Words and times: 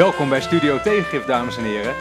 Welkom 0.00 0.28
bij 0.28 0.40
Studio 0.40 0.78
Tegengif, 0.78 1.24
dames 1.24 1.56
en 1.56 1.64
heren. 1.64 1.94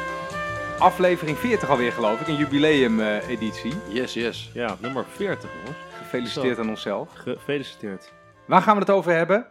Aflevering 0.77 1.37
40 1.37 1.69
alweer, 1.69 1.91
geloof 1.91 2.21
ik, 2.21 2.27
een 2.27 2.35
jubileum-editie. 2.35 3.73
Yes, 3.89 4.13
yes. 4.13 4.51
Ja, 4.53 4.77
nummer 4.81 5.05
40 5.05 5.49
jongens. 5.53 5.77
Gefeliciteerd 5.97 6.55
Zo. 6.55 6.61
aan 6.61 6.69
onszelf. 6.69 7.13
Gefeliciteerd. 7.13 8.13
Waar 8.47 8.61
gaan 8.61 8.73
we 8.73 8.79
het 8.79 8.89
over 8.89 9.11
hebben? 9.11 9.47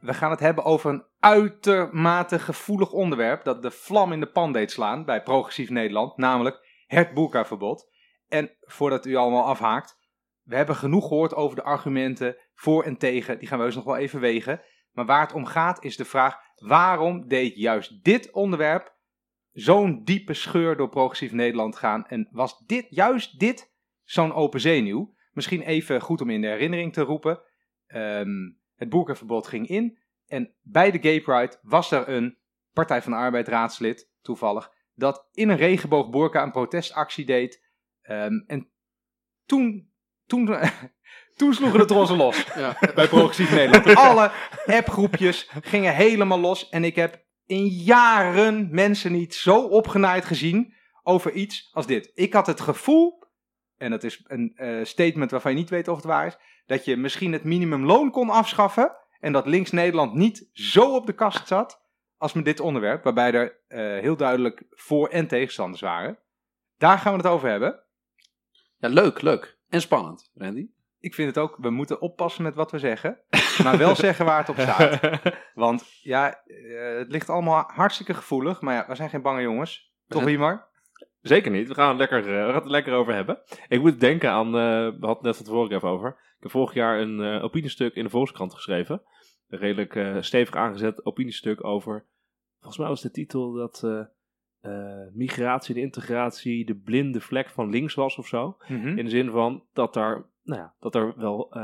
We 0.00 0.14
gaan 0.14 0.30
het 0.30 0.40
hebben 0.40 0.64
over 0.64 0.90
een 0.90 1.04
uitermate 1.20 2.38
gevoelig 2.38 2.92
onderwerp 2.92 3.44
dat 3.44 3.62
de 3.62 3.70
vlam 3.70 4.12
in 4.12 4.20
de 4.20 4.30
pan 4.30 4.52
deed 4.52 4.70
slaan 4.70 5.04
bij 5.04 5.22
Progressief 5.22 5.70
Nederland, 5.70 6.16
namelijk 6.16 6.84
het 6.86 7.14
boerkaverbod. 7.14 7.90
En 8.28 8.50
voordat 8.60 9.06
u 9.06 9.16
allemaal 9.16 9.44
afhaakt, 9.44 9.98
we 10.42 10.56
hebben 10.56 10.76
genoeg 10.76 11.08
gehoord 11.08 11.34
over 11.34 11.56
de 11.56 11.62
argumenten 11.62 12.36
voor 12.54 12.84
en 12.84 12.96
tegen, 12.96 13.38
die 13.38 13.48
gaan 13.48 13.58
we 13.58 13.64
heus 13.64 13.74
nog 13.74 13.84
wel 13.84 13.96
even 13.96 14.20
wegen. 14.20 14.60
Maar 14.92 15.06
waar 15.06 15.20
het 15.20 15.32
om 15.32 15.46
gaat 15.46 15.84
is 15.84 15.96
de 15.96 16.04
vraag, 16.04 16.38
waarom 16.60 17.28
deed 17.28 17.56
juist 17.56 18.04
dit 18.04 18.30
onderwerp 18.30 18.94
zo'n 19.52 20.04
diepe 20.04 20.34
scheur 20.34 20.76
door 20.76 20.88
Progressief 20.88 21.32
Nederland 21.32 21.76
gaan? 21.76 22.06
En 22.06 22.28
was 22.30 22.58
dit, 22.58 22.86
juist 22.90 23.38
dit, 23.38 23.72
zo'n 24.04 24.32
open 24.32 24.60
zenuw? 24.60 25.14
Misschien 25.32 25.62
even 25.62 26.00
goed 26.00 26.20
om 26.20 26.30
in 26.30 26.40
de 26.40 26.46
herinnering 26.46 26.92
te 26.92 27.02
roepen. 27.02 27.40
Ehm, 27.86 28.50
het 28.74 28.88
boerkaverbod 28.88 29.46
ging 29.46 29.68
in. 29.68 29.98
En 30.26 30.54
bij 30.62 30.90
de 30.90 30.98
Gay 31.02 31.20
Pride 31.20 31.58
was 31.62 31.90
er 31.90 32.08
een 32.08 32.38
Partij 32.72 33.02
van 33.02 33.12
de 33.12 33.18
Arbeid 33.18 33.48
raadslid, 33.48 34.10
toevallig, 34.20 34.72
dat 34.94 35.28
in 35.32 35.48
een 35.48 35.56
regenboogboerka 35.56 36.42
een 36.42 36.50
protestactie 36.50 37.24
deed. 37.24 37.66
Ehm, 38.02 38.34
en 38.46 38.70
toen, 39.46 39.92
toen, 40.26 40.46
toen 41.40 41.54
sloegen 41.54 41.78
de 41.78 41.84
trossen 41.84 42.16
los 42.16 42.44
Ja. 42.56 42.76
bij 42.94 43.08
Progressief 43.08 43.50
Nederland. 43.50 43.94
Alle 44.08 44.30
appgroepjes 44.66 45.50
gingen 45.60 45.94
helemaal 45.94 46.40
los. 46.40 46.68
En 46.68 46.84
ik 46.84 46.96
heb 46.96 47.24
in 47.46 47.66
jaren 47.66 48.68
mensen 48.70 49.12
niet 49.12 49.34
zo 49.34 49.60
opgenaaid 49.62 50.24
gezien 50.24 50.74
over 51.02 51.32
iets 51.32 51.68
als 51.72 51.86
dit. 51.86 52.10
Ik 52.14 52.32
had 52.32 52.46
het 52.46 52.60
gevoel, 52.60 53.22
en 53.76 53.90
dat 53.90 54.04
is 54.04 54.24
een 54.26 54.52
eh, 54.56 54.84
statement 54.84 55.30
waarvan 55.30 55.50
je 55.52 55.58
niet 55.58 55.70
weet 55.70 55.88
of 55.88 55.96
het 55.96 56.04
waar 56.04 56.26
is, 56.26 56.36
dat 56.66 56.84
je 56.84 56.96
misschien 56.96 57.32
het 57.32 57.44
minimumloon 57.44 58.10
kon 58.10 58.30
afschaffen 58.30 58.96
en 59.20 59.32
dat 59.32 59.46
links 59.46 59.70
Nederland 59.70 60.14
niet 60.14 60.48
zo 60.52 60.94
op 60.94 61.06
de 61.06 61.12
kast 61.12 61.46
zat 61.46 61.80
als 62.16 62.32
met 62.32 62.44
dit 62.44 62.60
onderwerp, 62.60 63.04
waarbij 63.04 63.32
er 63.32 63.60
eh, 63.68 63.78
heel 64.02 64.16
duidelijk 64.16 64.62
voor- 64.70 65.08
en 65.08 65.26
tegenstanders 65.26 65.80
waren. 65.80 66.18
Daar 66.78 66.98
gaan 66.98 67.12
we 67.12 67.18
het 67.18 67.26
over 67.28 67.48
hebben. 67.48 67.80
ja, 68.78 68.88
leuk, 68.88 69.22
leuk. 69.22 69.58
En 69.68 69.80
spannend, 69.80 70.30
Randy. 70.34 70.66
Ik 71.00 71.14
vind 71.14 71.28
het 71.28 71.38
ook, 71.38 71.56
we 71.60 71.70
moeten 71.70 72.00
oppassen 72.00 72.42
met 72.42 72.54
wat 72.54 72.70
we 72.70 72.78
zeggen, 72.78 73.18
maar 73.62 73.78
wel 73.78 73.96
zeggen 74.06 74.24
waar 74.24 74.38
het 74.38 74.48
op 74.48 74.58
staat. 74.58 75.00
Want 75.54 75.84
ja, 76.02 76.42
eh, 76.44 76.98
het 76.98 77.10
ligt 77.10 77.28
allemaal 77.28 77.64
hartstikke 77.66 78.14
gevoelig. 78.14 78.60
Maar 78.60 78.74
ja, 78.74 78.84
we 78.88 78.94
zijn 78.94 79.10
geen 79.10 79.22
bange 79.22 79.42
jongens. 79.42 79.92
Toch, 80.08 80.28
Imar? 80.28 80.68
Zeker 81.20 81.50
niet. 81.50 81.68
We 81.68 81.74
gaan, 81.74 81.88
het 81.88 81.98
lekker, 81.98 82.18
eh, 82.18 82.24
we 82.24 82.46
gaan 82.46 82.54
het 82.54 82.64
er 82.64 82.70
lekker 82.70 82.94
over 82.94 83.14
hebben. 83.14 83.38
Ik 83.68 83.80
moet 83.80 84.00
denken 84.00 84.30
aan, 84.30 84.46
eh, 84.46 84.52
we 84.52 84.96
hadden 85.00 85.08
het 85.08 85.22
net 85.22 85.36
van 85.36 85.44
tevoren 85.44 85.72
even 85.72 85.88
over. 85.88 86.08
Ik 86.08 86.42
heb 86.42 86.50
vorig 86.50 86.74
jaar 86.74 87.00
een 87.00 87.40
opiniestuk 87.40 87.94
in 87.94 88.04
de 88.04 88.10
Volkskrant 88.10 88.54
geschreven. 88.54 89.02
Een 89.48 89.58
redelijk 89.58 90.24
stevig 90.24 90.54
aangezet 90.54 91.04
opiniestuk 91.04 91.64
over, 91.64 92.06
volgens 92.58 92.78
mij 92.78 92.88
was 92.88 93.00
de 93.00 93.10
titel 93.10 93.52
dat 93.52 93.84
migratie 95.12 95.74
en 95.74 95.80
integratie 95.80 96.64
de 96.66 96.74
blinde 96.74 97.20
vlek 97.20 97.48
van 97.48 97.70
links 97.70 97.94
was 97.94 98.16
of 98.16 98.26
zo. 98.26 98.56
Mhm. 98.68 98.98
In 98.98 99.04
de 99.04 99.10
zin 99.10 99.30
van 99.30 99.64
dat 99.72 99.94
daar, 99.94 100.24
nou 100.42 100.60
ja, 100.60 100.74
dat 100.80 100.94
er 100.94 101.12
wel 101.16 101.48
eh, 101.52 101.60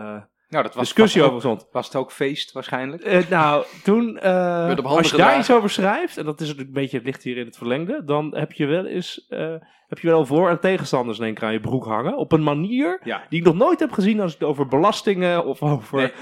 Nou, 0.48 0.62
dat 0.64 0.74
was 0.74 0.84
discussie 0.84 1.20
was 1.20 1.30
over 1.30 1.40
stond. 1.42 1.68
Was 1.72 1.86
het 1.86 1.96
ook 1.96 2.12
feest 2.12 2.52
waarschijnlijk? 2.52 3.02
Eh, 3.02 3.28
nou, 3.30 3.64
toen, 3.84 4.18
eh, 4.18 4.76
als 4.84 5.10
je 5.10 5.16
daar 5.16 5.38
iets 5.38 5.50
over 5.50 5.70
schrijft, 5.70 6.16
en 6.16 6.24
dat 6.24 6.40
is 6.40 6.48
een 6.56 6.72
beetje, 6.72 6.96
het 6.96 7.06
ligt 7.06 7.22
hier 7.22 7.36
in 7.36 7.46
het 7.46 7.56
verlengde, 7.56 8.04
dan 8.04 8.36
heb 8.36 8.52
je 8.52 8.66
wel 8.66 8.86
eens, 8.86 9.26
heb 9.88 9.98
je 9.98 10.08
wel 10.08 10.26
voor- 10.26 10.48
en 10.50 10.60
tegenstanders 10.60 11.18
in 11.18 11.24
één 11.24 11.34
keer 11.34 11.44
aan 11.46 11.52
je 11.52 11.60
broek 11.60 11.84
hangen. 11.84 12.16
Op 12.16 12.32
een 12.32 12.42
manier 12.42 13.00
Ja. 13.04 13.26
die 13.28 13.38
ik 13.38 13.44
nog 13.44 13.54
nooit 13.54 13.80
heb 13.80 13.92
gezien 13.92 14.20
als 14.20 14.34
ik 14.34 14.38
het 14.40 14.48
over 14.48 14.66
belastingen 14.66 15.44
of 15.44 15.62
over 15.62 16.12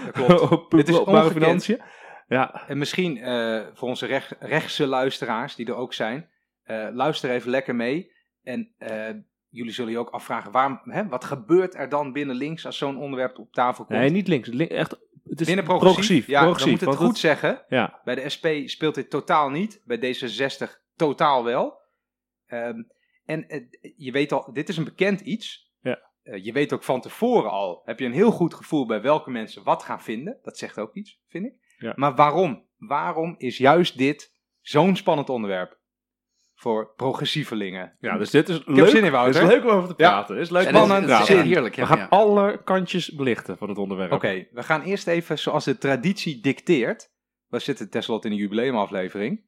Nee, 0.70 1.30
financiën. 1.32 1.80
Ja, 2.28 2.62
En 2.66 2.78
misschien 2.78 3.18
voor 3.74 3.88
onze 3.88 4.06
rech- 4.06 4.34
rechtse 4.38 4.86
luisteraars, 4.86 5.54
die 5.54 5.66
er 5.66 5.74
ook 5.74 5.92
zijn, 5.92 6.28
luister 6.92 7.30
even 7.30 7.50
lekker 7.50 7.74
mee. 7.74 8.12
En 8.42 8.74
jullie 9.54 9.72
zullen 9.72 9.92
je 9.92 9.98
ook 9.98 10.10
afvragen, 10.10 10.52
waarom, 10.52 10.80
hè, 10.84 11.08
wat 11.08 11.24
gebeurt 11.24 11.74
er 11.74 11.88
dan 11.88 12.12
binnen 12.12 12.36
links 12.36 12.66
als 12.66 12.78
zo'n 12.78 12.98
onderwerp 12.98 13.38
op 13.38 13.52
tafel 13.52 13.84
komt? 13.84 13.98
nee, 13.98 14.10
niet 14.10 14.28
links. 14.28 14.48
Link- 14.48 14.70
echt, 14.70 14.90
het 15.24 15.40
is 15.40 15.46
binnen 15.46 15.64
progressief. 15.64 16.26
Ja, 16.26 16.40
progressief, 16.40 16.78
dan 16.78 16.88
moet 16.88 16.98
het 16.98 17.06
goed 17.06 17.18
zeggen. 17.18 17.64
Ja, 17.68 18.00
Bij 18.04 18.14
de 18.14 18.28
SP 18.34 18.46
speelt 18.64 18.94
dit 18.94 19.10
totaal 19.10 19.50
niet. 19.50 19.82
Bij 19.84 20.14
D66 20.14 20.70
totaal 20.96 21.44
wel. 21.44 21.80
Ehm, 22.46 22.82
en 23.24 23.48
eh, 23.48 23.60
je 23.96 24.12
weet 24.12 24.32
al, 24.32 24.52
dit 24.52 24.68
is 24.68 24.76
een 24.76 24.84
bekend 24.84 25.20
iets. 25.20 25.72
Ja. 25.80 25.98
Eh, 26.22 26.44
je 26.44 26.52
weet 26.52 26.72
ook 26.72 26.82
van 26.82 27.00
tevoren 27.00 27.50
al, 27.50 27.82
heb 27.84 27.98
je 27.98 28.06
een 28.06 28.12
heel 28.12 28.30
goed 28.30 28.54
gevoel 28.54 28.86
bij 28.86 29.02
welke 29.02 29.30
mensen 29.30 29.64
wat 29.64 29.82
gaan 29.82 30.02
vinden. 30.02 30.38
Dat 30.42 30.58
zegt 30.58 30.78
ook 30.78 30.94
iets, 30.94 31.20
vind 31.28 31.46
ik. 31.46 31.54
Ja. 31.78 31.92
Maar 31.96 32.14
waarom? 32.14 32.66
Waarom 32.76 33.34
is 33.38 33.58
juist 33.58 33.98
dit 33.98 34.32
zo'n 34.60 34.96
spannend 34.96 35.28
onderwerp 35.28 35.78
voor 36.64 36.92
progressievelingen? 36.96 37.96
ja, 38.00 38.18
dus 38.18 38.30
dit 38.30 38.48
is 38.48 38.62
leuk. 38.64 38.88
zin 38.88 39.04
in, 39.04 39.12
Wouter. 39.12 39.42
Het 39.42 39.50
is 39.50 39.56
leuk 39.56 39.64
om 39.64 39.76
over 39.76 39.88
te 39.88 39.94
praten. 39.94 40.36
Is 40.36 40.50
leuk 40.50 40.66
om 40.66 40.72
te 40.88 40.92
het 40.92 41.28
heerlijk. 41.28 41.76
We 41.76 41.86
gaan 41.86 41.98
ja. 41.98 42.06
alle 42.10 42.62
kantjes 42.64 43.10
belichten 43.10 43.58
van 43.58 43.68
het 43.68 43.78
onderwerp. 43.78 44.12
Oké, 44.12 44.46
we 44.52 44.62
gaan 44.62 44.82
eerst 44.82 45.06
even, 45.06 45.38
zoals 45.38 45.64
de 45.64 45.78
traditie 45.78 46.40
dicteert. 46.40 47.12
We 47.48 47.58
zitten 47.58 47.90
tenslotte 47.90 48.26
in 48.26 48.32
een 48.32 48.38
jubileumaflevering. 48.38 49.44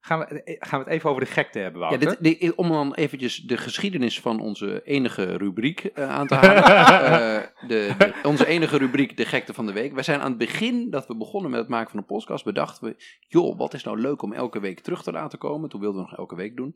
Gaan 0.00 0.18
we, 0.18 0.24
eh, 0.42 0.56
gaan 0.58 0.78
we 0.78 0.84
het 0.84 0.94
even 0.94 1.10
over 1.10 1.24
de 1.24 1.30
gekte 1.30 1.58
hebben, 1.58 1.80
Ja, 1.90 1.96
dit, 1.96 2.16
dit- 2.20 2.54
om 2.54 2.68
dan 2.68 2.94
eventjes 2.94 3.36
de 3.36 3.56
geschiedenis 3.56 4.20
van 4.20 4.40
onze 4.40 4.82
enige 4.84 5.36
rubriek 5.36 5.80
eh, 5.84 6.08
aan 6.10 6.26
te 6.26 6.34
halen. 6.34 6.56
Eh, 7.38 7.68
de, 7.68 7.94
de- 7.98 8.14
onze 8.22 8.46
enige 8.46 8.76
rubriek, 8.78 9.16
de 9.16 9.24
gekte 9.24 9.54
van 9.54 9.66
de 9.66 9.72
week. 9.72 9.92
Wij 9.94 10.02
zijn 10.02 10.20
aan 10.20 10.28
het 10.28 10.38
begin, 10.38 10.90
dat 10.90 11.06
we 11.06 11.16
begonnen 11.16 11.50
met 11.50 11.60
het 11.60 11.68
maken 11.68 11.90
van 11.90 11.98
een 11.98 12.06
podcast, 12.06 12.44
bedachten 12.44 12.88
we, 12.88 12.96
joh, 13.28 13.58
wat 13.58 13.74
is 13.74 13.84
nou 13.84 14.00
leuk 14.00 14.22
om 14.22 14.32
elke 14.32 14.60
week 14.60 14.80
terug 14.80 15.02
te 15.02 15.12
laten 15.12 15.38
komen. 15.38 15.68
Toen 15.68 15.80
wilden 15.80 16.02
we 16.02 16.08
nog 16.08 16.18
elke 16.18 16.34
week 16.36 16.56
doen. 16.56 16.74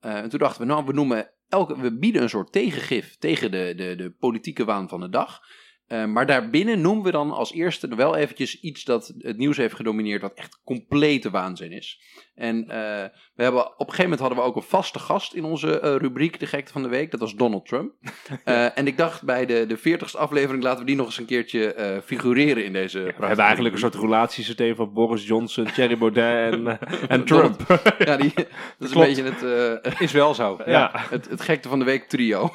Eh, 0.00 0.16
en 0.16 0.28
toen 0.28 0.38
dachten 0.38 0.60
we, 0.60 0.66
nou, 0.72 0.84
we 0.86 0.92
noemen 0.92 1.30
elke, 1.48 1.80
we 1.80 1.98
bieden 1.98 2.22
een 2.22 2.28
soort 2.28 2.52
tegengif 2.52 3.16
tegen 3.18 3.50
de, 3.50 3.72
de, 3.76 3.94
de 3.96 4.10
politieke 4.18 4.64
waan 4.64 4.88
van 4.88 5.00
de 5.00 5.08
dag. 5.08 5.40
Eh, 5.86 6.04
maar 6.04 6.26
daarbinnen 6.26 6.80
noemen 6.80 7.04
we 7.04 7.10
dan 7.10 7.30
als 7.30 7.52
eerste 7.52 7.94
wel 7.94 8.16
eventjes 8.16 8.60
iets 8.60 8.84
dat 8.84 9.14
het 9.18 9.36
nieuws 9.36 9.56
heeft 9.56 9.74
gedomineerd, 9.74 10.22
wat 10.22 10.34
echt 10.34 10.60
complete 10.64 11.30
waanzin 11.30 11.72
is. 11.72 12.00
En 12.34 12.68
eh, 12.68 13.04
we 13.34 13.42
hebben, 13.42 13.62
op 13.66 13.78
een 13.78 13.94
gegeven 13.94 14.02
moment 14.02 14.20
hadden 14.20 14.38
we 14.38 14.44
ook 14.44 14.56
een 14.56 14.62
vaste 14.62 14.98
gast 14.98 15.34
in 15.34 15.44
onze 15.44 15.80
eh, 15.80 15.96
rubriek, 15.96 16.40
de 16.40 16.46
gekte 16.46 16.72
van 16.72 16.82
de 16.82 16.88
week. 16.88 17.10
Dat 17.10 17.20
was 17.20 17.34
Donald 17.34 17.66
Trump. 17.66 17.92
Eh, 18.44 18.78
en 18.78 18.86
ik 18.86 18.96
dacht 18.96 19.22
bij 19.22 19.46
de, 19.46 19.66
de 19.66 19.78
40ste 19.98 20.18
aflevering 20.18 20.62
laten 20.62 20.80
we 20.80 20.86
die 20.86 20.96
nog 20.96 21.06
eens 21.06 21.18
een 21.18 21.24
keertje 21.26 22.00
figureren 22.04 22.64
in 22.64 22.72
deze. 22.72 22.98
We 23.02 23.26
hebben 23.26 23.44
eigenlijk 23.44 23.74
een 23.74 23.80
soort 23.80 23.94
relatiesysteem 23.94 24.74
van 24.74 24.92
Boris 24.92 25.26
Johnson, 25.26 25.64
Thierry 25.64 25.98
Baudet 25.98 26.52
en, 26.52 26.78
en 27.08 27.24
Trump. 27.24 27.80
Ja, 27.98 28.16
die, 28.16 28.32
dat 28.34 28.46
is 28.78 28.90
Klopt. 28.90 29.18
een 29.18 29.24
beetje 29.24 29.46
het, 29.82 30.00
Is 30.00 30.12
wel 30.12 30.34
zo. 30.34 30.58
Ja. 30.66 30.90
het, 30.94 31.28
het 31.28 31.40
gekte 31.40 31.68
van 31.68 31.78
de 31.78 31.84
week 31.84 32.08
trio. 32.08 32.50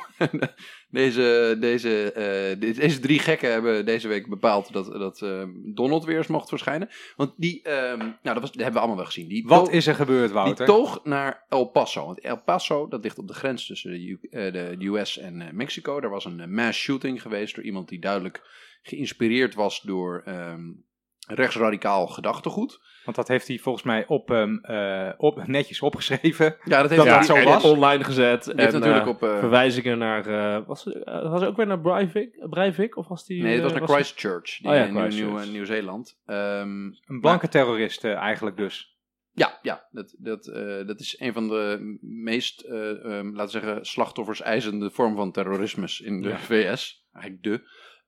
deze, 0.89 1.57
deze, 1.59 2.11
de- 2.59 2.73
deze 2.73 2.99
drie 2.99 3.19
gekken 3.19 3.51
hebben 3.51 3.85
deze 3.85 4.07
week 4.07 4.29
bepaald 4.29 4.73
dat, 4.73 4.85
dat 4.85 5.25
Donald 5.73 6.05
weer 6.05 6.17
eens 6.17 6.27
mocht 6.27 6.49
verschijnen. 6.49 6.89
Want 7.15 7.33
die, 7.37 7.61
ehm, 7.63 7.97
nou, 7.97 8.13
dat, 8.21 8.39
was, 8.39 8.51
dat 8.51 8.55
hebben 8.55 8.73
we 8.73 8.79
allemaal 8.79 8.97
wel 8.97 9.05
gezien. 9.05 9.27
Die 9.27 9.43
Wat 9.47 9.66
is 9.69 9.87
er 9.87 9.95
gebeurd, 9.95 10.31
Wouter? 10.31 10.55
Die 10.65 10.75
toog 10.75 10.99
naar 11.03 11.45
El 11.49 11.65
Paso. 11.65 12.05
Want 12.05 12.19
El 12.19 12.41
Paso, 12.41 12.87
dat 12.87 13.03
ligt 13.03 13.17
op 13.17 13.27
de 13.27 13.33
grens 13.33 13.65
tussen 13.65 13.91
de, 13.91 13.99
U- 14.07 14.19
eh, 14.29 14.51
de 14.51 14.85
US 14.85 15.17
en 15.17 15.41
eh, 15.41 15.51
Mexico. 15.51 15.99
Er 15.99 16.09
was 16.09 16.25
een 16.25 16.39
eh, 16.39 16.47
mass 16.47 16.79
shooting 16.79 17.21
geweest 17.21 17.55
door 17.55 17.63
iemand 17.63 17.89
die 17.89 17.99
duidelijk 17.99 18.41
geïnspireerd 18.81 19.55
was 19.55 19.81
door 19.81 20.21
ehm, 20.25 20.61
rechtsradicaal 21.27 22.07
gedachtegoed. 22.07 22.79
Want 23.03 23.17
dat 23.17 23.27
heeft 23.27 23.47
hij 23.47 23.57
volgens 23.57 23.83
mij 23.83 24.07
op, 24.07 24.31
ehm, 24.31 24.55
eh, 24.57 25.09
op, 25.17 25.43
netjes 25.47 25.81
opgeschreven. 25.81 26.55
Ja, 26.63 26.81
dat 26.81 26.89
heeft 26.89 27.05
Dat 27.05 27.25
zo 27.25 27.43
was. 27.43 27.63
online 27.63 28.03
gezet. 28.03 28.43
Die 28.43 28.53
en, 28.53 28.73
natuurlijk 28.73 29.07
op... 29.07 29.23
eh, 29.23 29.39
verwijzingen 29.39 29.97
naar. 29.97 30.25
eh, 30.27 30.67
was, 30.67 30.83
was 31.03 31.39
hij 31.39 31.47
ook 31.49 31.55
weer 31.57 31.67
naar 31.67 31.79
Breivik? 31.81 32.45
Breivik 32.49 32.97
of 32.97 33.07
was 33.07 33.25
die. 33.25 33.43
nee, 33.43 33.53
het 33.53 33.63
was 33.63 33.73
naar 33.73 33.87
Christchurch, 33.87 34.57
die 34.57 34.67
Oh 34.69 34.75
ja, 34.75 34.83
in. 34.83 35.07
Nieuw- 35.07 35.39
Nieuw-Zeeland. 35.51 36.19
Ehm, 36.25 36.69
Een 37.05 37.19
blanke 37.21 37.47
terrorist 37.47 38.03
eigenlijk 38.05 38.57
dus. 38.57 38.96
Ja, 39.37 39.59
ja 39.61 39.87
dat, 39.91 40.15
dat, 40.17 40.47
eh, 40.47 40.85
dat 40.87 40.99
is 40.99 41.15
een 41.19 41.33
van 41.33 41.47
de 41.47 41.97
meest, 42.01 42.61
eh, 42.61 42.89
ehm, 43.05 43.27
laten 43.35 43.59
we 43.59 43.65
zeggen, 43.65 43.85
slachtoffers 43.85 44.41
eisende 44.41 44.89
vorm 44.91 45.15
van 45.15 45.31
terrorisme 45.31 45.87
in 46.03 46.21
de 46.21 46.29
Ja. 46.29 46.37
VS. 46.37 47.05
Eigenlijk 47.13 47.43
de. 47.43 47.61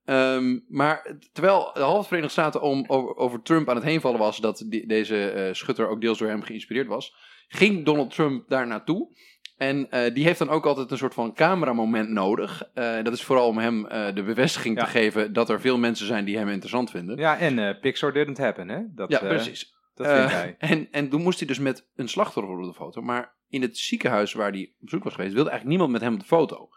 Ehm, 0.06 0.60
maar 0.68 1.16
terwijl 1.32 1.72
de 1.74 1.80
halve 1.80 2.08
Verenigde 2.08 2.32
Staten 2.32 2.62
om, 2.62 2.84
over, 2.88 3.16
over 3.16 3.42
Trump 3.42 3.70
aan 3.70 3.76
het 3.76 3.84
heenvallen 3.86 4.20
was, 4.20 4.38
dat 4.38 4.66
die- 4.68 4.88
deze 4.88 5.30
eh, 5.30 5.54
schutter 5.54 5.88
ook 5.88 6.02
deels 6.02 6.18
door 6.18 6.28
hem 6.28 6.42
geïnspireerd 6.44 6.88
was, 6.88 7.16
ging 7.48 7.86
Donald 7.86 8.14
Trump 8.14 8.50
daar 8.50 8.68
naartoe. 8.68 9.18
En 9.58 9.88
die 10.14 10.24
heeft 10.24 10.40
dan 10.40 10.50
ook 10.50 10.66
altijd 10.66 10.92
een 10.92 10.98
soort 10.98 11.14
van 11.14 11.34
cameramoment 11.34 12.10
nodig. 12.10 12.70
Dat 12.74 13.14
is 13.14 13.24
vooral 13.24 13.48
om 13.48 13.58
hem 13.58 13.84
de 14.16 14.24
bevestiging 14.26 14.78
Ja. 14.78 14.84
te 14.84 14.90
geven 14.90 15.34
dat 15.34 15.50
er 15.50 15.62
veel 15.62 15.78
mensen 15.78 16.06
zijn 16.08 16.26
die 16.26 16.38
hem 16.38 16.48
interessant 16.50 16.92
vinden. 16.92 17.18
Ja, 17.18 17.38
en 17.40 17.80
Pixar 17.80 18.14
didn't 18.14 18.38
happen, 18.38 18.70
hè? 18.70 18.80
Dat, 18.96 19.10
Ja, 19.12 19.20
precies. 19.20 19.74
Dat 20.06 20.08
Eh. 20.08 20.44
En, 20.58 20.88
en 20.92 21.10
toen 21.10 21.22
moest 21.22 21.40
hij 21.40 21.48
dus 21.48 21.60
met 21.60 21.90
een 21.96 22.08
slachtoffer 22.10 22.58
op 22.58 22.66
de 22.66 22.74
foto. 22.74 23.02
Maar 23.02 23.36
in 23.50 23.62
het 23.62 23.78
ziekenhuis 23.78 24.34
waar 24.34 24.52
hij 24.52 24.72
op 24.80 24.86
bezoek 24.86 25.04
was 25.04 25.14
geweest, 25.14 25.34
wilde 25.34 25.50
eigenlijk 25.50 25.80
niemand 25.80 25.92
met 26.00 26.10
hem 26.10 26.14
op 26.14 26.20
de 26.20 26.36
foto. 26.36 26.70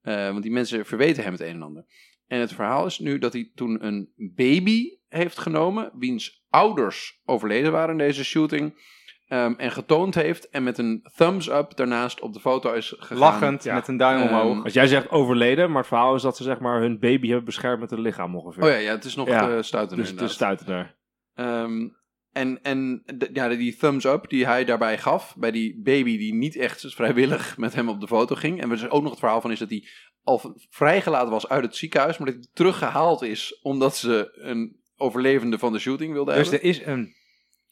Eh, 0.00 0.28
want 0.30 0.42
die 0.42 0.52
mensen 0.52 0.86
verweten 0.86 1.22
hem 1.22 1.32
het 1.32 1.40
een 1.40 1.54
en 1.54 1.62
ander. 1.62 1.84
En 2.26 2.40
het 2.40 2.52
verhaal 2.52 2.86
is 2.86 2.98
nu 2.98 3.18
dat 3.18 3.32
hij 3.32 3.50
toen 3.54 3.86
een 3.86 4.12
baby 4.34 4.88
heeft 5.08 5.38
genomen, 5.38 5.90
wiens 5.98 6.44
ouders 6.50 7.20
overleden 7.24 7.72
waren 7.72 7.90
in 7.90 7.98
deze 7.98 8.24
shooting. 8.24 8.90
ehm, 9.28 9.54
en 9.56 9.72
getoond 9.72 10.14
heeft 10.14 10.48
en 10.48 10.62
met 10.62 10.78
een 10.78 11.08
thumbs 11.16 11.48
up 11.48 11.76
daarnaast 11.76 12.20
op 12.20 12.32
de 12.32 12.40
foto 12.40 12.72
is 12.72 12.94
gegaan. 12.98 13.18
Lachend, 13.18 13.64
ja. 13.64 13.74
met 13.74 13.88
een 13.88 13.96
duim 13.96 14.20
Ehm, 14.20 14.28
omhoog. 14.28 14.64
Als 14.64 14.72
jij 14.72 14.86
zegt 14.86 15.10
overleden, 15.10 15.68
maar 15.68 15.78
het 15.78 15.86
verhaal 15.86 16.14
is 16.14 16.22
dat 16.22 16.36
ze 16.36 16.42
zeg 16.42 16.58
maar 16.58 16.80
hun 16.80 16.98
baby 16.98 17.26
hebben 17.26 17.44
beschermd 17.44 17.80
met 17.80 17.90
hun 17.90 18.00
lichaam 18.00 18.36
ongeveer. 18.36 18.62
Oh 18.62 18.68
ja, 18.68 18.76
ja, 18.76 18.90
het 18.90 19.04
is 19.04 19.14
nog 19.14 19.28
Ja, 19.28 19.56
eh 19.56 19.62
stuitend 19.62 20.00
dus 20.00 20.10
het 20.10 20.20
is 20.20 20.30
inderdaad. 20.30 20.30
stuitend 20.30 20.68
daar. 20.68 20.96
Ehm, 21.34 21.88
en 22.32 22.62
en 22.62 23.02
ja, 23.32 23.48
die 23.48 23.76
thumbs 23.76 24.04
up 24.04 24.28
die 24.28 24.46
hij 24.46 24.64
daarbij 24.64 24.98
gaf 24.98 25.34
bij 25.36 25.50
die 25.50 25.80
baby 25.82 26.18
die 26.18 26.34
niet 26.34 26.56
echt 26.56 26.94
vrijwillig 26.94 27.56
met 27.56 27.74
hem 27.74 27.88
op 27.88 28.00
de 28.00 28.06
foto 28.06 28.34
ging. 28.34 28.60
En 28.60 28.70
er 28.70 28.76
is 28.76 28.88
ook 28.88 29.02
nog 29.02 29.10
het 29.10 29.20
verhaal 29.20 29.40
van 29.40 29.50
is 29.50 29.58
dat 29.58 29.70
hij 29.70 29.88
al 30.22 30.56
vrijgelaten 30.70 31.30
was 31.30 31.48
uit 31.48 31.62
het 31.64 31.76
ziekenhuis, 31.76 32.18
maar 32.18 32.26
dat 32.26 32.36
hij 32.36 32.46
teruggehaald 32.52 33.22
is 33.22 33.60
omdat 33.62 33.96
ze 33.96 34.32
een 34.34 34.80
overlevende 34.96 35.58
van 35.58 35.72
de 35.72 35.78
shooting 35.78 36.12
wilden 36.12 36.34
Dus 36.34 36.50
hebben. 36.50 36.68
er 36.70 36.74
is 36.76 36.86
een... 36.86 37.14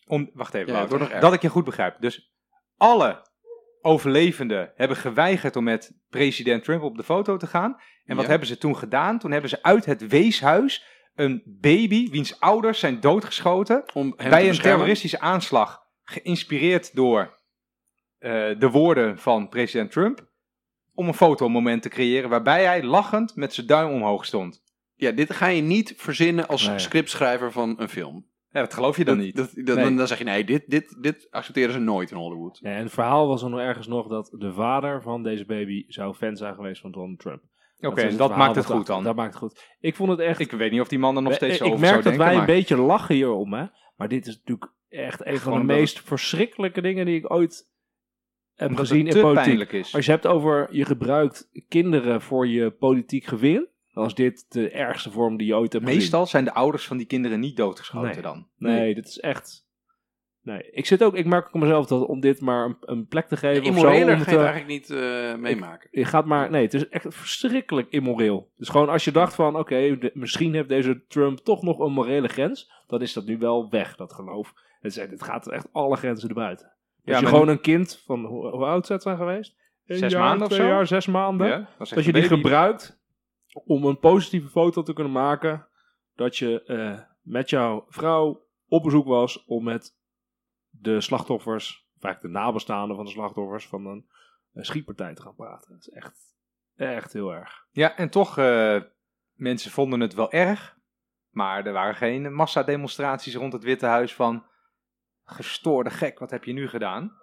Om, 0.06 0.30
wacht 0.34 0.54
even, 0.54 0.72
Ja, 0.72 0.86
Wouter, 0.86 1.20
dat 1.20 1.32
ik 1.32 1.42
je 1.42 1.48
goed 1.48 1.64
begrijp. 1.64 1.96
Dus 2.00 2.32
alle 2.76 3.28
overlevenden 3.82 4.72
hebben 4.74 4.96
geweigerd 4.96 5.56
om 5.56 5.64
met 5.64 5.92
president 6.08 6.64
Trump 6.64 6.82
op 6.82 6.96
de 6.96 7.02
foto 7.02 7.36
te 7.36 7.46
gaan. 7.46 7.80
En 8.04 8.14
wat 8.16 8.24
Ja. 8.24 8.30
hebben 8.30 8.48
ze 8.48 8.58
toen 8.58 8.76
gedaan? 8.76 9.18
Toen 9.18 9.30
hebben 9.30 9.50
ze 9.50 9.62
uit 9.62 9.84
het 9.84 10.06
weeshuis 10.08 10.84
een 11.20 11.42
baby, 11.46 12.10
wiens 12.10 12.40
ouders 12.40 12.78
zijn 12.78 13.00
doodgeschoten, 13.00 13.84
Om 13.94 14.02
hem 14.02 14.16
te 14.16 14.28
bij 14.28 14.40
een 14.42 14.46
beschermen. 14.48 14.72
terroristische 14.76 15.20
aanslag, 15.20 15.82
geïnspireerd 16.02 16.94
door 16.94 17.38
eh, 18.18 18.30
de 18.58 18.70
woorden 18.70 19.18
van 19.18 19.48
president 19.48 19.90
Trump, 19.90 20.28
om 20.94 21.06
een 21.08 21.14
fotomoment 21.14 21.82
te 21.82 21.88
creëren 21.88 22.30
waarbij 22.30 22.64
hij 22.64 22.82
lachend 22.82 23.36
met 23.36 23.54
zijn 23.54 23.66
duim 23.66 23.90
omhoog 23.92 24.24
stond. 24.24 24.62
Ja, 24.94 25.10
dit 25.10 25.32
ga 25.32 25.46
je 25.46 25.62
niet 25.62 25.94
verzinnen 25.96 26.48
als 26.48 26.66
Nee. 26.66 26.78
scriptschrijver 26.78 27.52
van 27.52 27.74
een 27.80 27.88
film. 27.88 28.28
Ja, 28.50 28.60
dat 28.60 28.74
geloof 28.74 28.96
je 28.96 29.04
dan 29.04 29.16
Dat- 29.16 29.24
niet. 29.24 29.36
Dat, 29.36 29.50
dat- 29.54 29.76
Nee. 29.76 29.84
dan, 29.84 29.96
dan 29.96 30.06
zeg 30.06 30.18
je 30.18 30.24
nee, 30.24 30.44
dit, 30.44 30.62
dit, 30.66 31.02
dit 31.02 31.26
accepteren 31.30 31.72
ze 31.72 31.78
nooit 31.78 32.10
in 32.10 32.16
Hollywood. 32.16 32.58
En 32.62 32.76
het 32.76 32.92
verhaal 32.92 33.26
was 33.26 33.42
er 33.42 33.50
nog 33.50 33.60
ergens 33.60 33.86
nog 33.86 34.08
dat 34.08 34.34
de 34.38 34.52
vader 34.52 35.02
van 35.02 35.22
deze 35.22 35.44
baby 35.44 35.84
zou 35.88 36.14
fan 36.14 36.36
zijn 36.36 36.54
geweest 36.54 36.80
van 36.80 36.90
Donald 36.92 37.18
Trump. 37.18 37.42
Oké, 37.88 37.94
dat, 38.02 38.04
het 38.04 38.16
verhaal 38.16 38.36
maakt 38.38 38.54
het 38.56 38.64
goed 38.66 38.76
dat- 38.76 38.86
dan. 38.86 39.04
Dat 39.04 39.16
maakt 39.16 39.32
het 39.34 39.42
goed. 39.42 39.76
Ik 39.80 39.94
vond 39.94 40.10
het 40.10 40.18
echt... 40.20 40.40
Ik 40.40 40.50
weet 40.50 40.70
niet 40.70 40.80
of 40.80 40.88
die 40.88 40.98
man 40.98 41.16
er 41.16 41.22
nog 41.22 41.34
steeds 41.34 41.52
ik, 41.52 41.58
zo 41.58 41.64
ik 41.64 41.70
over 41.72 41.80
merk 41.86 41.92
zou 42.02 42.04
dat 42.04 42.12
denken, 42.12 42.28
wij 42.30 42.38
maar- 42.38 42.48
een 42.48 42.54
beetje 42.60 42.76
lachen 42.76 43.14
hierom, 43.14 43.52
hè. 43.52 43.64
Maar 43.96 44.08
dit 44.08 44.26
is 44.26 44.36
natuurlijk 44.36 44.72
echt 44.88 45.26
een 45.26 45.38
van 45.38 45.58
de 45.58 45.64
meest 45.64 46.00
verschrikkelijke 46.00 46.80
dingen 46.80 47.06
die 47.06 47.16
ik 47.16 47.32
ooit 47.32 47.68
heb 48.54 48.68
Omdat 48.68 48.86
gezien 48.86 49.06
het 49.06 49.14
in 49.14 49.20
politiek. 49.22 49.44
pijnlijk 49.44 49.72
is. 49.72 49.94
Als 49.94 50.04
je 50.04 50.10
hebt 50.10 50.26
over 50.26 50.68
je 50.70 50.84
gebruikt 50.84 51.50
kinderen 51.68 52.20
voor 52.22 52.46
je 52.46 52.70
politiek 52.70 53.24
gewin, 53.24 53.68
dan 53.92 54.04
is 54.04 54.14
dit 54.14 54.44
de 54.48 54.70
ergste 54.70 55.10
vorm 55.10 55.36
die 55.36 55.46
je 55.46 55.54
ooit 55.56 55.72
hebt 55.72 55.84
gezien. 55.84 56.00
Meestal 56.00 56.26
zijn 56.26 56.44
de 56.44 56.54
ouders 56.54 56.86
van 56.86 56.96
die 56.96 57.06
kinderen 57.06 57.40
niet 57.40 57.56
doodgeschoten 57.56 58.10
Nee. 58.10 58.22
dan. 58.22 58.46
Nee, 58.56 58.94
dit 58.94 59.06
is 59.06 59.18
echt. 59.18 59.68
Nee, 60.42 60.70
ik 60.70 60.86
zit 60.86 61.02
ook, 61.02 61.14
ik 61.14 61.26
merk 61.26 61.46
ook 61.46 61.62
mezelf 61.62 61.86
dat 61.86 62.06
om 62.06 62.20
dit 62.20 62.40
maar 62.40 62.64
een, 62.64 62.76
een 62.80 63.06
plek 63.06 63.28
te 63.28 63.36
geven. 63.36 63.62
Immoreler 63.64 64.02
om 64.02 64.08
ga 64.08 64.16
het, 64.16 64.30
je 64.30 64.36
het 64.36 64.46
eigenlijk 64.46 64.66
niet 64.66 64.90
eh, 64.90 65.34
meemaken. 65.34 65.88
je 65.90 66.04
gaat 66.04 66.24
maar, 66.24 66.50
nee, 66.50 66.62
het 66.62 66.74
is 66.74 66.88
echt 66.88 67.06
verschrikkelijk 67.08 67.90
immoreel. 67.90 68.50
Dus 68.56 68.68
gewoon 68.68 68.88
als 68.88 69.04
je 69.04 69.12
dacht 69.12 69.34
van, 69.34 69.56
oké, 69.56 69.98
misschien 70.12 70.54
heeft 70.54 70.68
deze 70.68 71.04
Trump 71.08 71.38
toch 71.38 71.62
nog 71.62 71.78
een 71.78 71.92
morele 71.92 72.28
grens, 72.28 72.72
dan 72.86 73.02
is 73.02 73.12
dat 73.12 73.24
nu 73.26 73.38
wel 73.38 73.70
weg, 73.70 73.96
dat 73.96 74.12
geloof. 74.12 74.52
Het, 74.80 74.96
is, 74.96 74.96
het 74.96 75.22
gaat 75.22 75.48
echt 75.48 75.68
alle 75.72 75.96
grenzen 75.96 76.28
erbuiten. 76.28 76.66
Als 76.66 76.74
Ja, 77.04 77.18
je 77.20 77.26
gewoon 77.26 77.48
een 77.48 77.60
kind 77.60 78.02
van, 78.06 78.24
hoe, 78.24 78.48
hoe 78.48 78.64
oud 78.64 78.86
zou 78.86 78.92
het 78.92 79.02
zijn 79.02 79.16
geweest? 79.16 79.56
Een 79.86 79.96
Zes 79.96 80.12
jaar, 80.12 80.22
maanden 80.22 80.46
of 80.46 80.52
twee 80.52 80.66
zo? 80.66 80.72
jaar, 80.72 80.86
zes 80.86 81.06
maanden. 81.06 81.46
Ja, 81.46 81.68
dat 81.78 82.04
je 82.04 82.12
die 82.12 82.22
gebruikt 82.22 83.00
om 83.64 83.84
een 83.84 83.98
positieve 83.98 84.48
foto 84.48 84.82
te 84.82 84.92
kunnen 84.92 85.12
maken. 85.12 85.66
Dat 86.14 86.36
je 86.36 86.62
eh, 86.64 86.98
met 87.22 87.50
jouw 87.50 87.84
vrouw 87.88 88.46
op 88.68 88.82
bezoek 88.82 89.06
was 89.06 89.44
om 89.44 89.64
met 89.64 89.98
de 90.70 91.00
slachtoffers, 91.00 91.86
vaak 91.98 92.20
de 92.20 92.28
nabestaanden 92.28 92.96
van 92.96 93.04
de 93.04 93.10
slachtoffers, 93.10 93.66
van 93.66 93.86
een, 93.86 94.06
eh, 94.52 94.62
schietpartij 94.62 95.14
te 95.14 95.22
gaan 95.22 95.34
praten. 95.34 95.70
Dat 95.70 95.80
is 95.80 95.88
echt, 95.88 96.18
echt 96.76 97.12
heel 97.12 97.34
erg. 97.34 97.66
Ja, 97.70 97.96
en 97.96 98.10
toch, 98.10 98.38
eh, 98.38 98.80
mensen 99.32 99.70
vonden 99.70 100.00
het 100.00 100.14
wel 100.14 100.32
erg. 100.32 100.78
Maar 101.30 101.66
er 101.66 101.72
waren 101.72 101.94
geen 101.94 102.34
massademonstraties 102.34 103.34
rond 103.34 103.52
het 103.52 103.62
Witte 103.64 103.86
Huis 103.86 104.14
van... 104.14 104.44
Gestoorde 105.24 105.90
gek, 105.90 106.18
wat 106.18 106.30
heb 106.30 106.44
je 106.44 106.52
nu 106.52 106.68
gedaan? 106.68 107.18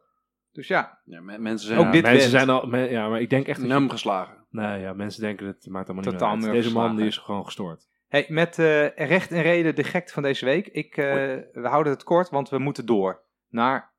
Dus 0.52 0.68
ja, 0.68 1.02
Ja, 1.06 1.22
me- 1.22 1.38
mensen 1.38 1.68
zijn 1.68 1.80
Ook 1.80 1.86
Ja, 1.86 1.92
dit 1.92 2.04
mensen 2.04 2.30
zijn 2.30 2.50
al, 2.50 2.68
me- 2.68 2.90
ja, 2.90 3.10
maar 3.10 3.22
ik 3.22 3.30
denk 3.30 3.48
echt 3.48 3.60
dat 3.60 3.68
nam 3.70 3.90
geslagen. 3.90 4.46
Nee, 4.50 4.80
ja, 4.82 4.94
mensen 4.94 5.22
denken 5.22 5.48
het 5.48 5.68
maakt 5.70 5.90
allemaal 5.90 6.04
niet 6.12 6.20
Totaal 6.20 6.36
uit. 6.36 6.52
Deze 6.52 6.74
man 6.74 6.96
die 6.96 7.06
is 7.06 7.18
gewoon 7.18 7.46
gestoord. 7.46 7.88
hey, 8.08 8.26
met 8.30 8.60
eh, 8.60 8.90
recht 8.96 9.32
en 9.32 9.42
reden 9.42 9.76
de 9.76 9.84
gekte 9.84 10.14
van 10.14 10.24
deze 10.24 10.46
week. 10.46 10.68
Ik, 10.68 10.98
eh, 10.98 11.06
we 11.52 11.68
houden 11.68 11.94
het 11.94 12.04
kort, 12.04 12.30
want 12.30 12.50
we 12.50 12.58
moeten 12.60 12.86
door 12.86 13.24
naar 13.50 13.94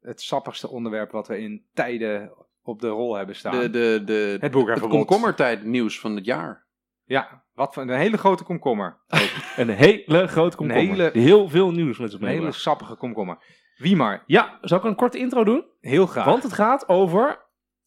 het 0.00 0.20
sappigste 0.22 0.68
onderwerp 0.68 1.10
wat 1.10 1.28
we 1.28 1.38
in 1.38 1.64
tijden 1.72 2.32
op 2.62 2.80
de 2.80 2.88
rol 2.88 3.14
hebben 3.14 3.36
staan. 3.36 3.60
De, 3.60 3.70
de, 3.70 4.02
de, 4.04 4.12
het 4.12 4.40
het 4.42 4.52
boerkaverbod. 4.52 4.90
komkommertijd 4.90 5.64
nieuws 5.64 6.00
van 6.00 6.16
het 6.16 6.24
jaar. 6.24 6.66
Ja, 7.04 7.44
wat 7.52 7.74
voor 7.74 7.82
een 7.82 7.88
hele 7.90 8.18
grote 8.18 8.44
komkommer. 8.44 9.00
Een 9.56 9.68
hele 9.68 10.26
grote 10.26 10.56
komkommer. 10.56 10.86
hele- 10.96 11.10
heel 11.12 11.48
veel 11.48 11.70
nieuws 11.70 11.98
met 11.98 12.10
zich 12.10 12.20
Een 12.20 12.26
hele 12.26 12.52
sappige 12.52 12.96
komkommer. 12.96 13.60
Wie 13.76 13.96
maar, 13.96 14.22
Ja, 14.26 14.58
zal 14.60 14.78
ik 14.78 14.84
een 14.84 14.94
korte 14.94 15.18
intro 15.18 15.44
doen? 15.44 15.64
heel 15.80 16.06
graag. 16.06 16.24
Want 16.24 16.42
het 16.42 16.52
gaat 16.52 16.88
over, 16.88 17.44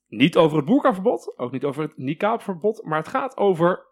niet 0.07 0.37
over 0.37 0.57
het 0.57 0.65
boerkaverbod, 0.65 1.33
ook 1.37 1.51
niet 1.51 1.63
over 1.63 1.83
het 1.83 1.97
niqabverbod, 1.97 2.83
maar 2.83 2.97
het 2.97 3.07
gaat 3.07 3.37
over 3.37 3.85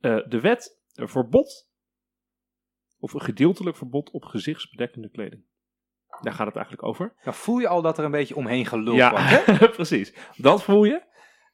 eh, 0.00 0.18
de 0.28 0.40
wet 0.40 0.80
een 0.94 1.08
verbod, 1.08 1.68
of 2.98 3.12
een 3.12 3.20
gedeeltelijk 3.22 3.76
verbod 3.76 4.10
op 4.10 4.24
gezichtsbedekkende 4.24 5.10
kleding. 5.10 5.44
Daar 6.20 6.32
gaat 6.32 6.46
het 6.46 6.56
eigenlijk 6.56 6.86
over. 6.86 7.12
Dan 7.24 7.34
voel 7.34 7.58
je 7.58 7.68
al 7.68 7.82
dat 7.82 7.98
er 7.98 8.04
een 8.04 8.10
beetje 8.10 8.36
omheen 8.36 8.66
geluld 8.66 8.96
ja, 8.96 9.10
wordt. 9.10 9.46
Hè? 9.46 9.68
precies. 9.80 10.14
Dat 10.36 10.62
voel 10.62 10.84
je. 10.84 11.02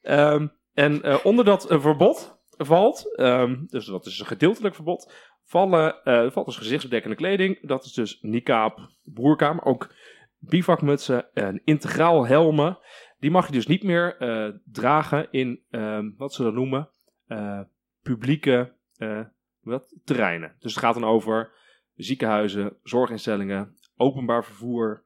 Ehm, 0.03 0.47
en 0.75 1.03
eh, 1.03 1.19
onder 1.23 1.45
dat 1.45 1.71
eh, 1.71 1.81
verbod 1.81 2.41
valt, 2.57 3.17
ehm, 3.17 3.57
dus 3.67 3.87
dat 3.87 4.07
is 4.07 4.19
een 4.19 4.27
gedeeltelijk 4.27 4.75
verbod, 4.75 5.13
vallen, 5.45 6.05
eh, 6.05 6.31
valt 6.31 6.47
dus 6.47 6.57
gezichtsbedekkende 6.57 7.17
kleding. 7.17 7.67
Dat 7.67 7.85
is 7.85 7.93
dus 7.93 8.19
niqab, 8.21 8.79
boerka, 9.03 9.53
maar 9.53 9.65
ook 9.65 9.95
bivakmutsen 10.39 11.35
en 11.35 11.61
integraal 11.65 12.27
helmen. 12.27 12.79
Die 13.19 13.31
mag 13.31 13.47
je 13.47 13.53
dus 13.53 13.67
niet 13.67 13.83
meer 13.83 14.17
dragen 14.65 15.29
in, 15.31 15.61
ehm, 15.71 16.11
wat 16.17 16.35
ze 16.35 16.43
dat 16.43 16.55
noemen, 16.55 16.89
publieke 18.03 18.73
wat, 19.61 19.95
terreinen. 20.05 20.57
Dus 20.59 20.75
het 20.75 20.85
gaat 20.85 20.95
dan 20.95 21.05
over 21.05 21.53
ziekenhuizen, 21.95 22.77
zorginstellingen, 22.83 23.77
openbaar 23.97 24.45
vervoer, 24.45 25.05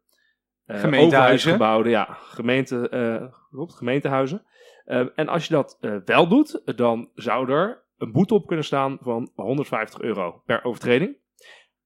eh 0.64 0.80
Gemeentehuizen. 0.80 1.88
ja, 1.88 2.04
gemeente, 2.04 2.88
eh, 2.88 3.32
klopt, 3.50 3.74
gemeentehuizen. 3.74 4.46
Eh, 4.84 5.06
en 5.14 5.28
als 5.28 5.46
je 5.46 5.54
dat 5.54 5.76
eh, 5.80 5.96
wel 6.04 6.28
doet, 6.28 6.62
dan 6.76 7.10
zou 7.14 7.50
er 7.50 7.84
een 7.96 8.12
boete 8.12 8.34
op 8.34 8.46
kunnen 8.46 8.64
staan 8.64 8.98
van 9.00 9.30
150 9.34 10.00
euro 10.00 10.42
per 10.46 10.64
overtreding. 10.64 11.16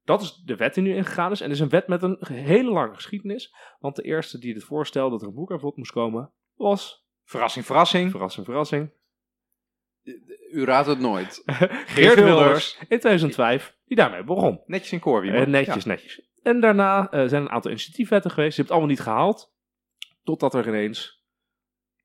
Dat 0.05 0.23
is 0.23 0.35
de 0.45 0.57
wet 0.57 0.75
die 0.75 0.83
nu 0.83 0.95
ingegaan 0.95 1.31
is. 1.31 1.41
En 1.41 1.47
het 1.47 1.55
is 1.55 1.61
een 1.61 1.69
wet 1.69 1.89
met 1.89 2.03
een 2.03 2.19
hele 2.27 2.71
lange 2.71 2.95
geschiedenis. 2.95 3.55
Want 3.79 3.97
de 3.97 4.03
eerste 4.03 4.39
die 4.39 4.55
het 4.55 4.65
voorstelde 4.65 5.11
dat 5.11 5.23
er 5.23 5.29
een 5.29 5.35
boekverbod 5.35 5.77
moest 5.77 5.93
komen, 5.93 6.33
was, 6.55 7.09
Verrassing, 7.25 7.65
verrassing. 7.65 8.11
verrassing, 8.11 8.47
verrassing, 8.47 8.91
U 10.53 10.65
raadt 10.65 10.87
het 10.87 10.99
nooit. 10.99 11.43
Geert 11.95 12.15
Wilders 12.15 12.79
in 12.79 12.99
2005, 12.99 13.77
die 13.85 13.97
daarmee 13.97 14.25
begon. 14.25 14.61
Netjes 14.67 14.93
in 14.93 15.01
koor, 15.01 15.21
wie 15.21 15.31
netjes, 15.31 15.85
netjes. 15.85 16.30
En 16.43 16.61
daarna 16.61 17.11
eh, 17.11 17.29
zijn 17.29 17.43
een 17.43 17.51
aantal 17.51 17.71
initiatiefwetten 17.71 18.31
geweest. 18.31 18.55
Ze 18.55 18.61
hebben 18.61 18.77
het 18.77 18.83
allemaal 18.83 19.05
niet 19.05 19.15
gehaald. 19.15 19.55
Totdat 20.23 20.55
er 20.55 20.69
ineens 20.69 21.25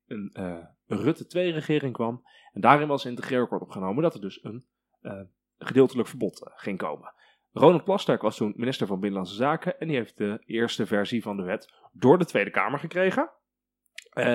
een 0.06 0.30
eh, 0.32 0.64
Rutte 0.86 1.24
2-regering 1.24 1.92
kwam. 1.92 2.22
En 2.52 2.60
daarin 2.60 2.88
was 2.88 3.04
in 3.04 3.10
het 3.10 3.20
regeerakkoord 3.20 3.62
opgenomen 3.62 4.02
dat 4.02 4.14
er 4.14 4.20
dus 4.20 4.44
een 4.44 4.66
eh, 5.00 5.20
gedeeltelijk 5.58 6.08
verbod 6.08 6.50
ging 6.54 6.78
komen. 6.78 7.14
Ronald 7.52 7.84
Plasterk 7.84 8.22
was 8.22 8.36
toen 8.36 8.52
minister 8.56 8.86
van 8.86 9.00
Binnenlandse 9.00 9.34
Zaken. 9.34 9.78
En 9.78 9.88
die 9.88 9.96
heeft 9.96 10.16
de 10.16 10.42
eerste 10.46 10.86
versie 10.86 11.22
van 11.22 11.36
de 11.36 11.42
wet 11.42 11.72
door 11.92 12.18
de 12.18 12.24
Tweede 12.24 12.50
Kamer 12.50 12.78
gekregen. 12.78 13.30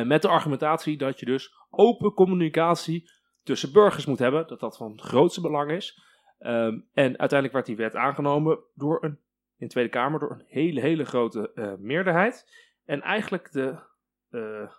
Met 0.06 0.22
de 0.22 0.28
argumentatie 0.28 0.98
dat 0.98 1.20
je 1.20 1.26
dus 1.26 1.54
open 1.70 2.14
communicatie 2.14 3.12
tussen 3.44 3.72
burgers 3.72 4.06
moet 4.06 4.20
hebben. 4.20 4.48
Dat 4.48 4.60
dat 4.60 4.78
van 4.78 5.00
grootste 5.00 5.42
belang 5.42 5.72
is. 5.72 6.02
Ehm, 6.38 6.80
en 6.94 7.18
uiteindelijk 7.20 7.54
werd 7.54 7.66
die 7.66 7.76
wet 7.76 7.96
aangenomen 7.96 8.60
door 8.74 9.04
een, 9.04 9.20
in 9.62 9.68
de 9.68 9.74
Tweede 9.74 9.90
Kamer 9.90 10.20
door 10.20 10.32
een 10.32 10.46
hele, 10.48 10.82
hele 10.82 11.06
grote 11.06 11.52
eh, 11.54 11.74
meerderheid. 11.78 12.52
En 12.86 13.02
eigenlijk 13.02 13.52
de, 13.52 13.76
eh, 14.30 14.72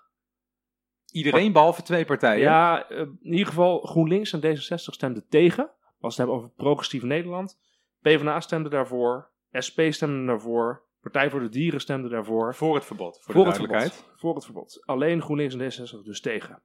Iedereen 1.11 1.53
behalve 1.53 1.83
twee 1.83 2.05
partijen. 2.05 2.43
ja, 2.43 2.89
eh, 2.89 2.99
in 2.99 3.19
ieder 3.33 3.47
geval 3.47 3.81
GroenLinks 3.81 4.33
en 4.33 4.41
D66 4.41 4.95
stemden 4.95 5.29
tegen. 5.29 5.71
Als 6.01 6.17
het 6.17 6.27
hebben 6.27 6.37
over 6.37 6.49
progressief 6.57 7.03
Nederland. 7.03 7.59
PvdA 8.01 8.41
stemde 8.41 8.69
daarvoor, 8.69 9.31
SP 9.67 9.81
stemde 9.91 10.27
daarvoor, 10.27 10.83
Partij 11.01 11.31
voor 11.31 11.41
de 11.41 11.49
Dieren 11.49 11.81
stemde 11.81 12.09
daarvoor. 12.09 12.55
Voor 12.55 12.75
het 12.75 12.85
verbod, 12.85 13.23
voor, 13.23 13.35
Voor 13.35 13.45
de 13.45 13.51
het 13.51 13.59
duidelijkheid. 13.59 13.95
verbod. 13.95 14.21
Voor 14.21 14.35
het 14.35 14.45
verbod. 14.45 14.83
Alleen 14.85 15.23
GroenLinks 15.23 15.55
en 15.55 15.61
D66 15.61 16.05
dus 16.05 16.21
tegen. 16.21 16.63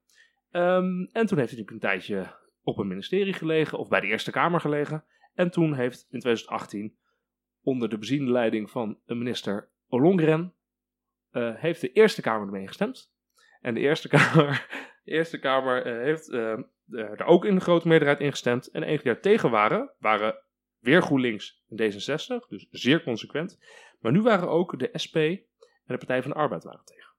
Ehm, 0.51 1.01
en 1.01 1.05
toen 1.11 1.13
heeft 1.13 1.29
hij 1.31 1.37
natuurlijk 1.37 1.71
een 1.71 1.79
tijdje 1.79 2.35
op 2.61 2.77
een 2.77 2.87
ministerie 2.87 3.33
gelegen, 3.33 3.77
of 3.77 3.87
bij 3.87 3.99
de 3.99 4.07
Eerste 4.07 4.31
Kamer 4.31 4.59
gelegen. 4.59 5.03
En 5.33 5.51
toen 5.51 5.73
heeft 5.73 6.07
in 6.09 6.19
2018, 6.19 6.97
onder 7.67 7.89
de 7.89 7.97
beziende 7.97 8.31
leiding 8.31 8.69
van 8.69 8.99
minister 9.05 9.69
Ollongren, 9.87 10.53
eh, 11.31 11.55
heeft 11.55 11.81
de 11.81 11.91
Eerste 11.91 12.21
Kamer 12.21 12.45
ermee 12.45 12.67
gestemd. 12.67 13.11
En 13.61 13.73
de 13.73 13.79
Eerste 13.79 14.07
Kamer, 14.07 14.67
de 15.03 15.11
Eerste 15.11 15.39
Kamer 15.39 15.85
eh, 15.85 16.03
heeft 16.03 16.29
eh, 16.29 16.57
daar 16.85 17.25
ook 17.25 17.45
in 17.45 17.55
de 17.55 17.61
grote 17.61 17.87
meerderheid 17.87 18.19
ingestemd. 18.19 18.67
En 18.67 18.81
de 18.81 18.87
enige 18.87 19.03
die 19.03 19.13
daar 19.13 19.21
tegen 19.21 19.49
waren, 19.49 19.93
waren 19.99 20.35
weer 20.79 21.01
GroenLinks 21.01 21.63
en 21.69 21.77
D66, 21.77 22.47
dus 22.47 22.67
zeer 22.69 23.03
consequent. 23.03 23.59
Maar 23.99 24.11
nu 24.11 24.21
waren 24.21 24.49
ook 24.49 24.79
de 24.79 24.89
SP 25.03 25.15
en 25.15 25.43
de 25.85 25.97
Partij 25.97 26.21
van 26.21 26.31
de 26.31 26.37
Arbeid 26.37 26.63
waren 26.63 26.85
tegen. 26.85 27.13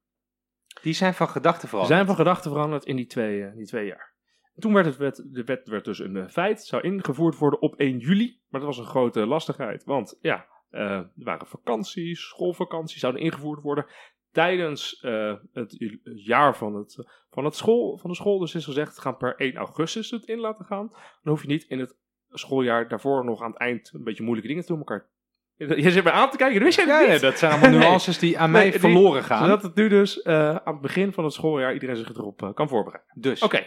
Die 0.83 0.93
zijn 0.93 1.15
van 1.15 1.29
gedachten 1.29 1.69
veranderd. 1.69 1.95
zijn 1.95 2.07
van 2.07 2.17
gedachten 2.17 2.51
veranderd 2.51 2.85
in 2.85 2.97
die 2.97 3.07
twee, 3.07 3.55
die 3.55 3.67
twee 3.67 3.87
jaar. 3.87 4.15
En 4.59 4.65
toen 4.65 4.73
werd 4.73 4.87
het 4.87 4.97
wet, 4.97 5.25
de 5.33 5.45
wet 5.45 5.69
werd 5.69 5.85
dus 5.85 5.99
een 5.99 6.17
eh, 6.17 6.29
feit, 6.29 6.63
zou 6.63 6.83
ingevoerd 6.83 7.39
worden 7.39 7.63
op 7.63 7.75
1 7.77 7.99
juli. 7.99 8.41
Maar 8.49 8.61
dat 8.61 8.69
was 8.69 8.79
een 8.79 8.91
grote 8.91 9.27
lastigheid, 9.27 9.85
want 9.85 10.19
ja, 10.21 10.47
eh, 10.71 10.81
er 10.91 11.11
waren 11.15 11.47
vakanties, 11.47 12.21
schoolvakanties 12.29 13.01
zouden 13.01 13.23
ingevoerd 13.23 13.63
worden 13.63 13.87
tijdens 14.33 15.01
eh, 15.01 15.35
het 15.53 15.77
jaar 16.03 16.57
van, 16.57 16.75
het, 16.75 17.07
van, 17.31 17.45
het 17.45 17.55
school, 17.55 17.99
van 17.99 18.11
de 18.11 18.17
school. 18.17 18.39
Dus 18.39 18.55
is 18.55 18.65
gezegd, 18.65 18.99
gaan 18.99 19.17
per 19.17 19.35
1 19.37 19.57
augustus 19.57 20.11
het 20.11 20.25
in 20.25 20.39
laten 20.39 20.65
gaan. 20.65 20.89
Dan 21.23 21.33
hoef 21.33 21.43
je 21.43 21.49
niet 21.49 21.65
in 21.65 21.79
het 21.79 21.97
schooljaar 22.29 22.89
daarvoor 22.89 23.25
nog 23.25 23.43
aan 23.43 23.51
het 23.51 23.61
eind 23.61 23.91
een 23.95 24.05
beetje 24.05 24.23
moeilijke 24.23 24.49
dingen 24.49 24.65
te 24.67 24.73
doen 24.73 24.79
elkaar. 24.87 25.09
Je 25.85 25.91
zit 25.91 26.05
mij 26.05 26.13
aan 26.13 26.31
te 26.31 26.37
kijken, 26.37 26.55
dat 26.55 26.65
wist 26.65 26.77
jij 26.79 26.87
Ja, 26.87 26.99
niet. 27.01 27.09
nee, 27.09 27.19
dat 27.19 27.39
zijn 27.39 27.53
allemaal 27.53 27.71
Nee. 27.79 27.79
nuances 27.79 28.19
die 28.19 28.39
aan 28.39 28.51
mij 28.51 28.63
Nee, 28.63 28.71
die- 28.71 28.81
verloren 28.81 29.23
gaan. 29.23 29.43
Zodat 29.45 29.63
het 29.63 29.75
nu 29.75 29.89
dus 29.89 30.25
aan 30.25 30.61
het 30.65 30.81
begin 30.81 31.13
van 31.13 31.25
het 31.25 31.33
schooljaar 31.33 31.73
iedereen 31.73 31.97
zich 31.97 32.09
erop 32.09 32.51
kan 32.55 32.69
voorbereiden. 32.69 33.15
Dus, 33.21 33.43
Oké, 33.43 33.67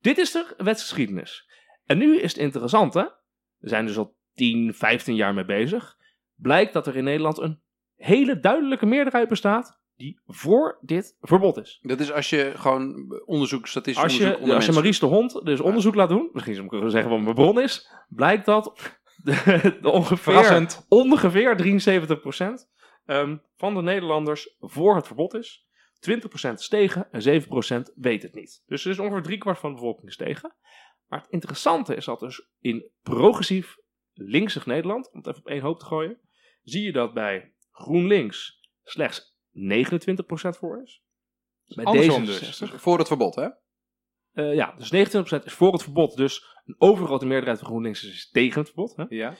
dit 0.00 0.18
is 0.18 0.32
de 0.32 0.54
wetsgeschiedenis. 0.56 1.48
En 1.84 1.98
nu 1.98 2.18
is 2.18 2.32
het 2.32 2.40
interessante, 2.40 3.18
we 3.58 3.68
zijn 3.68 3.86
dus 3.86 3.96
al 3.96 4.16
10, 4.34 4.74
15 4.74 5.14
jaar 5.14 5.34
mee 5.34 5.44
bezig. 5.44 5.96
Blijkt 6.34 6.72
dat 6.72 6.86
er 6.86 6.96
in 6.96 7.04
Nederland 7.04 7.38
een 7.38 7.60
hele 7.96 8.40
duidelijke 8.40 8.86
meerderheid 8.86 9.28
bestaat 9.28 9.78
die 9.96 10.20
voor 10.26 10.78
dit 10.80 11.16
verbod 11.20 11.56
is. 11.56 11.78
Dat 11.82 12.00
is 12.00 12.12
als 12.12 12.30
je 12.30 12.52
gewoon 12.56 13.12
onderzoek, 13.24 13.66
statistisch 13.66 14.02
Als 14.02 14.12
onderzoek 14.12 14.36
je, 14.36 14.42
onder 14.42 14.56
als 14.56 14.66
je 14.66 14.72
Maries 14.72 14.98
de 14.98 15.06
Hond 15.06 15.44
dus 15.44 15.60
onderzoek 15.60 15.94
laat 15.94 16.08
doen, 16.08 16.30
misschien 16.32 16.54
zou 16.54 16.64
ik 16.64 16.72
kunnen 16.72 16.90
zeggen 16.90 17.10
wat 17.10 17.20
mijn 17.20 17.34
bron 17.34 17.60
is, 17.60 17.90
blijkt 18.08 18.46
dat 18.46 18.96
de, 19.16 19.78
de 19.82 19.90
ongeveer, 19.90 20.84
ongeveer 20.88 21.56
73% 21.56 22.68
ehm, 23.06 23.36
van 23.56 23.74
de 23.74 23.82
Nederlanders 23.82 24.56
voor 24.60 24.96
het 24.96 25.06
verbod 25.06 25.34
is. 25.34 25.67
20% 26.00 26.52
is 26.52 26.68
tegen 26.68 27.12
en 27.12 27.42
7% 27.90 27.94
weet 27.94 28.22
het 28.22 28.34
niet. 28.34 28.62
Dus 28.66 28.84
er 28.84 28.90
is 28.90 28.98
ongeveer 28.98 29.22
driekwart 29.22 29.58
van 29.58 29.70
de 29.70 29.76
bevolking 29.76 30.08
is 30.08 30.16
tegen. 30.16 30.54
Maar 31.06 31.20
het 31.20 31.30
interessante 31.30 31.94
is 31.94 32.04
dat 32.04 32.20
dus 32.20 32.48
in 32.58 32.90
progressief 33.02 33.76
linksig 34.12 34.66
Nederland, 34.66 35.10
om 35.12 35.18
het 35.18 35.26
even 35.26 35.40
op 35.40 35.48
één 35.48 35.62
hoop 35.62 35.78
te 35.78 35.84
gooien, 35.84 36.20
zie 36.62 36.82
je 36.82 36.92
dat 36.92 37.14
bij 37.14 37.54
GroenLinks 37.70 38.68
slechts 38.84 39.36
29% 39.52 40.58
voor 40.58 40.82
is. 40.82 41.02
Bij 41.74 41.84
Andersom 41.84 42.24
D66 42.24 42.26
dus. 42.26 42.62
Voor 42.74 42.98
het 42.98 43.06
verbod, 43.06 43.34
hè? 43.34 43.48
eh, 44.38 44.54
ja, 44.54 44.74
dus 44.76 45.10
29% 45.42 45.44
is 45.44 45.52
voor 45.52 45.72
het 45.72 45.82
verbod. 45.82 46.16
Dus 46.16 46.56
een 46.64 46.74
overgrote 46.78 47.26
meerderheid 47.26 47.58
van 47.58 47.68
GroenLinks 47.68 48.04
is 48.04 48.30
tegen 48.30 48.60
het 48.60 48.68
verbod. 48.68 48.96
Hè? 48.96 49.04
Ja. 49.08 49.34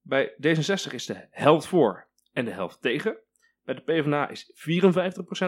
Bij 0.00 0.30
D66 0.30 0.92
is 0.92 1.06
de 1.06 1.26
helft 1.30 1.66
voor 1.66 2.08
en 2.32 2.44
de 2.44 2.50
helft 2.50 2.80
tegen. 2.80 3.18
Bij 3.66 3.74
de 3.74 3.80
PvdA 3.80 4.28
is 4.28 4.52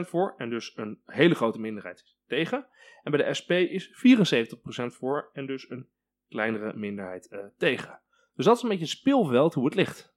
54% 0.05 0.09
voor 0.09 0.35
en 0.37 0.51
dus 0.51 0.77
een 0.77 1.03
hele 1.05 1.35
grote 1.35 1.61
minderheid 1.61 2.17
tegen. 2.27 2.67
En 3.03 3.11
bij 3.11 3.25
de 3.25 3.35
SP 3.41 3.51
is 3.51 3.89
74% 3.89 4.61
voor 4.87 5.31
en 5.33 5.47
dus 5.47 5.71
een 5.71 5.89
kleinere 6.29 6.77
minderheid 6.77 7.29
eh, 7.29 7.41
tegen. 7.57 8.01
Dus 8.35 8.45
dat 8.45 8.57
is 8.57 8.63
een 8.63 8.69
beetje 8.69 8.85
het 8.85 8.93
speelveld 8.93 9.55
hoe 9.55 9.65
het 9.65 9.75
ligt. 9.75 10.15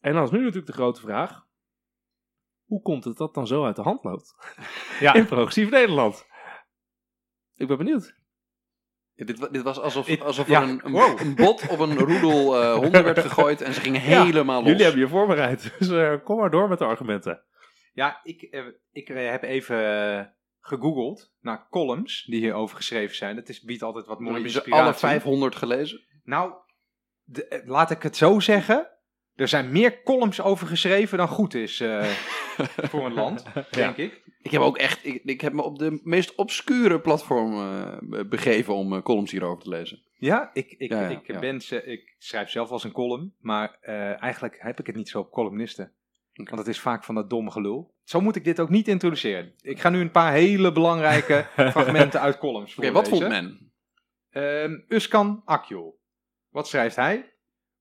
En 0.00 0.12
dan 0.12 0.22
is 0.22 0.30
nu 0.30 0.38
natuurlijk 0.38 0.66
de 0.66 0.72
grote 0.72 1.00
vraag. 1.00 1.46
Hoe 2.64 2.82
komt 2.82 3.04
het 3.04 3.16
dat 3.16 3.34
dan 3.34 3.46
zo 3.46 3.64
uit 3.64 3.76
de 3.76 3.82
hand 3.82 4.04
loopt 4.04 4.34
Ja. 5.00 5.14
in 5.20 5.26
progressief 5.26 5.70
Nederland? 5.70 6.26
Ik 7.54 7.66
ben 7.66 7.76
benieuwd. 7.76 8.21
Dit, 9.14 9.52
dit 9.52 9.62
was 9.62 9.80
alsof, 9.80 10.08
er 10.08 10.62
een, 10.62 10.80
een, 10.84 10.92
wow. 10.92 11.20
een 11.20 11.34
bot 11.34 11.68
op 11.68 11.78
een 11.78 11.98
roedel 11.98 12.62
eh, 12.62 12.74
honden 12.82 13.04
werd 13.04 13.18
gegooid 13.18 13.60
en 13.60 13.74
ze 13.74 13.80
gingen 13.80 14.00
helemaal 14.00 14.58
los. 14.58 14.68
Jullie 14.68 14.84
hebben 14.84 15.00
je 15.02 15.08
voorbereid, 15.08 15.72
dus 15.78 15.88
eh, 15.88 16.14
kom 16.24 16.38
maar 16.38 16.50
door 16.50 16.68
met 16.68 16.78
de 16.78 16.84
argumenten. 16.84 17.42
Ja, 17.92 18.20
ik, 18.22 18.42
eh, 18.42 18.66
ik 18.92 19.08
heb 19.08 19.42
even 19.42 20.34
gegoogeld 20.60 21.34
naar 21.40 21.66
columns 21.70 22.24
die 22.24 22.40
hierover 22.40 22.76
geschreven 22.76 23.16
zijn. 23.16 23.36
Dat 23.36 23.48
is, 23.48 23.60
biedt 23.60 23.82
altijd 23.82 24.06
wat 24.06 24.18
mooie 24.18 24.34
heb 24.34 24.42
je 24.42 24.48
ze 24.50 24.56
inspiratie. 24.56 24.84
alle 24.84 24.94
500 24.94 25.56
gelezen. 25.56 26.00
Nou, 26.24 26.52
de- 27.22 27.62
laat 27.64 27.90
ik 27.90 28.02
het 28.02 28.16
zo 28.16 28.40
zeggen. 28.40 28.90
Er 29.34 29.48
zijn 29.48 29.72
meer 29.72 30.02
columns 30.02 30.40
over 30.40 30.66
geschreven 30.66 31.18
dan 31.18 31.28
goed 31.28 31.54
is 31.54 31.80
eh, 31.80 32.04
voor 32.90 33.06
een 33.06 33.14
land, 33.14 33.44
denk 33.70 33.96
ik. 33.96 34.22
Ik 34.42 34.50
heb 34.50 34.60
ook 34.60 34.78
echt, 34.78 35.06
ik, 35.06 35.22
ik 35.24 35.40
heb 35.40 35.52
me 35.52 35.62
op 35.62 35.78
de 35.78 36.00
meest 36.04 36.34
obscure 36.34 37.00
platform 37.00 37.52
eh, 37.52 38.24
begeven 38.28 38.74
om 38.74 38.94
eh, 38.94 39.02
columns 39.02 39.30
hierover 39.30 39.62
te 39.62 39.68
lezen. 39.68 40.02
Ja, 40.14 40.50
ik, 40.52 40.74
ik, 40.78 40.90
Ja, 40.90 41.00
ja, 41.00 41.08
ik, 41.08 41.26
ja. 41.26 41.38
Ben, 41.38 41.60
ik 41.84 42.14
schrijf 42.18 42.50
zelf 42.50 42.70
als 42.70 42.84
een 42.84 42.92
column, 42.92 43.34
maar 43.38 43.78
eh, 43.80 44.22
eigenlijk 44.22 44.56
heb 44.58 44.80
ik 44.80 44.86
het 44.86 44.96
niet 44.96 45.08
zo 45.08 45.18
op 45.18 45.30
columnisten. 45.30 45.92
Want 46.32 46.58
het 46.58 46.68
is 46.68 46.80
vaak 46.80 47.04
van 47.04 47.14
dat 47.14 47.30
domme 47.30 47.50
gelul. 47.50 47.94
Zo 48.04 48.20
moet 48.20 48.36
ik 48.36 48.44
dit 48.44 48.60
ook 48.60 48.68
niet 48.68 48.88
introduceren. 48.88 49.54
Ik 49.60 49.80
ga 49.80 49.88
nu 49.88 50.00
een 50.00 50.10
paar 50.10 50.32
hele 50.32 50.72
belangrijke 50.72 51.46
fragmenten 51.70 52.20
uit 52.20 52.38
columns 52.38 52.76
Oké, 52.76 52.92
wat 52.92 53.08
vond 53.08 53.28
men? 53.28 53.72
Ehm 54.30 54.80
Uskan 54.88 55.42
Akjol. 55.44 56.00
Wat 56.48 56.68
schrijft 56.68 56.96
hij? 56.96 57.31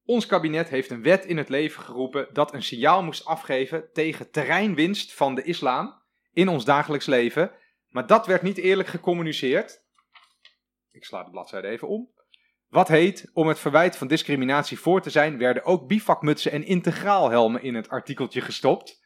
Ons 0.06 0.26
kabinet 0.26 0.70
heeft 0.70 0.90
een 0.90 1.04
wet 1.04 1.26
in 1.26 1.38
het 1.38 1.50
leven 1.50 1.84
geroepen 1.84 2.28
dat 2.34 2.54
een 2.54 2.64
signaal 2.64 3.04
moest 3.04 3.26
afgeven 3.26 3.90
tegen 3.94 4.32
terreinwinst 4.32 5.14
van 5.14 5.36
de 5.36 5.44
islam 5.44 6.02
in 6.34 6.48
ons 6.48 6.66
dagelijks 6.66 7.06
leven. 7.06 7.52
Maar 7.90 8.08
dat 8.08 8.26
werd 8.26 8.42
niet 8.42 8.58
eerlijk 8.58 8.88
gecommuniceerd. 8.90 9.84
Ik 10.92 11.06
sla 11.06 11.24
de 11.24 11.30
bladzijde 11.32 11.68
even 11.68 11.88
om. 11.88 12.10
Wat 12.68 12.88
heet, 12.88 13.30
om 13.34 13.48
het 13.48 13.60
verwijt 13.60 13.98
van 13.98 14.08
discriminatie 14.08 14.80
voor 14.80 15.02
te 15.02 15.10
zijn, 15.10 15.38
werden 15.38 15.64
ook 15.64 15.88
bivakmutsen 15.88 16.52
en 16.52 16.66
integraalhelmen 16.66 17.64
in 17.64 17.76
het 17.76 17.90
artikeltje 17.90 18.42
gestopt. 18.42 19.00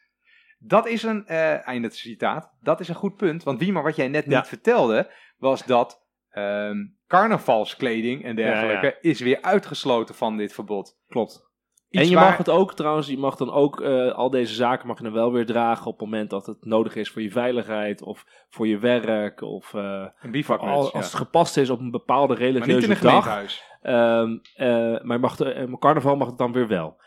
Dat 0.58 0.86
is 0.86 1.02
een, 1.02 1.26
eh 1.26 1.66
einde 1.66 1.86
het 1.86 1.96
citaat, 1.96 2.52
dat 2.60 2.80
is 2.80 2.88
een 2.88 2.94
goed 2.94 3.16
punt. 3.16 3.42
Want 3.42 3.58
wie 3.58 3.72
maar 3.72 3.82
wat 3.82 3.96
jij 3.96 4.08
net 4.08 4.24
Ja. 4.26 4.38
niet 4.38 4.48
vertelde, 4.48 5.12
was 5.36 5.64
dat 5.64 6.05
ehm, 6.36 6.76
carnavalskleding 7.06 8.24
en 8.24 8.36
dergelijke 8.36 8.86
Ja, 8.86 9.10
is 9.10 9.20
weer 9.20 9.42
uitgesloten 9.42 10.14
van 10.14 10.36
dit 10.36 10.52
verbod. 10.52 10.98
Klopt. 11.08 11.44
Iets 11.90 12.02
en 12.02 12.08
je 12.10 12.14
waar- 12.16 12.24
mag 12.28 12.36
het 12.36 12.48
ook 12.50 12.74
trouwens, 12.74 13.06
je 13.06 13.18
mag 13.18 13.36
dan 13.36 13.52
ook 13.52 13.80
eh, 13.80 14.12
al 14.12 14.30
deze 14.30 14.54
zaken 14.54 14.86
mag 14.86 14.98
je 14.98 15.04
dan 15.04 15.12
wel 15.12 15.32
weer 15.32 15.46
dragen 15.46 15.86
op 15.86 15.92
het 15.92 16.08
moment 16.10 16.30
dat 16.30 16.46
het 16.46 16.64
nodig 16.64 16.94
is 16.96 17.10
voor 17.10 17.22
je 17.22 17.30
veiligheid 17.30 18.02
of 18.02 18.24
voor 18.48 18.66
je 18.66 18.78
werk 18.78 19.40
of 19.40 19.74
eh, 19.74 19.82
Een 19.82 20.10
voor 20.18 20.30
bivakmuts, 20.30 20.74
al, 20.76 20.84
ja. 20.84 20.90
als 20.90 21.04
het 21.04 21.14
gepast 21.14 21.56
is 21.56 21.70
op 21.70 21.80
een 21.80 21.90
bepaalde 21.90 22.34
maar 22.34 22.42
niet 22.42 22.56
in 22.56 22.72
religieuze 22.72 23.06
een 23.06 23.12
dag. 23.12 23.44
Ehm, 23.82 24.36
eh, 24.54 25.02
maar 25.02 25.16
je 25.16 25.22
mag 25.22 25.36
de, 25.36 25.76
carnaval 25.78 26.16
mag 26.16 26.28
het 26.28 26.38
dan 26.38 26.52
weer 26.52 26.68
wel. 26.68 27.00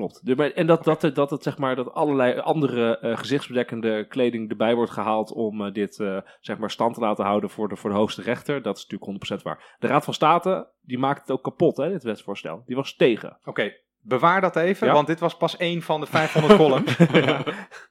Klopt. 0.00 0.52
En 0.54 0.66
dat, 0.66 0.84
dat, 0.84 1.14
dat, 1.14 1.30
het, 1.30 1.42
zeg 1.42 1.58
maar, 1.58 1.76
dat 1.76 1.92
allerlei 1.92 2.38
andere 2.38 2.98
eh, 2.98 3.16
gezichtsbedekkende 3.18 4.06
kleding 4.08 4.50
erbij 4.50 4.74
wordt 4.74 4.90
gehaald 4.90 5.32
om 5.32 5.66
eh, 5.66 5.72
dit 5.72 6.00
eh, 6.00 6.16
zeg 6.40 6.58
maar 6.58 6.70
stand 6.70 6.94
te 6.94 7.00
laten 7.00 7.24
houden 7.24 7.50
voor 7.50 7.68
de, 7.68 7.76
voor 7.76 7.90
de 7.90 7.96
hoogste 7.96 8.22
rechter, 8.22 8.62
dat 8.62 8.76
is 8.76 8.86
natuurlijk 8.86 9.40
100% 9.40 9.42
waar. 9.42 9.76
De 9.78 9.86
Raad 9.86 10.04
van 10.04 10.14
State 10.14 10.70
die 10.80 10.98
maakt 10.98 11.20
het 11.20 11.30
ook 11.30 11.42
kapot, 11.42 11.76
hè, 11.76 11.88
dit 11.88 12.02
wetsvoorstel. 12.02 12.62
Die 12.66 12.76
was 12.76 12.96
tegen. 12.96 13.38
Oké, 13.44 13.72
bewaar 14.00 14.40
dat 14.40 14.56
even, 14.56 14.86
Ja? 14.86 14.92
want 14.92 15.06
dit 15.06 15.20
was 15.20 15.36
pas 15.36 15.56
één 15.56 15.82
van 15.82 16.00
de 16.00 16.06
500 16.06 16.56
columns. 16.60 16.96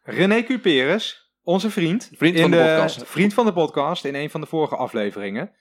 René 0.03 0.43
Cuperus, 0.43 1.33
onze 1.43 1.69
vriend. 1.69 2.11
Vriend 2.13 2.39
van 2.39 2.51
de 2.51 2.57
podcast. 2.57 3.03
Vriend 3.05 3.33
van 3.33 3.45
de 3.45 3.53
podcast 3.53 4.05
in 4.05 4.15
een 4.15 4.29
van 4.29 4.41
de 4.41 4.47
vorige 4.47 4.75
afleveringen. 4.75 5.51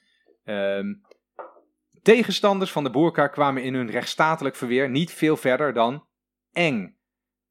Ehm, 0.44 0.94
tegenstanders 2.02 2.72
van 2.72 2.84
de 2.84 2.90
boerka 2.90 3.26
kwamen 3.26 3.62
in 3.62 3.74
hun 3.74 3.90
rechtsstatelijk 3.90 4.56
verweer 4.56 4.90
niet 4.90 5.12
veel 5.12 5.36
verder 5.36 5.72
dan 5.72 6.06
eng. 6.58 6.96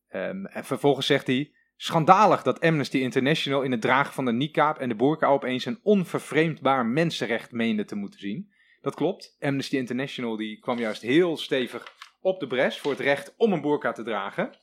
Ehm, 0.07 0.45
en 0.45 0.65
vervolgens 0.65 1.05
zegt 1.05 1.27
hij... 1.27 1.51
Schandalig 1.79 2.43
dat 2.43 2.59
Amnesty 2.59 2.97
International 2.97 3.61
in 3.61 3.71
het 3.71 3.81
dragen 3.81 4.13
van 4.13 4.25
de 4.25 4.31
niqab 4.31 4.77
en 4.77 4.89
de 4.89 4.95
boerka 4.95 5.27
opeens 5.27 5.65
een 5.65 5.79
onvervreemdbaar 5.83 6.85
mensenrecht 6.85 7.51
meende 7.51 7.85
te 7.85 7.95
moeten 7.95 8.19
zien. 8.19 8.51
Dat 8.81 8.95
klopt. 8.95 9.35
Amnesty 9.39 9.75
International 9.75 10.35
die 10.35 10.59
kwam 10.59 10.79
juist 10.79 11.01
heel 11.01 11.37
stevig 11.37 11.95
op 12.21 12.39
de 12.39 12.47
bres 12.47 12.79
voor 12.79 12.91
het 12.91 12.99
recht 12.99 13.33
om 13.37 13.53
een 13.53 13.61
boerka 13.61 13.91
te 13.91 14.03
dragen. 14.03 14.57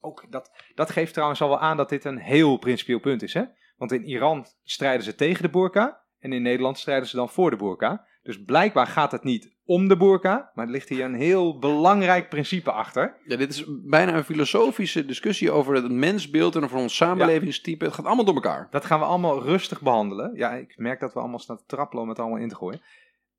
Ook 0.00 0.26
dat, 0.30 0.52
dat 0.74 0.90
geeft 0.90 1.12
trouwens 1.12 1.40
al 1.40 1.48
wel 1.48 1.60
aan 1.60 1.76
dat 1.76 1.88
dit 1.88 2.04
een 2.04 2.18
heel 2.18 2.56
principieel 2.56 3.00
punt 3.00 3.22
is. 3.22 3.34
Hè? 3.34 3.44
Want 3.76 3.92
in 3.92 4.04
Iran 4.04 4.46
strijden 4.62 5.04
ze 5.04 5.14
tegen 5.14 5.42
de 5.42 5.50
boerka 5.50 6.04
en 6.18 6.32
in 6.32 6.42
Nederland 6.42 6.78
strijden 6.78 7.08
ze 7.08 7.16
dan 7.16 7.28
voor 7.28 7.50
de 7.50 7.56
boerka. 7.56 8.06
Dus 8.22 8.44
blijkbaar 8.44 8.86
gaat 8.86 9.12
het 9.12 9.24
niet 9.24 9.56
om 9.68 9.88
de 9.88 9.96
burka, 9.96 10.50
maar 10.54 10.64
er 10.66 10.70
ligt 10.72 10.88
hier 10.88 11.04
een 11.04 11.14
heel 11.14 11.58
belangrijk 11.58 12.28
principe 12.28 12.70
achter. 12.72 13.16
Ja, 13.24 13.36
dit 13.36 13.50
is 13.50 13.64
bijna 13.68 14.14
een 14.14 14.24
filosofische 14.24 15.04
discussie 15.06 15.50
over 15.50 15.74
het 15.74 15.90
mensbeeld 15.90 16.56
en 16.56 16.64
over 16.64 16.76
ons 16.78 16.96
samenlevingstype. 16.96 17.84
Het 17.84 17.94
gaat 17.94 18.06
allemaal 18.06 18.24
door 18.24 18.34
elkaar. 18.34 18.68
Dat 18.70 18.84
gaan 18.84 18.98
we 18.98 19.04
allemaal 19.04 19.42
rustig 19.42 19.80
behandelen. 19.80 20.34
Ja, 20.34 20.52
ik 20.54 20.74
merk 20.76 21.00
dat 21.00 21.12
we 21.12 21.20
allemaal 21.20 21.38
staan 21.38 21.56
te 21.56 21.64
trappelen 21.66 22.02
om 22.02 22.08
het 22.08 22.18
allemaal 22.18 22.38
in 22.38 22.48
te 22.48 22.54
gooien. 22.54 22.80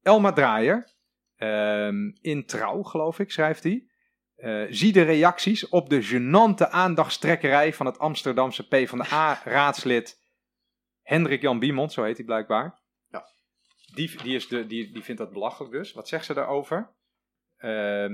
Elma 0.02 0.32
Draaier, 0.32 0.88
ehm, 1.36 2.12
in 2.22 2.46
Trouw 2.46 2.82
geloof 2.84 3.20
ik, 3.20 3.32
schrijft 3.32 3.64
hij. 3.64 3.84
eh, 4.36 4.66
zie 4.70 4.92
de 4.92 5.02
reacties 5.02 5.70
op 5.70 5.90
de 5.90 6.04
gênante 6.04 6.70
aandachtstrekkerij 6.70 7.74
van 7.74 7.86
het 7.86 8.00
Amsterdamse 8.00 8.68
PvdA-raadslid 8.68 10.18
Hendrik 11.02 11.42
Jan 11.42 11.60
Biemond, 11.60 11.92
zo 11.94 12.04
heet 12.04 12.18
hij 12.18 12.26
blijkbaar. 12.26 12.80
Die, 13.94 14.22
die, 14.24 14.36
is 14.36 14.48
de, 14.48 14.66
die, 14.66 14.92
die 14.92 15.04
vindt 15.04 15.22
dat 15.22 15.34
belachelijk 15.34 15.72
dus. 15.74 15.94
Wat 15.94 16.08
zegt 16.08 16.26
ze 16.26 16.34
daarover? 16.34 16.94
Ehm, 17.58 18.14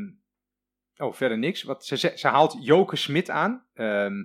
oh, 0.98 1.14
verder 1.14 1.38
niks. 1.38 1.64
Wat, 1.64 1.86
ze, 1.86 1.98
ze, 2.16 2.28
haalt 2.28 2.58
Joke 2.60 2.96
Smit 2.96 3.30
aan. 3.30 3.66
Ehm, 3.74 4.24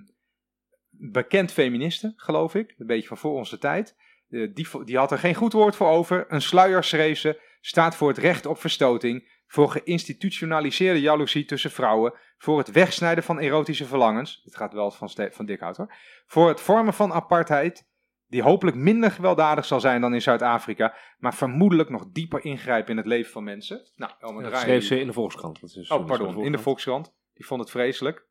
bekend 0.89 1.51
feministe, 1.51 2.13
geloof 2.15 2.55
ik. 2.55 2.73
Een 2.77 2.87
beetje 2.87 3.07
van 3.07 3.17
voor 3.17 3.33
onze 3.33 3.57
tijd. 3.57 3.95
Eh, 4.29 4.53
die, 4.53 4.83
die 4.83 4.97
had 4.97 5.11
er 5.11 5.17
geen 5.17 5.35
goed 5.35 5.53
woord 5.53 5.75
voor 5.75 5.89
over. 5.89 6.25
Een 6.27 6.41
sluier 6.41 6.83
schreef 6.83 7.19
ze. 7.19 7.41
Staat 7.61 7.95
voor 7.95 8.07
het 8.07 8.17
recht 8.17 8.45
op 8.45 8.59
verstoting. 8.59 9.39
Voor 9.47 9.69
geïnstitutionaliseerde 9.69 11.01
jaloezie 11.01 11.45
tussen 11.45 11.71
vrouwen. 11.71 12.13
Voor 12.37 12.57
het 12.57 12.71
wegsnijden 12.71 13.23
van 13.23 13.39
erotische 13.39 13.85
verlangens. 13.85 14.41
Dit 14.43 14.55
gaat 14.55 14.73
wel 14.73 14.91
van, 14.91 15.09
van 15.31 15.45
Dikhout 15.45 15.77
hoor. 15.77 15.93
Voor 16.25 16.47
het 16.47 16.61
vormen 16.61 16.93
van 16.93 17.13
apartheid. 17.13 17.89
Die 18.31 18.41
hopelijk 18.41 18.77
minder 18.77 19.11
gewelddadig 19.11 19.65
zal 19.65 19.79
zijn 19.79 20.01
dan 20.01 20.13
in 20.13 20.21
Zuid-Afrika. 20.21 20.95
Maar 21.17 21.35
vermoedelijk 21.35 21.89
nog 21.89 22.05
dieper 22.11 22.45
ingrijpen 22.45 22.91
in 22.91 22.97
het 22.97 23.05
leven 23.05 23.31
van 23.31 23.43
mensen. 23.43 23.81
Nou, 23.95 24.11
Elmer 24.19 24.43
Dat 24.43 24.57
schreef 24.57 24.83
ze 24.83 24.99
in 24.99 25.07
de 25.07 25.13
Volkskrant. 25.13 25.61
Dat 25.61 25.75
is 25.75 25.91
Oh, 25.91 26.05
pardon, 26.05 26.43
in 26.43 26.51
de 26.51 26.57
Volkskrant. 26.57 27.13
Die 27.33 27.45
vond 27.45 27.61
het 27.61 27.69
vreselijk. 27.69 28.25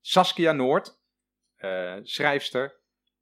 Saskia 0.00 0.52
Noord, 0.52 1.00
eh, 1.56 1.94
schrijfster, 2.02 2.80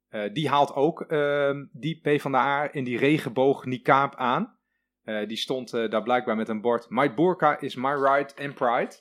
eh, 0.09 0.33
die 0.33 0.49
haalt 0.49 0.73
ook 0.73 1.01
ehm 1.01 1.65
die 1.71 1.99
PvdA 2.01 2.71
in 2.71 2.83
die 2.83 2.97
regenboog 2.97 3.65
niqab 3.65 4.15
aan. 4.15 4.57
Eh, 5.03 5.27
die 5.27 5.37
stond 5.37 5.71
daar 5.71 6.03
blijkbaar 6.03 6.35
met 6.35 6.49
een 6.49 6.61
bord 6.61 6.89
My 6.89 7.13
burqa 7.13 7.59
is 7.59 7.75
my 7.75 7.93
right 7.93 8.39
and 8.39 8.53
pride. 8.53 8.99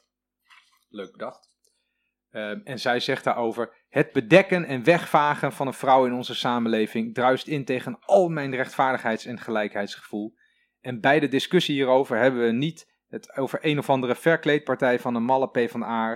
Leuk 0.89 1.13
bedacht. 1.13 1.49
Ehm, 2.31 2.61
en 2.65 2.79
zij 2.79 3.01
zegt 3.01 3.25
daarover: 3.25 3.80
Het 3.91 4.13
bedekken 4.13 4.65
en 4.65 4.85
wegvagen 4.85 5.53
van 5.53 5.67
een 5.67 5.73
vrouw 5.73 6.07
in 6.07 6.13
onze 6.13 6.35
samenleving 6.35 7.15
druist 7.15 7.47
in 7.47 7.65
tegen 7.65 7.99
al 8.01 8.29
mijn 8.29 8.55
rechtvaardigheids- 8.55 9.27
en 9.27 9.39
gelijkheidsgevoel. 9.39 10.35
En 10.81 11.01
bij 11.01 11.21
de 11.21 11.29
discussie 11.29 11.75
hierover 11.75 12.19
hebben 12.19 12.45
we 12.45 12.53
niet 12.53 12.89
het 13.09 13.37
over 13.37 13.59
een 13.63 13.79
of 13.79 13.91
andere 13.91 14.15
verkleedpartij 14.15 14.99
van 14.99 15.15
een 15.15 15.23
malle 15.23 15.51
P 15.51 15.71
van 15.71 15.83
A. 15.83 16.13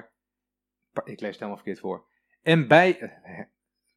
Ik 1.05 1.21
lees 1.21 1.21
het 1.21 1.35
helemaal 1.35 1.57
verkeerd 1.57 1.81
voor. 1.81 2.07
En 2.43 2.69
bij. 2.69 2.99
eh, 2.99 3.41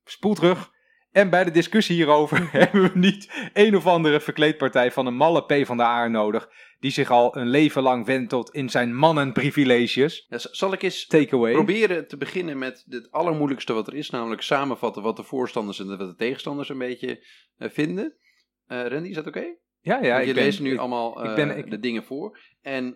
Spoel 0.03 0.33
terug. 0.33 0.75
En 1.17 1.29
bij 1.29 1.43
de 1.43 1.51
discussie 1.51 1.95
hierover 1.95 2.49
hebben 2.51 2.81
we 2.81 2.99
niet 2.99 3.49
een 3.53 3.75
of 3.75 3.85
andere 3.87 4.19
verkleedpartij 4.19 4.91
van 4.91 5.05
een 5.05 5.15
malle 5.15 5.43
P 5.45 5.65
van 5.65 5.77
de 5.77 5.83
A 5.83 6.07
nodig. 6.07 6.49
Die 6.79 6.91
zich 6.91 7.11
al 7.11 7.37
een 7.37 7.47
leven 7.49 7.81
lang 7.81 8.05
wentelt 8.05 8.49
in 8.53 8.69
zijn 8.69 8.95
mannenprivileges. 8.95 10.25
Ja, 10.29 10.37
zal 10.51 10.73
ik 10.73 10.81
eens 10.83 11.05
Takeaway. 11.07 11.51
proberen 11.53 12.07
te 12.07 12.17
beginnen 12.17 12.57
met 12.57 12.85
het 12.89 13.11
allermoeilijkste 13.11 13.73
wat 13.73 13.87
er 13.87 13.93
is, 13.93 14.09
namelijk 14.09 14.41
samenvatten 14.41 15.03
wat 15.03 15.15
de 15.15 15.23
voorstanders 15.23 15.79
en 15.79 15.87
wat 15.87 15.99
de 16.09 16.15
tegenstanders 16.15 16.69
een 16.69 16.77
beetje 16.77 17.25
eh, 17.57 17.69
vinden. 17.69 18.15
Eh 18.67 18.85
Randy, 18.87 19.09
is 19.09 19.15
dat 19.15 19.27
oké? 19.27 19.45
Ja, 19.81 20.01
ja. 20.01 20.09
Want 20.09 20.21
ik 20.21 20.27
je 20.27 20.33
ben- 20.33 20.43
leest 20.43 20.59
nu 20.59 20.71
ik- 20.73 20.79
allemaal 20.79 21.23
ik 21.23 21.29
eh, 21.29 21.35
ben- 21.35 21.57
ik- 21.57 21.69
de 21.69 21.79
dingen 21.79 22.03
voor. 22.03 22.39
En 22.61 22.85
eh, 22.85 22.91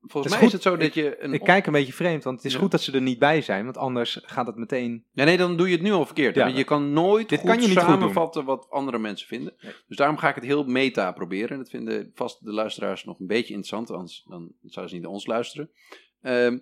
volgens 0.00 0.24
is 0.24 0.30
mij 0.30 0.38
goed. 0.38 0.46
is 0.46 0.52
het 0.52 0.62
zo 0.62 0.76
dat 0.76 0.94
je... 0.94 1.22
Een 1.22 1.32
Ik 1.32 1.40
kijk 1.40 1.66
een 1.66 1.72
beetje 1.72 1.92
vreemd, 1.92 2.24
want 2.24 2.36
het 2.36 2.46
is 2.46 2.52
Ja. 2.52 2.58
goed 2.58 2.70
dat 2.70 2.80
ze 2.82 2.92
er 2.92 3.00
niet 3.00 3.18
bij 3.18 3.42
zijn. 3.42 3.64
Want 3.64 3.76
anders 3.76 4.20
gaat 4.22 4.46
het 4.46 4.56
meteen. 4.56 5.04
Ja, 5.12 5.24
nee, 5.24 5.36
dan 5.36 5.56
doe 5.56 5.66
je 5.66 5.72
het 5.72 5.82
nu 5.82 5.92
al 5.92 6.04
verkeerd. 6.04 6.34
Ja. 6.34 6.46
Je 6.46 6.64
kan 6.64 6.92
nooit 6.92 7.28
Dit 7.28 7.38
goed 7.38 7.48
kan 7.48 7.60
je 7.60 7.68
niet 7.68 7.78
goed 7.78 7.86
samenvatten 7.86 8.44
wat 8.44 8.66
andere 8.70 8.98
mensen 8.98 9.26
vinden. 9.26 9.54
Nee. 9.60 9.72
Dus 9.88 9.96
daarom 9.96 10.16
ga 10.16 10.28
ik 10.28 10.34
het 10.34 10.44
heel 10.44 10.64
meta 10.64 11.12
proberen. 11.12 11.48
En 11.50 11.58
dat 11.58 11.70
vinden 11.70 12.10
vast 12.14 12.44
de 12.44 12.52
luisteraars 12.52 13.04
nog 13.04 13.18
een 13.18 13.26
beetje 13.26 13.54
interessant, 13.54 13.90
anders 13.90 14.24
dan 14.28 14.52
zouden 14.60 14.88
ze 14.88 14.94
niet 14.94 15.02
naar 15.04 15.14
ons 15.14 15.26
luisteren. 15.26 15.70
Ehm, 16.22 16.58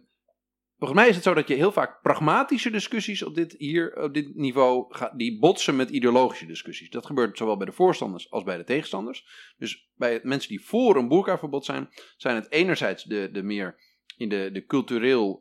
volgens 0.78 1.00
mij 1.00 1.08
is 1.08 1.14
het 1.14 1.24
zo 1.24 1.34
dat 1.34 1.48
je 1.48 1.54
heel 1.54 1.72
vaak 1.72 2.02
pragmatische 2.02 2.70
discussies 2.70 3.22
op 3.22 3.34
dit, 3.34 3.54
hier, 3.58 4.02
op 4.02 4.14
dit 4.14 4.34
niveau, 4.34 4.94
gaat, 4.94 5.18
die 5.18 5.38
botsen 5.38 5.76
met 5.76 5.90
ideologische 5.90 6.46
discussies. 6.46 6.90
Dat 6.90 7.06
gebeurt 7.06 7.38
zowel 7.38 7.56
bij 7.56 7.66
de 7.66 7.72
voorstanders 7.72 8.30
als 8.30 8.42
bij 8.42 8.56
de 8.56 8.64
tegenstanders. 8.64 9.26
Dus 9.58 9.90
bij 9.94 10.20
mensen 10.22 10.48
die 10.48 10.64
voor 10.64 10.96
een 10.96 11.08
boerkaverbod 11.08 11.64
zijn, 11.64 11.88
zijn 12.16 12.34
het 12.34 12.50
enerzijds 12.50 13.04
de, 13.04 13.28
de 13.32 13.42
meer 13.42 13.84
in 14.16 14.28
de, 14.28 14.50
de 14.52 14.64
cultureel 14.64 15.40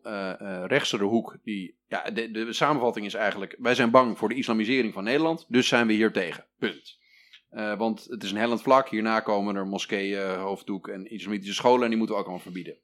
rechtsere 0.67 1.04
hoek. 1.04 1.38
Die, 1.43 1.78
ja, 1.88 2.04
de, 2.04 2.32
de 2.32 2.54
samenvatting 2.54 3.06
is 3.06 3.13
eigenlijk: 3.13 3.56
wij 3.60 3.76
zijn 3.76 3.91
bang 3.91 4.17
voor 4.17 4.30
de 4.30 4.36
islamisering 4.36 4.93
van 4.93 5.04
Nederland, 5.04 5.45
dus 5.48 5.67
zijn 5.67 5.88
we 5.88 5.93
hier 5.93 6.12
tegen. 6.12 6.45
Punt. 6.60 6.98
Eh, 7.56 7.78
want 7.78 8.06
het 8.10 8.24
is 8.24 8.32
een 8.32 8.38
hellend 8.38 8.62
vlak. 8.62 8.89
Hierna 8.89 9.19
komen 9.19 9.56
er 9.56 9.67
moskeeën, 9.67 10.36
hoofddoek 10.36 10.88
en 10.88 11.12
islamitische 11.12 11.54
scholen 11.54 11.84
en 11.84 11.89
die 11.89 11.98
moeten 11.98 12.15
we 12.15 12.21
ook 12.21 12.28
allemaal 12.28 12.45
verbieden. 12.45 12.78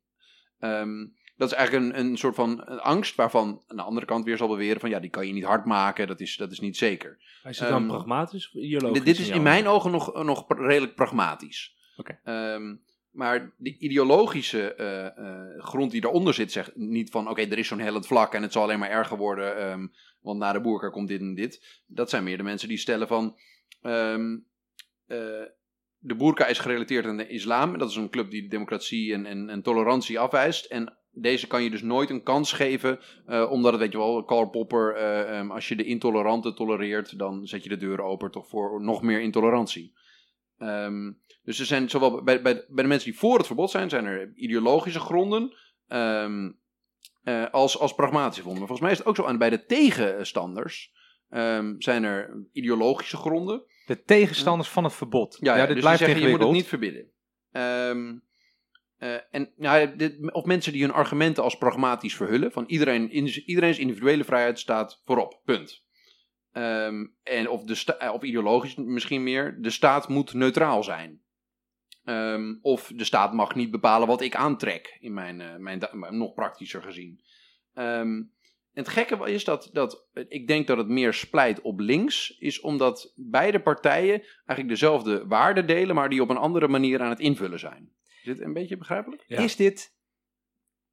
Ehm, 0.59 1.07
dat 1.41 1.51
is 1.51 1.57
eigenlijk 1.57 1.85
een, 1.85 2.05
een 2.05 2.17
soort 2.17 2.35
van 2.35 2.61
een 2.65 2.79
angst 2.79 3.15
waarvan 3.15 3.61
aan 3.67 3.75
de 3.75 3.81
andere 3.81 4.05
kant 4.05 4.25
weer 4.25 4.37
zal 4.37 4.47
beweren 4.47 4.79
van 4.79 4.89
ja, 4.89 4.99
die 4.99 5.09
kan 5.09 5.27
je 5.27 5.33
niet 5.33 5.43
hard 5.43 5.65
maken, 5.65 6.07
dat 6.07 6.19
is, 6.19 6.37
dat 6.37 6.51
is 6.51 6.59
niet 6.59 6.77
zeker. 6.77 7.17
Is 7.43 7.59
het 7.59 7.69
dan 7.69 7.81
Ehm, 7.81 7.87
pragmatisch 7.87 8.47
of 8.47 8.61
ideologisch? 8.61 8.97
Dit, 8.97 9.05
dit 9.05 9.19
is 9.19 9.29
in 9.29 9.41
mijn 9.41 9.67
ogen 9.67 9.91
nog, 9.91 10.23
nog 10.23 10.45
redelijk 10.47 10.95
pragmatisch. 10.95 11.75
Oké. 11.97 12.19
Ehm, 12.23 12.75
maar 13.11 13.53
die 13.57 13.77
ideologische 13.79 14.73
eh, 14.73 15.05
eh, 15.05 15.63
grond 15.63 15.91
die 15.91 16.01
daaronder 16.01 16.33
zit, 16.33 16.51
zegt 16.51 16.75
niet 16.75 17.09
van 17.09 17.29
oké, 17.29 17.41
er 17.41 17.57
is 17.57 17.67
zo'n 17.67 17.79
hellend 17.79 18.07
vlak 18.07 18.33
en 18.33 18.41
het 18.41 18.51
zal 18.51 18.63
alleen 18.63 18.79
maar 18.79 18.89
erger 18.89 19.17
worden, 19.17 19.57
ehm, 19.57 19.87
want 20.21 20.39
na 20.39 20.51
de 20.51 20.61
boerka 20.61 20.89
komt 20.89 21.07
dit 21.07 21.19
en 21.19 21.35
dit. 21.35 21.81
Dat 21.85 22.09
zijn 22.09 22.23
meer 22.23 22.37
de 22.37 22.43
mensen 22.43 22.67
die 22.67 22.77
stellen 22.77 23.07
van 23.07 23.37
eh, 23.81 24.15
de 25.97 26.15
boerka 26.15 26.45
is 26.45 26.59
gerelateerd 26.59 27.05
aan 27.05 27.17
de 27.17 27.27
islam. 27.27 27.77
Dat 27.77 27.89
is 27.89 27.95
een 27.95 28.09
club 28.09 28.31
die 28.31 28.49
democratie 28.49 29.13
en, 29.13 29.25
en, 29.25 29.49
en 29.49 29.61
tolerantie 29.61 30.19
afwijst. 30.19 30.65
En 30.65 30.99
deze 31.11 31.47
kan 31.47 31.63
je 31.63 31.69
dus 31.69 31.81
nooit 31.81 32.09
een 32.09 32.23
kans 32.23 32.53
geven, 32.53 32.99
eh, 33.25 33.51
omdat 33.51 33.71
het, 33.71 33.81
weet 33.81 33.91
je 33.91 33.97
wel, 33.97 34.23
Karl 34.23 34.49
Popper, 34.49 34.95
eh, 34.95 35.37
ehm, 35.37 35.51
als 35.51 35.67
je 35.67 35.75
de 35.75 35.83
intoleranten 35.83 36.55
tolereert, 36.55 37.17
dan 37.17 37.47
zet 37.47 37.63
je 37.63 37.69
de 37.69 37.77
deuren 37.77 38.05
open 38.05 38.31
toch 38.31 38.47
voor 38.47 38.81
nog 38.81 39.01
meer 39.01 39.21
intolerantie. 39.21 39.93
Ehm, 40.57 41.11
dus 41.43 41.59
er 41.59 41.65
zijn 41.65 41.89
zowel 41.89 42.23
bij, 42.23 42.41
bij, 42.41 42.65
bij 42.67 42.83
de 42.83 42.89
mensen 42.89 43.09
die 43.09 43.19
voor 43.19 43.37
het 43.37 43.47
verbod 43.47 43.71
zijn, 43.71 43.89
zijn 43.89 44.05
er 44.05 44.31
ideologische 44.35 44.99
gronden 44.99 45.57
ehm, 45.87 46.51
eh, 47.23 47.49
als, 47.51 47.79
als 47.79 47.95
pragmatische 47.95 48.41
gronden. 48.41 48.59
Maar 48.59 48.77
volgens 48.77 48.87
mij 48.87 48.91
is 48.91 48.97
het 48.97 49.07
ook 49.07 49.15
zo 49.15 49.23
aan 49.23 49.37
bij 49.37 49.49
de 49.49 49.65
tegenstanders. 49.65 50.99
zijn 51.77 52.03
er 52.03 52.47
ideologische 52.51 53.17
gronden. 53.17 53.63
De 53.85 54.03
tegenstanders 54.03 54.69
van 54.69 54.83
het 54.83 54.93
verbod. 54.93 55.37
Ja, 55.39 55.55
ja, 55.55 55.65
dit 55.65 55.75
dus 55.75 55.79
blijft 55.79 55.99
die 55.99 56.07
zeggen, 56.07 56.25
je 56.25 56.35
moet 56.37 56.45
het 56.45 56.53
niet 56.53 56.67
verbieden. 56.67 57.11
Ehm, 57.51 58.13
eh, 59.01 59.15
en 59.31 59.51
dit, 59.97 60.31
of 60.33 60.45
mensen 60.45 60.71
die 60.71 60.81
hun 60.81 60.91
argumenten 60.91 61.43
als 61.43 61.57
pragmatisch 61.57 62.15
verhullen. 62.15 62.51
Van 62.51 62.63
iedereen, 62.67 63.09
iedereen's 63.45 63.77
individuele 63.77 64.23
vrijheid 64.23 64.59
staat 64.59 65.01
voorop. 65.05 65.41
Punt. 65.45 65.83
Ehm, 66.51 67.05
en 67.23 67.49
of, 67.49 67.63
de 67.63 67.97
eh, 67.97 68.13
ideologisch 68.21 68.75
misschien 68.75 69.23
meer. 69.23 69.57
De 69.61 69.69
staat 69.69 70.07
moet 70.07 70.33
neutraal 70.33 70.83
zijn. 70.83 71.21
Ehm, 72.03 72.55
of 72.61 72.91
de 72.95 73.03
staat 73.03 73.33
mag 73.33 73.55
niet 73.55 73.71
bepalen 73.71 74.07
wat 74.07 74.21
ik 74.21 74.35
aantrek. 74.35 74.97
In 74.99 75.13
mijn, 75.13 75.41
eh, 75.41 75.55
mijn, 75.55 76.17
nog 76.17 76.33
praktischer 76.33 76.81
gezien. 76.81 77.21
Ehm, 77.73 78.15
en 78.73 78.83
het 78.83 78.89
gekke 78.89 79.31
is 79.31 79.43
dat, 79.43 79.69
dat 79.73 80.07
ik 80.27 80.47
denk 80.47 80.67
dat 80.67 80.77
het 80.77 80.87
meer 80.87 81.13
splijt 81.13 81.61
op 81.61 81.79
links, 81.79 82.37
is 82.37 82.59
omdat 82.59 83.13
beide 83.15 83.61
partijen 83.61 84.21
eigenlijk 84.21 84.67
dezelfde 84.67 85.27
waarden 85.27 85.67
delen, 85.67 85.95
maar 85.95 86.09
die 86.09 86.21
op 86.21 86.29
een 86.29 86.37
andere 86.37 86.67
manier 86.67 87.01
aan 87.01 87.09
het 87.09 87.19
invullen 87.19 87.59
zijn. 87.59 87.99
Is 88.23 88.27
dit 88.37 88.39
een 88.39 88.53
beetje 88.53 88.77
begrijpelijk? 88.77 89.23
Ja. 89.27 89.37
Is 89.39 89.55
dit. 89.55 89.95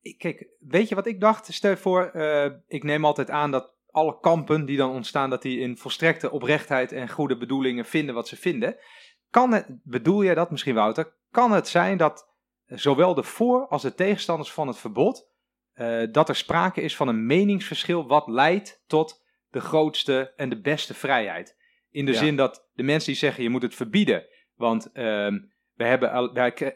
Ik- 0.01 0.19
Kijk, 0.19 0.49
weet 0.59 0.89
je 0.89 0.95
wat 0.95 1.07
ik 1.07 1.21
dacht? 1.21 1.53
Stel 1.53 1.71
je 1.71 1.77
voor, 1.77 2.05
eh, 2.05 2.51
ik 2.67 2.83
neem 2.83 3.05
altijd 3.05 3.31
aan 3.31 3.51
dat 3.51 3.75
alle 3.91 4.19
kampen 4.21 4.65
die 4.65 4.77
dan 4.77 4.91
ontstaan, 4.91 5.31
dat 5.31 5.43
die 5.43 5.59
in 5.61 5.77
volstrekte 5.77 6.31
oprechtheid 6.31 6.93
en 6.93 7.09
goede 7.09 7.37
bedoelingen 7.37 7.85
vinden 7.85 8.15
wat 8.15 8.29
ze 8.29 8.37
vinden. 8.37 8.77
Kan 9.31 9.53
het, 9.53 9.67
bedoel 9.83 10.25
jij 10.25 10.35
dat 10.35 10.51
misschien 10.51 10.75
Wouter? 10.75 11.17
Kan 11.31 11.53
het 11.53 11.69
zijn 11.69 11.97
dat 11.97 12.29
zowel 12.67 13.15
de 13.15 13.23
voor- 13.23 13.67
als 13.67 13.83
de 13.83 13.95
tegenstanders 13.95 14.53
van 14.53 14.67
het 14.67 14.77
verbod, 14.79 15.29
eh, 15.73 16.03
dat 16.13 16.29
er 16.29 16.37
sprake 16.37 16.81
is 16.81 16.97
van 16.97 17.09
een 17.09 17.27
meningsverschil 17.27 18.07
wat 18.07 18.27
leidt 18.29 18.83
tot 18.87 19.25
de 19.51 19.61
grootste 19.61 20.33
en 20.37 20.49
de 20.49 20.61
beste 20.61 20.95
vrijheid? 20.95 21.57
In 21.91 22.05
de 22.05 22.13
Ja. 22.13 22.19
zin 22.19 22.37
dat 22.37 22.69
de 22.73 22.83
mensen 22.83 23.07
die 23.13 23.21
zeggen 23.21 23.43
je 23.43 23.49
moet 23.51 23.63
het 23.63 23.75
verbieden, 23.75 24.27
want 24.55 24.91
ehm, 24.93 25.39
wij, 25.79 25.89
hebben, 25.89 26.33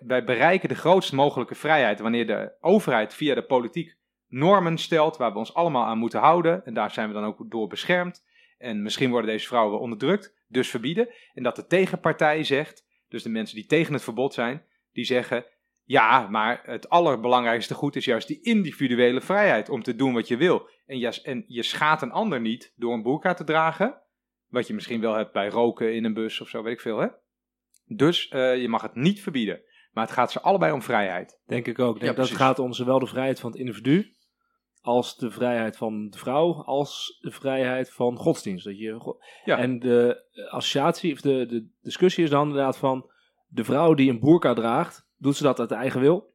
wij 0.07 0.25
bereiken 0.25 0.69
de 0.69 0.75
grootst 0.75 1.13
mogelijke 1.13 1.55
vrijheid 1.55 2.01
wanneer 2.01 2.27
de 2.27 2.53
overheid 2.61 3.15
via 3.15 3.35
de 3.35 3.43
politiek 3.45 3.97
normen 4.29 4.79
stelt 4.79 5.17
waar 5.17 5.33
we 5.33 5.39
ons 5.39 5.55
allemaal 5.55 5.85
aan 5.85 5.99
moeten 5.99 6.21
houden. 6.21 6.65
En 6.65 6.75
daar 6.75 6.91
zijn 6.91 7.09
we 7.09 7.15
dan 7.15 7.25
ook 7.25 7.51
door 7.51 7.67
beschermd. 7.67 8.25
En 8.59 8.83
misschien 8.83 9.11
worden 9.11 9.31
deze 9.31 9.47
vrouwen 9.47 9.81
onderdrukt, 9.81 10.35
dus 10.49 10.71
verbieden. 10.71 11.09
En 11.35 11.43
dat 11.43 11.57
de 11.57 11.67
tegenpartij 11.67 12.45
zegt, 12.45 12.87
dus 13.09 13.23
de 13.23 13.29
mensen 13.29 13.57
die 13.57 13.67
tegen 13.67 13.93
het 13.93 14.03
verbod 14.03 14.35
zijn, 14.35 14.65
die 14.93 15.05
zeggen: 15.05 15.45
Ja, 15.85 16.29
maar 16.31 16.61
het 16.65 16.89
allerbelangrijkste 16.89 17.75
goed 17.75 17.97
is 17.97 18.05
juist 18.05 18.29
die 18.29 18.41
individuele 18.41 19.21
vrijheid 19.21 19.69
om 19.69 19.83
te 19.83 19.97
doen 19.97 20.13
wat 20.13 20.29
je 20.29 20.37
wil. 20.37 20.69
En 20.87 20.99
je, 20.99 21.21
en 21.23 21.45
je 21.47 21.63
schaadt 21.63 22.03
een 22.03 22.13
ander 22.13 22.41
niet 22.41 22.73
door 22.77 22.93
een 22.93 23.03
boerka 23.03 23.35
te 23.35 23.45
dragen, 23.45 24.01
wat 24.47 24.67
je 24.67 24.75
misschien 24.75 25.01
wel 25.01 25.15
hebt 25.15 25.33
bij 25.33 25.49
roken 25.49 25.95
in 25.95 26.05
een 26.05 26.15
bus 26.15 26.41
of 26.41 26.49
zo, 26.49 26.63
weet 26.63 26.73
ik 26.73 26.81
veel, 26.81 26.99
hè? 26.99 27.09
Dus 27.85 28.29
eh, 28.29 28.61
je 28.61 28.69
mag 28.69 28.83
het 28.83 28.95
niet 28.95 29.23
verbieden. 29.23 29.61
Maar 29.93 30.05
het 30.05 30.13
gaat 30.13 30.33
ze 30.33 30.41
allebei 30.41 30.73
om 30.73 30.83
vrijheid. 30.83 31.41
Denk 31.47 31.67
ik 31.67 31.79
ook. 31.79 32.01
Denk 32.01 32.11
Ja, 32.11 32.17
dat 32.17 32.29
het 32.29 32.39
gaat 32.39 32.59
om 32.59 32.73
zowel 32.73 32.99
de 32.99 33.07
vrijheid 33.07 33.41
van 33.41 33.51
het 33.51 33.61
individu 33.61 34.15
als 34.83 35.17
de 35.17 35.31
vrijheid 35.31 35.77
van 35.77 36.09
de 36.09 36.19
vrouw, 36.19 36.63
als 36.63 37.19
de 37.21 37.31
vrijheid 37.31 37.93
van 37.93 38.17
godsdienst. 38.17 38.65
Dat 38.65 38.79
je, 38.79 39.17
Ja. 39.45 39.59
En 39.59 39.79
de 39.79 40.25
associatie, 40.51 41.13
of 41.13 41.21
de, 41.21 41.47
de 41.47 41.69
discussie 41.83 42.25
is 42.25 42.31
dan 42.31 42.49
inderdaad 42.49 42.77
van 42.77 43.11
de 43.49 43.65
vrouw 43.65 43.95
die 43.95 44.11
een 44.11 44.21
boerka 44.21 44.55
draagt, 44.55 45.09
doet 45.17 45.37
ze 45.37 45.43
dat 45.43 45.61
uit 45.61 45.71
eigen 45.71 46.01
wil? 46.01 46.35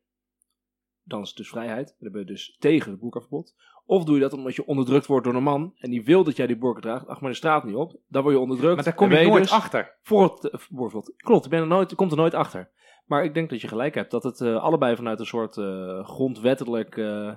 Dan 1.04 1.22
is 1.22 1.28
het 1.28 1.38
dus 1.38 1.50
vrijheid. 1.50 1.88
Dan 1.88 1.96
hebben 2.00 2.22
we 2.22 2.28
dus 2.28 2.56
tegen 2.60 2.92
het 2.92 3.00
boerkaverbod. 3.00 3.56
Of 3.90 4.04
doe 4.04 4.16
je 4.16 4.22
dat 4.22 4.34
omdat 4.34 4.56
je 4.56 4.66
onderdrukt 4.66 5.06
wordt 5.06 5.26
door 5.26 5.36
een 5.36 5.44
man 5.44 5.74
en 5.78 5.90
die 5.90 6.04
wil 6.04 6.24
dat 6.24 6.36
jij 6.36 6.48
die 6.48 6.58
boerka 6.58 6.80
draagt, 6.82 7.08
ach 7.08 7.22
maar 7.22 7.32
de 7.32 7.38
straat 7.38 7.64
niet 7.64 7.76
op, 7.76 7.96
dan 8.08 8.22
word 8.22 8.36
je 8.36 8.42
onderdrukt. 8.42 8.76
Maar 8.76 8.84
daar 8.84 8.94
kom 8.96 9.12
je 9.12 9.28
nooit 9.28 9.44
dus- 9.44 9.52
achter. 9.52 9.96
voor 10.02 10.24
het 10.24 10.50
eh, 10.50 10.60
voorbeeld. 10.60 11.14
Klopt, 11.18 11.50
ben 11.50 11.60
er 11.62 11.68
nooit, 11.68 11.96
komt 11.96 12.12
er 12.12 12.18
nooit 12.18 12.34
achter. 12.34 12.70
Maar 13.06 13.24
ik 13.24 13.34
denk 13.34 13.50
dat 13.50 13.62
je 13.62 13.68
gelijk 13.68 13.96
hebt 13.96 14.12
dat 14.12 14.24
het 14.24 14.42
eh, 14.42 14.64
allebei 14.64 14.96
vanuit 14.96 15.20
een 15.20 15.26
soort 15.26 15.58
eh, 15.58 16.08
grondwettelijk 16.08 16.98
eh, 16.98 17.32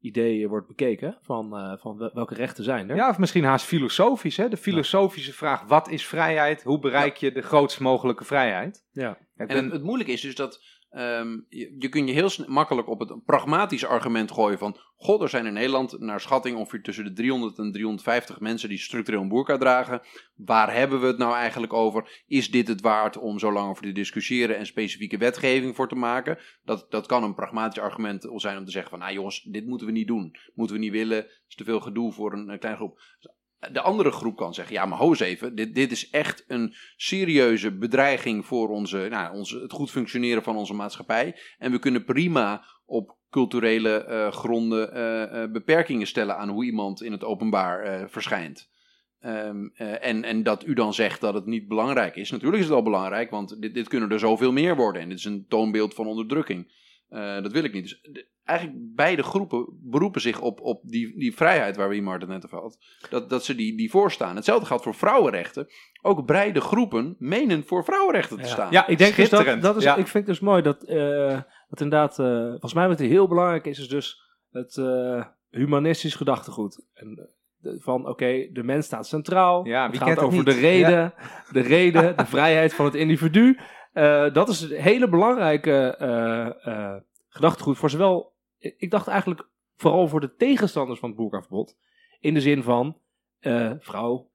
idee 0.00 0.48
wordt 0.48 0.66
bekeken. 0.66 1.18
Van, 1.22 1.56
eh, 1.56 1.72
van 1.78 1.98
wel- 1.98 2.10
welke 2.14 2.34
rechten 2.34 2.64
zijn 2.64 2.90
er. 2.90 2.96
Ja, 2.96 3.08
of 3.08 3.18
misschien 3.18 3.44
haast 3.44 3.64
filosofisch, 3.66 4.36
hè? 4.36 4.48
De 4.48 4.56
filosofische 4.56 5.32
vraag, 5.32 5.62
wat 5.66 5.88
is 5.88 6.06
vrijheid? 6.06 6.62
Hoe 6.62 6.78
bereik 6.78 7.16
je 7.16 7.32
de 7.32 7.42
grootst 7.42 7.80
mogelijke 7.80 8.24
vrijheid? 8.24 8.84
Ja. 8.90 9.18
En 9.36 9.46
ben- 9.46 9.64
het, 9.64 9.72
het 9.72 9.82
moeilijke 9.82 10.12
is 10.12 10.20
dus 10.20 10.34
dat 10.34 10.60
ehm, 10.90 11.38
je, 11.48 11.76
je 11.78 11.88
kun 11.88 12.06
je 12.06 12.12
heel 12.12 12.30
makkelijk 12.46 12.88
op 12.88 12.98
het 12.98 13.24
pragmatische 13.24 13.86
argument 13.86 14.30
gooien 14.30 14.58
van... 14.58 14.76
God, 14.96 15.22
er 15.22 15.28
zijn 15.28 15.46
in 15.46 15.52
Nederland 15.52 15.98
naar 15.98 16.20
schatting 16.20 16.56
ongeveer 16.56 16.82
tussen 16.82 17.04
de 17.04 17.12
300 17.12 17.58
en 17.58 17.72
350 17.72 18.40
mensen 18.40 18.68
die 18.68 18.78
structureel 18.78 19.20
een 19.20 19.28
boerka 19.28 19.56
dragen. 19.56 20.00
Waar 20.34 20.74
hebben 20.74 21.00
we 21.00 21.06
het 21.06 21.18
nou 21.18 21.34
eigenlijk 21.34 21.72
over? 21.72 22.22
Is 22.26 22.50
dit 22.50 22.68
het 22.68 22.80
waard 22.80 23.18
om 23.18 23.38
zo 23.38 23.52
lang 23.52 23.68
over 23.70 23.82
te 23.82 23.92
discussiëren 23.92 24.56
en 24.56 24.66
specifieke 24.66 25.18
wetgeving 25.18 25.76
voor 25.76 25.88
te 25.88 25.94
maken? 25.94 26.38
Dat, 26.64 26.86
dat 26.90 27.06
kan 27.06 27.22
een 27.22 27.34
pragmatisch 27.34 27.82
argument 27.82 28.28
zijn 28.34 28.58
om 28.58 28.64
te 28.64 28.70
zeggen 28.70 28.90
van... 28.90 28.98
Nou 28.98 29.12
jongens, 29.12 29.42
dit 29.42 29.66
moeten 29.66 29.86
we 29.86 29.92
niet 29.92 30.06
doen. 30.06 30.34
Moeten 30.54 30.76
we 30.76 30.82
niet 30.82 30.92
willen. 30.92 31.26
is 31.48 31.54
te 31.54 31.64
veel 31.64 31.80
gedoe 31.80 32.12
voor 32.12 32.32
een, 32.32 32.48
een 32.48 32.58
kleine 32.58 32.80
groep. 32.80 33.00
De 33.72 33.80
andere 33.80 34.10
groep 34.10 34.36
kan 34.36 34.54
zeggen, 34.54 34.74
ja 34.74 34.86
maar 34.86 34.98
ho 34.98 35.08
eens 35.08 35.20
even, 35.20 35.54
dit, 35.54 35.74
dit 35.74 35.90
is 35.90 36.10
echt 36.10 36.44
een 36.46 36.74
serieuze 36.96 37.76
bedreiging 37.76 38.46
voor 38.46 38.68
onze, 38.68 39.06
nou, 39.10 39.34
onze, 39.34 39.58
het 39.58 39.72
goed 39.72 39.90
functioneren 39.90 40.42
van 40.42 40.56
onze 40.56 40.74
maatschappij. 40.74 41.36
En 41.58 41.70
we 41.70 41.78
kunnen 41.78 42.04
prima 42.04 42.64
op 42.86 43.16
culturele 43.30 44.04
eh, 44.04 44.32
gronden 44.32 44.92
eh, 44.92 45.42
eh, 45.42 45.50
beperkingen 45.50 46.06
stellen 46.06 46.36
aan 46.36 46.48
hoe 46.48 46.64
iemand 46.64 47.02
in 47.02 47.12
het 47.12 47.24
openbaar 47.24 48.10
verschijnt. 48.10 48.68
Ehm, 49.20 49.68
eh, 49.74 50.06
en, 50.06 50.24
en 50.24 50.42
dat 50.42 50.66
u 50.66 50.74
dan 50.74 50.94
zegt 50.94 51.20
dat 51.20 51.34
het 51.34 51.46
niet 51.46 51.68
belangrijk 51.68 52.16
is. 52.16 52.30
Natuurlijk 52.30 52.62
is 52.62 52.64
het 52.64 52.74
wel 52.74 52.84
belangrijk, 52.84 53.30
want 53.30 53.60
dit, 53.60 53.74
dit 53.74 53.88
kunnen 53.88 54.10
er 54.10 54.18
zoveel 54.18 54.52
meer 54.52 54.76
worden. 54.76 55.02
En 55.02 55.08
dit 55.08 55.18
is 55.18 55.24
een 55.24 55.46
toonbeeld 55.48 55.94
van 55.94 56.06
onderdrukking. 56.06 56.72
Eh, 57.08 57.42
dat 57.42 57.52
wil 57.52 57.64
ik 57.64 57.72
niet. 57.72 57.82
Dus 57.82 58.00
de- 58.02 58.26
eigenlijk 58.44 58.78
beide 58.94 59.22
groepen 59.22 59.66
beroepen 59.82 60.20
zich 60.20 60.40
op, 60.40 60.60
op 60.60 60.80
die, 60.84 61.18
die 61.18 61.34
vrijheid 61.36 61.76
waar 61.76 61.88
wie 61.88 62.02
Martin 62.02 62.28
net 62.28 62.44
over 62.44 62.58
had. 62.58 62.78
Dat, 63.10 63.30
dat 63.30 63.44
ze 63.44 63.54
die, 63.54 63.76
die 63.76 63.90
voorstaan. 63.90 64.36
Hetzelfde 64.36 64.66
geldt 64.66 64.82
voor 64.82 64.94
vrouwenrechten. 64.94 65.66
Ook 66.02 66.24
breide 66.26 66.60
groepen 66.60 67.16
menen 67.18 67.64
voor 67.64 67.84
vrouwenrechten 67.84 68.36
te 68.36 68.42
Ja. 68.42 68.48
staan. 68.48 68.70
Ja, 68.72 68.86
Ik 68.86 68.98
denk 68.98 69.16
dus 69.16 69.28
dat, 69.28 69.62
dat 69.62 69.76
is, 69.76 69.82
Ja. 69.82 69.96
ik 69.96 70.06
vind 70.06 70.26
dus 70.26 70.40
mooi 70.40 70.62
dat, 70.62 70.82
eh 70.84 71.40
dat 71.68 71.80
inderdaad, 71.80 72.18
eh, 72.18 72.48
volgens 72.48 72.74
mij 72.74 72.88
wat 72.88 72.98
heel 72.98 73.28
belangrijk 73.28 73.66
is, 73.66 73.78
is 73.78 73.88
dus 73.88 74.20
het 74.50 74.76
humanistisch 75.50 76.14
gedachtegoed. 76.14 76.86
En, 76.94 77.30
van 77.78 78.08
oké, 78.08 78.48
de 78.52 78.62
mens 78.62 78.86
staat 78.86 79.06
centraal. 79.06 79.66
Ja, 79.66 79.86
het 79.86 79.96
gaat 79.96 80.04
kent 80.06 80.16
het 80.16 80.26
over 80.26 80.38
niet? 80.38 80.46
de 80.46 80.60
reden, 80.60 81.14
de 81.52 81.60
reden, 81.60 82.16
de 82.16 82.26
vrijheid 82.36 82.74
van 82.74 82.84
het 82.84 82.94
individu. 82.94 83.58
Eh, 83.98 84.32
dat 84.32 84.48
is 84.48 84.60
een 84.60 84.80
hele 84.80 85.08
belangrijke 85.08 85.96
eh, 85.96 86.66
eh, 86.66 86.96
gedachtegoed 87.28 87.78
voor 87.78 87.90
zowel, 87.90 88.34
ik 88.58 88.90
dacht 88.90 89.08
eigenlijk 89.08 89.48
vooral 89.76 90.08
voor 90.08 90.20
de 90.20 90.34
tegenstanders 90.34 91.00
van 91.00 91.08
het 91.08 91.18
boerkaverbod. 91.18 91.76
In 92.20 92.34
de 92.34 92.40
zin 92.40 92.62
van 92.62 93.00
vrouw, 93.78 94.30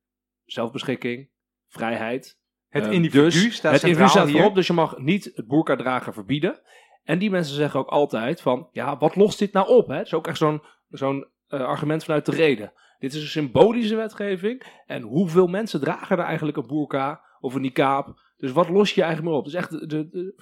zelfbeschikking, 0.46 1.30
vrijheid. 1.68 2.40
het 2.70 2.86
Eh, 2.86 2.92
individu 2.92 3.24
dus 3.24 3.56
staat 3.56 3.74
het 3.74 3.84
individu 3.84 4.10
staat 4.10 4.32
voorop, 4.32 4.56
dus 4.56 4.68
je 4.68 4.74
mag 4.74 4.98
niet 4.98 5.32
het 5.36 5.48
boerka 5.48 5.76
dragen 5.76 6.14
verbieden. 6.14 6.62
En 7.04 7.20
die 7.20 7.30
mensen 7.30 7.56
zeggen 7.56 7.80
ook 7.80 7.90
altijd 7.90 8.42
van, 8.42 8.70
ja, 8.72 8.98
wat 8.98 9.16
lost 9.16 9.40
dit 9.40 9.54
nou 9.54 9.68
op? 9.68 9.88
Hè? 9.88 9.96
Het 9.96 10.06
is 10.06 10.14
ook 10.14 10.28
echt 10.28 10.38
zo'n 10.38 10.62
zo'n 10.90 11.28
argument 11.48 12.04
vanuit 12.04 12.26
de 12.26 12.32
reden. 12.32 12.74
Dit 13.00 13.14
is 13.14 13.22
een 13.22 13.28
symbolische 13.28 13.96
wetgeving. 13.96 14.82
En 14.86 15.02
hoeveel 15.02 15.48
mensen 15.48 15.80
dragen 15.80 16.18
er 16.18 16.26
eigenlijk 16.26 16.58
een 16.58 16.68
boerka 16.68 17.22
of 17.40 17.54
een 17.54 17.62
niqab? 17.62 18.23
Dus 18.44 18.52
wat 18.52 18.70
los 18.70 18.94
je 18.94 19.02
eigenlijk 19.02 19.32
meer 19.32 19.40
op? 19.40 19.46
Dus 19.46 19.54
echt 19.54 19.90
de... 19.90 20.34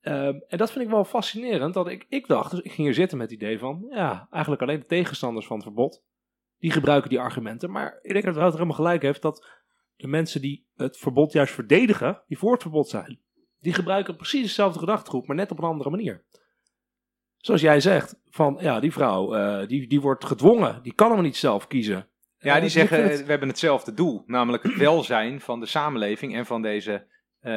Ehm, 0.00 0.38
en 0.48 0.58
dat 0.58 0.72
vind 0.72 0.84
ik 0.84 0.90
wel 0.90 1.04
fascinerend. 1.04 1.74
Dat 1.74 1.88
ik, 1.88 2.06
ik 2.08 2.26
dacht, 2.26 2.50
dus 2.50 2.60
ik 2.60 2.72
ging 2.72 2.86
hier 2.86 2.94
zitten 2.94 3.18
met 3.18 3.30
het 3.30 3.40
idee 3.40 3.58
van, 3.58 3.86
ja, 3.90 4.26
eigenlijk 4.30 4.62
alleen 4.62 4.80
de 4.80 4.86
tegenstanders 4.86 5.46
van 5.46 5.56
het 5.56 5.64
verbod, 5.64 6.04
die 6.58 6.70
gebruiken 6.70 7.10
die 7.10 7.20
argumenten. 7.20 7.70
Maar 7.70 7.98
ik 8.02 8.12
denk 8.12 8.24
dat 8.24 8.34
Wouter 8.34 8.58
helemaal 8.58 8.76
gelijk 8.76 9.02
heeft 9.02 9.22
dat 9.22 9.46
de 9.96 10.06
mensen 10.06 10.40
die 10.40 10.66
het 10.74 10.96
verbod 10.96 11.32
juist 11.32 11.54
verdedigen, 11.54 12.22
die 12.26 12.38
voor 12.38 12.52
het 12.52 12.62
verbod 12.62 12.88
zijn, 12.88 13.20
die 13.60 13.72
gebruiken 13.72 14.16
precies 14.16 14.42
dezelfde 14.42 14.78
gedachtegoed, 14.78 15.26
maar 15.26 15.36
net 15.36 15.50
op 15.50 15.58
een 15.58 15.64
andere 15.64 15.90
manier. 15.90 16.24
Zoals 17.36 17.60
jij 17.60 17.80
zegt, 17.80 18.20
van 18.30 18.56
ja, 18.60 18.80
die 18.80 18.92
vrouw, 18.92 19.34
eh, 19.34 19.68
die, 19.68 19.88
die 19.88 20.00
wordt 20.00 20.24
gedwongen, 20.24 20.82
die 20.82 20.94
kan 20.94 21.10
hem 21.10 21.22
niet 21.22 21.36
zelf 21.36 21.66
kiezen. 21.66 22.08
Ja, 22.44 22.54
Eh, 22.54 22.54
die 22.54 22.62
dus 22.62 22.72
zeggen, 22.72 23.10
eh, 23.10 23.16
we 23.16 23.30
hebben 23.30 23.48
hetzelfde 23.48 23.94
doel. 23.94 24.22
Namelijk 24.26 24.62
het 24.62 24.76
welzijn 24.76 25.40
van 25.40 25.60
de 25.60 25.66
samenleving 25.66 26.34
en 26.34 26.46
van 26.46 26.62
deze 26.62 27.06
eh, 27.40 27.52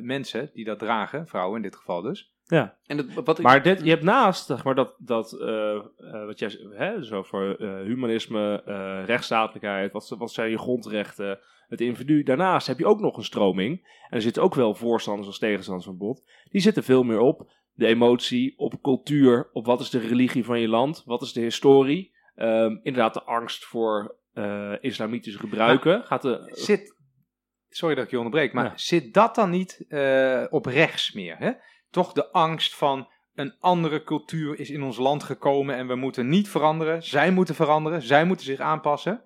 mensen 0.00 0.50
die 0.52 0.64
dat 0.64 0.78
dragen. 0.78 1.26
Vrouwen 1.26 1.56
in 1.56 1.62
dit 1.62 1.76
geval 1.76 2.02
dus. 2.02 2.32
ja. 2.44 2.76
En 2.86 2.96
dat, 2.96 3.06
wat 3.24 3.38
ik, 3.38 3.44
Maar 3.44 3.62
dit, 3.62 3.82
je 3.84 3.90
hebt 3.90 4.02
naast, 4.02 4.46
zeg 4.46 4.64
maar, 4.64 4.74
dat, 4.74 4.94
dat 4.98 5.32
eh, 5.32 5.74
eh, 5.74 5.82
wat 6.26 6.38
jij 6.38 6.48
zegt, 6.48 6.64
hè, 6.76 7.16
over 7.16 7.60
eh, 7.60 7.86
humanisme, 7.86 8.62
eh, 8.64 9.02
rechtsstatelijkheid, 9.06 9.92
wat, 9.92 10.14
wat 10.18 10.32
zijn 10.32 10.50
je 10.50 10.58
grondrechten, 10.58 11.38
het 11.68 11.80
individu. 11.80 12.22
Daarnaast 12.22 12.66
heb 12.66 12.78
je 12.78 12.86
ook 12.86 13.00
nog 13.00 13.16
een 13.16 13.24
stroming, 13.24 13.80
en 14.08 14.16
er 14.16 14.22
zitten 14.22 14.42
ook 14.42 14.54
wel 14.54 14.74
voorstanders 14.74 15.26
als 15.26 15.38
tegenstanders 15.38 15.84
van 15.86 15.94
het 15.94 16.02
bod, 16.02 16.24
die 16.50 16.60
zitten 16.60 16.82
veel 16.82 17.02
meer 17.02 17.20
op 17.20 17.50
de 17.72 17.86
emotie, 17.86 18.54
op 18.58 18.82
cultuur, 18.82 19.50
op 19.52 19.66
wat 19.66 19.80
is 19.80 19.90
de 19.90 19.98
religie 19.98 20.44
van 20.44 20.60
je 20.60 20.68
land, 20.68 21.02
wat 21.06 21.22
is 21.22 21.32
de 21.32 21.40
historie. 21.40 22.12
Ehm, 22.34 22.76
inderdaad, 22.82 23.14
de 23.14 23.22
angst 23.22 23.64
voor 23.64 24.16
eh, 24.34 24.72
islamitische 24.80 25.38
gebruiken. 25.38 26.04
Gaat 26.04 26.22
de, 26.22 26.48
Zit, 26.52 26.96
sorry 27.68 27.94
dat 27.94 28.04
ik 28.04 28.10
je 28.10 28.16
onderbreek, 28.16 28.52
maar 28.52 28.64
Ja. 28.64 28.72
zit 28.76 29.14
dat 29.14 29.34
dan 29.34 29.50
niet 29.50 29.84
eh, 29.88 30.44
op 30.50 30.66
rechts 30.66 31.12
meer? 31.12 31.36
Hè? 31.38 31.52
Toch 31.90 32.12
de 32.12 32.30
angst 32.32 32.74
van 32.76 33.08
een 33.34 33.54
andere 33.58 34.02
cultuur 34.04 34.58
is 34.58 34.70
in 34.70 34.82
ons 34.82 34.96
land 34.96 35.22
gekomen 35.22 35.76
en 35.76 35.86
we 35.86 35.94
moeten 35.94 36.28
niet 36.28 36.48
veranderen. 36.48 37.02
Zij 37.02 37.30
moeten 37.30 37.54
veranderen, 37.54 38.02
zij 38.02 38.24
moeten 38.24 38.46
zich 38.46 38.58
aanpassen. 38.60 39.24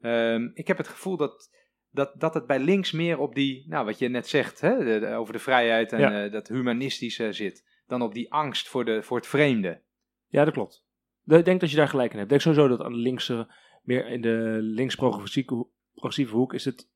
Ehm, 0.00 0.48
ik 0.54 0.66
heb 0.66 0.76
het 0.76 0.88
gevoel 0.88 1.16
dat, 1.16 1.50
dat, 1.90 2.12
dat 2.20 2.34
het 2.34 2.46
bij 2.46 2.58
links 2.58 2.92
meer 2.92 3.18
op 3.18 3.34
die, 3.34 3.64
nou 3.68 3.84
wat 3.84 3.98
je 3.98 4.08
net 4.08 4.28
zegt, 4.28 4.60
hè, 4.60 4.78
de- 4.84 4.98
de- 4.98 5.14
over 5.14 5.32
de 5.32 5.38
vrijheid 5.38 5.92
en 5.92 6.00
Ja. 6.00 6.24
eh, 6.24 6.32
dat 6.32 6.48
humanistische 6.48 7.32
zit. 7.32 7.68
Dan 7.86 8.02
op 8.02 8.14
die 8.14 8.32
angst 8.32 8.68
voor, 8.68 8.84
de, 8.84 9.02
voor 9.02 9.16
het 9.16 9.26
vreemde. 9.26 9.82
Ja, 10.26 10.44
dat 10.44 10.54
klopt. 10.54 10.84
Ik 11.26 11.44
denk 11.44 11.60
dat 11.60 11.70
je 11.70 11.76
daar 11.76 11.88
gelijk 11.88 12.12
in 12.12 12.18
hebt. 12.18 12.32
Ik 12.32 12.38
denk 12.42 12.56
sowieso 12.56 12.76
dat 12.76 12.86
aan 12.86 12.92
de 12.92 12.98
linkse, 12.98 13.54
meer 13.80 14.06
in 14.06 14.20
de 14.20 14.58
links-progressieve 14.60 15.54
ho- 15.54 15.70
progressieve 15.92 16.34
hoek 16.36 16.54
is 16.54 16.64
het 16.64 16.88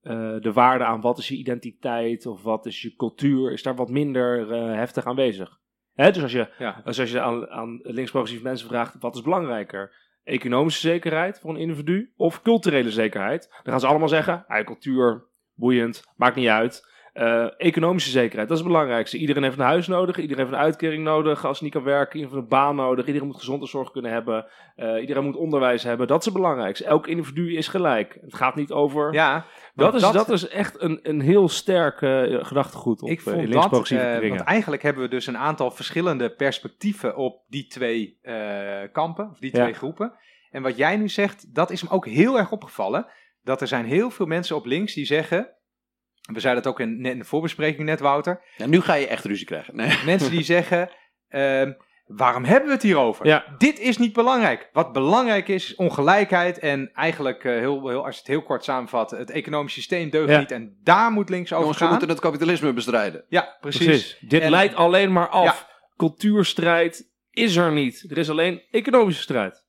eh, 0.00 0.36
de 0.40 0.52
waarde 0.52 0.84
aan 0.84 1.00
wat 1.00 1.18
is 1.18 1.28
je 1.28 1.36
identiteit 1.36 2.26
of 2.26 2.42
wat 2.42 2.66
is 2.66 2.82
je 2.82 2.96
cultuur, 2.96 3.52
is 3.52 3.62
daar 3.62 3.74
wat 3.76 3.90
minder 3.90 4.52
eh, 4.52 4.74
heftig 4.74 5.04
aanwezig. 5.06 5.58
Hè, 5.92 6.10
dus 6.10 6.22
als 6.22 6.32
je, 6.32 6.52
Ja. 6.58 6.80
dus 6.84 7.00
als 7.00 7.10
je 7.10 7.20
aan, 7.20 7.48
aan 7.48 7.80
links-progressieve 7.82 8.44
mensen 8.44 8.68
vraagt, 8.68 8.96
wat 9.00 9.14
is 9.14 9.22
belangrijker? 9.22 10.08
Economische 10.24 10.80
zekerheid 10.80 11.40
voor 11.40 11.50
een 11.50 11.60
individu 11.60 12.12
of 12.16 12.42
culturele 12.42 12.90
zekerheid? 12.90 13.48
Dan 13.50 13.72
gaan 13.72 13.80
ze 13.80 13.86
allemaal 13.86 14.08
zeggen, 14.08 14.44
ja, 14.48 14.64
cultuur, 14.64 15.24
boeiend, 15.54 16.04
maakt 16.16 16.36
niet 16.36 16.48
uit. 16.48 16.88
Eh, 17.12 17.46
economische 17.56 18.10
zekerheid, 18.10 18.48
dat 18.48 18.58
is 18.58 18.64
het 18.64 18.72
belangrijkste. 18.72 19.18
Iedereen 19.18 19.42
heeft 19.42 19.58
een 19.58 19.64
huis 19.64 19.86
nodig, 19.86 20.18
iedereen 20.18 20.44
heeft 20.44 20.56
een 20.56 20.64
uitkering 20.64 21.04
nodig. 21.04 21.44
Als 21.46 21.58
je 21.58 21.64
niet 21.64 21.72
kan 21.72 21.82
werken, 21.82 22.18
iedereen 22.18 22.36
heeft 22.38 22.42
een 22.52 22.58
baan 22.58 22.76
nodig. 22.76 23.06
Iedereen 23.06 23.28
moet 23.28 23.36
gezondheidszorg 23.38 23.90
kunnen 23.90 24.12
hebben. 24.12 24.46
eh, 24.76 25.00
iedereen 25.00 25.24
moet 25.24 25.36
onderwijs 25.36 25.82
hebben. 25.82 26.06
Dat 26.06 26.18
is 26.18 26.24
het 26.24 26.34
belangrijkste. 26.34 26.84
Elk 26.84 27.06
individu 27.06 27.56
is 27.56 27.68
gelijk. 27.68 28.18
Het 28.20 28.34
gaat 28.34 28.54
niet 28.54 28.72
over... 28.72 29.12
Ja, 29.12 29.44
dat, 29.74 29.94
is, 29.94 30.00
dat, 30.00 30.28
is 30.30 30.48
echt 30.48 30.80
een, 30.82 31.00
een 31.02 31.20
heel 31.20 31.48
sterk 31.48 32.02
eh, 32.02 32.44
gedachtegoed 32.44 33.02
op 33.02 33.08
Ik 33.08 33.20
vond 33.20 33.52
dat, 33.52 33.88
want 34.28 34.40
eigenlijk 34.40 34.82
hebben 34.82 35.02
we 35.02 35.08
dus 35.08 35.26
een 35.26 35.38
aantal 35.38 35.70
verschillende 35.70 36.30
perspectieven 36.30 37.16
op 37.16 37.42
die 37.48 37.66
twee 37.66 38.18
kampen, 38.92 39.30
of 39.30 39.38
die 39.38 39.56
Ja. 39.56 39.62
twee 39.62 39.74
groepen. 39.74 40.12
En 40.50 40.62
wat 40.62 40.76
jij 40.76 40.96
nu 40.96 41.08
zegt, 41.08 41.54
dat 41.54 41.70
is 41.70 41.82
me 41.82 41.90
ook 41.90 42.06
heel 42.06 42.38
erg 42.38 42.52
opgevallen. 42.52 43.06
Dat 43.42 43.60
er 43.60 43.66
zijn 43.66 43.84
heel 43.84 44.10
veel 44.10 44.26
mensen 44.26 44.56
op 44.56 44.66
links 44.66 44.94
die 44.94 45.04
zeggen, 45.04 45.48
we 46.32 46.40
zeiden 46.40 46.62
het 46.62 46.72
ook 46.72 46.80
in, 46.80 47.00
net 47.00 47.12
in 47.12 47.18
de 47.18 47.24
voorbespreking 47.24 47.86
net, 47.86 48.00
Wouter. 48.00 48.42
Ja, 48.56 48.66
nu 48.66 48.80
ga 48.80 48.94
je 48.94 49.06
echt 49.06 49.24
ruzie 49.24 49.46
krijgen. 49.46 49.76
Nee. 49.76 49.98
Mensen 50.04 50.30
die 50.30 50.42
zeggen, 50.42 50.90
ehm, 51.28 51.72
waarom 52.06 52.44
hebben 52.44 52.66
we 52.68 52.74
het 52.74 52.82
hierover? 52.82 53.26
Ja. 53.26 53.44
Dit 53.58 53.78
is 53.78 53.96
niet 53.98 54.12
belangrijk. 54.12 54.68
Wat 54.72 54.92
belangrijk 54.92 55.48
is, 55.48 55.64
is 55.70 55.74
ongelijkheid 55.76 56.58
en 56.58 56.90
eigenlijk, 56.94 57.44
eh, 57.44 57.52
heel, 57.52 57.88
heel, 57.88 58.04
als 58.04 58.14
je 58.14 58.20
het 58.20 58.30
heel 58.30 58.42
kort 58.42 58.64
samenvat, 58.64 59.10
het 59.10 59.30
economisch 59.30 59.72
systeem 59.72 60.10
deugt 60.10 60.30
Ja. 60.30 60.38
niet 60.38 60.50
en 60.50 60.78
daar 60.82 61.10
moet 61.10 61.28
links 61.28 61.48
over 61.52 61.58
Jongens, 61.60 61.78
we 61.78 61.84
gaan. 61.84 61.92
moeten 61.92 62.08
het 62.08 62.20
kapitalisme 62.20 62.72
bestrijden. 62.72 63.24
Ja, 63.28 63.56
precies. 63.60 63.84
Precies. 63.86 64.18
Dit 64.20 64.42
En- 64.42 64.50
leidt 64.50 64.74
alleen 64.74 65.12
maar 65.12 65.28
af. 65.28 65.68
Cultuurstrijd 65.96 67.10
is 67.30 67.56
er 67.56 67.72
niet. 67.72 68.04
Er 68.10 68.18
is 68.18 68.30
alleen 68.30 68.62
economische 68.70 69.22
strijd. 69.22 69.64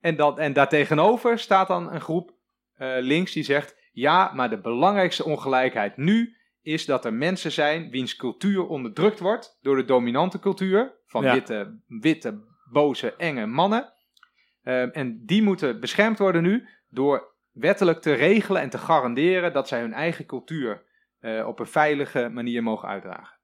En, 0.00 0.16
dat, 0.16 0.38
en 0.38 0.52
daartegenover 0.52 1.38
staat 1.38 1.68
dan 1.68 1.92
een 1.92 2.00
groep 2.00 2.34
eh, 2.74 2.88
links 3.00 3.32
die 3.32 3.42
zegt: 3.42 3.76
ja, 3.96 4.32
maar 4.34 4.50
de 4.50 4.60
belangrijkste 4.60 5.24
ongelijkheid 5.24 5.96
nu 5.96 6.36
is 6.62 6.84
dat 6.84 7.04
er 7.04 7.12
mensen 7.12 7.52
zijn 7.52 7.90
wiens 7.90 8.16
cultuur 8.16 8.66
onderdrukt 8.66 9.18
wordt 9.18 9.58
door 9.60 9.76
de 9.76 9.84
dominante 9.84 10.38
cultuur 10.38 10.94
van 11.06 11.22
Ja. 11.22 11.32
witte, 11.32 11.80
witte, 11.86 12.44
boze, 12.72 13.14
enge 13.16 13.46
mannen. 13.46 13.92
Ehm, 14.62 14.88
en 14.88 15.22
die 15.24 15.42
moeten 15.42 15.80
beschermd 15.80 16.18
worden 16.18 16.42
nu 16.42 16.68
door 16.88 17.34
wettelijk 17.52 18.00
te 18.00 18.12
regelen 18.12 18.62
en 18.62 18.70
te 18.70 18.78
garanderen 18.78 19.52
dat 19.52 19.68
zij 19.68 19.80
hun 19.80 19.92
eigen 19.92 20.26
cultuur 20.26 20.84
eh, 21.18 21.46
op 21.46 21.58
een 21.58 21.66
veilige 21.66 22.28
manier 22.28 22.62
mogen 22.62 22.88
uitdragen. 22.88 23.38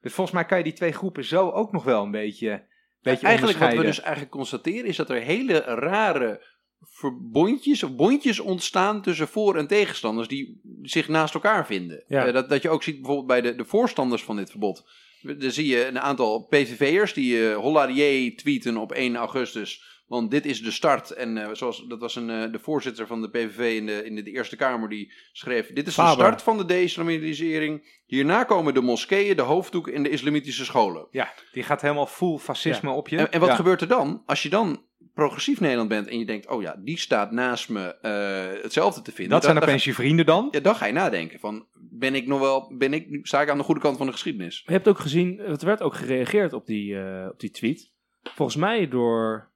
Dus 0.00 0.12
volgens 0.14 0.36
mij 0.36 0.44
kan 0.44 0.58
je 0.58 0.64
die 0.64 0.72
twee 0.72 0.92
groepen 0.92 1.24
zo 1.24 1.50
ook 1.50 1.72
nog 1.72 1.84
wel 1.84 2.02
een 2.02 2.10
beetje, 2.10 2.66
beetje 3.00 3.26
Eigenlijk 3.26 3.58
wat 3.58 3.74
we 3.74 3.82
dus 3.82 4.00
eigenlijk 4.00 4.32
constateren 4.32 4.88
is 4.88 4.96
dat 4.96 5.10
er 5.10 5.20
hele 5.20 5.58
rare 5.58 6.58
verbondjes 6.80 7.82
of 7.82 7.94
bondjes 7.96 8.40
ontstaan 8.40 9.02
tussen 9.02 9.28
voor- 9.28 9.56
en 9.56 9.66
tegenstanders 9.66 10.28
die 10.28 10.60
zich 10.82 11.08
naast 11.08 11.34
elkaar 11.34 11.66
vinden. 11.66 12.04
Ja. 12.08 12.26
Eh, 12.26 12.32
dat, 12.32 12.48
dat 12.48 12.62
je 12.62 12.68
ook 12.68 12.82
ziet 12.82 12.96
bijvoorbeeld 12.96 13.26
bij 13.26 13.40
de, 13.40 13.54
de 13.54 13.64
voorstanders 13.64 14.22
van 14.24 14.36
dit 14.36 14.50
verbod. 14.50 14.88
Dan 15.22 15.50
zie 15.50 15.66
je 15.66 15.86
een 15.86 16.00
aantal 16.00 16.46
PVV'ers 16.46 17.12
die 17.14 17.52
Holladier 17.52 18.36
tweeten 18.36 18.76
op 18.76 18.92
1 18.92 19.16
augustus. 19.16 19.88
Want 20.06 20.30
dit 20.30 20.46
is 20.46 20.62
de 20.62 20.70
start. 20.70 21.10
En 21.10 21.36
eh, 21.38 21.48
zoals, 21.52 21.84
dat 21.88 22.00
was 22.00 22.16
een, 22.16 22.52
de 22.52 22.58
voorzitter 22.58 23.06
van 23.06 23.20
de 23.20 23.30
PVV 23.30 23.76
in 23.76 23.86
de, 23.86 24.04
in 24.04 24.14
de 24.14 24.22
Eerste 24.30 24.56
Kamer 24.56 24.88
die 24.88 25.12
schreef... 25.32 25.66
Dit 25.66 25.86
is 25.86 25.94
de 25.94 26.06
start 26.06 26.42
van 26.42 26.56
de 26.58 26.64
de-islamisering. 26.64 28.02
Hierna 28.06 28.44
komen 28.44 28.74
de 28.74 28.80
moskeeën, 28.80 29.36
de 29.36 29.42
hoofddoek 29.42 29.88
en 29.88 30.02
de 30.02 30.08
islamitische 30.08 30.64
scholen. 30.64 31.06
Ja, 31.10 31.32
die 31.52 31.62
gaat 31.62 31.80
helemaal 31.80 32.06
full 32.06 32.38
fascisme 32.38 32.90
op 32.90 33.08
je. 33.08 33.16
En, 33.16 33.32
en 33.32 33.40
wat 33.40 33.48
Ja. 33.48 33.54
gebeurt 33.54 33.80
er 33.80 33.88
dan? 33.88 34.22
Als 34.26 34.42
je 34.42 34.48
dan 34.48 34.82
progressief 35.14 35.60
Nederland 35.60 35.88
bent 35.88 36.08
en 36.08 36.18
je 36.18 36.26
denkt, 36.26 36.48
oh 36.48 36.62
ja, 36.62 36.76
die 36.78 36.98
staat 36.98 37.30
naast 37.30 37.68
me 37.68 37.94
eh, 38.00 38.62
hetzelfde 38.62 39.02
te 39.02 39.12
vinden. 39.12 39.32
Dat 39.34 39.42
zijn 39.42 39.54
dan, 39.54 39.64
opeens 39.64 39.84
je 39.84 39.94
vrienden 39.94 40.26
dan? 40.26 40.42
dan, 40.42 40.48
ja, 40.52 40.60
dan 40.60 40.74
ga 40.74 40.86
je 40.86 40.92
nadenken 40.92 41.38
van, 41.40 41.66
ben 41.74 42.14
ik 42.14 42.26
nog 42.26 42.40
wel, 42.40 42.74
ben 42.76 42.92
ik, 42.92 43.26
sta 43.26 43.40
ik 43.40 43.50
aan 43.50 43.58
de 43.58 43.64
goede 43.64 43.80
kant 43.80 43.96
van 43.96 44.06
de 44.06 44.12
geschiedenis? 44.12 44.62
Je 44.66 44.72
hebt 44.72 44.88
ook 44.88 44.98
gezien, 44.98 45.38
er 45.38 45.64
werd 45.64 45.82
ook 45.82 45.94
gereageerd 45.94 46.52
op 46.52 46.66
die, 46.66 47.00
eh, 47.02 47.28
op 47.30 47.40
die 47.40 47.50
tweet. 47.50 47.90
Volgens 48.22 48.56
mij 48.56 48.88
door. 48.88 49.48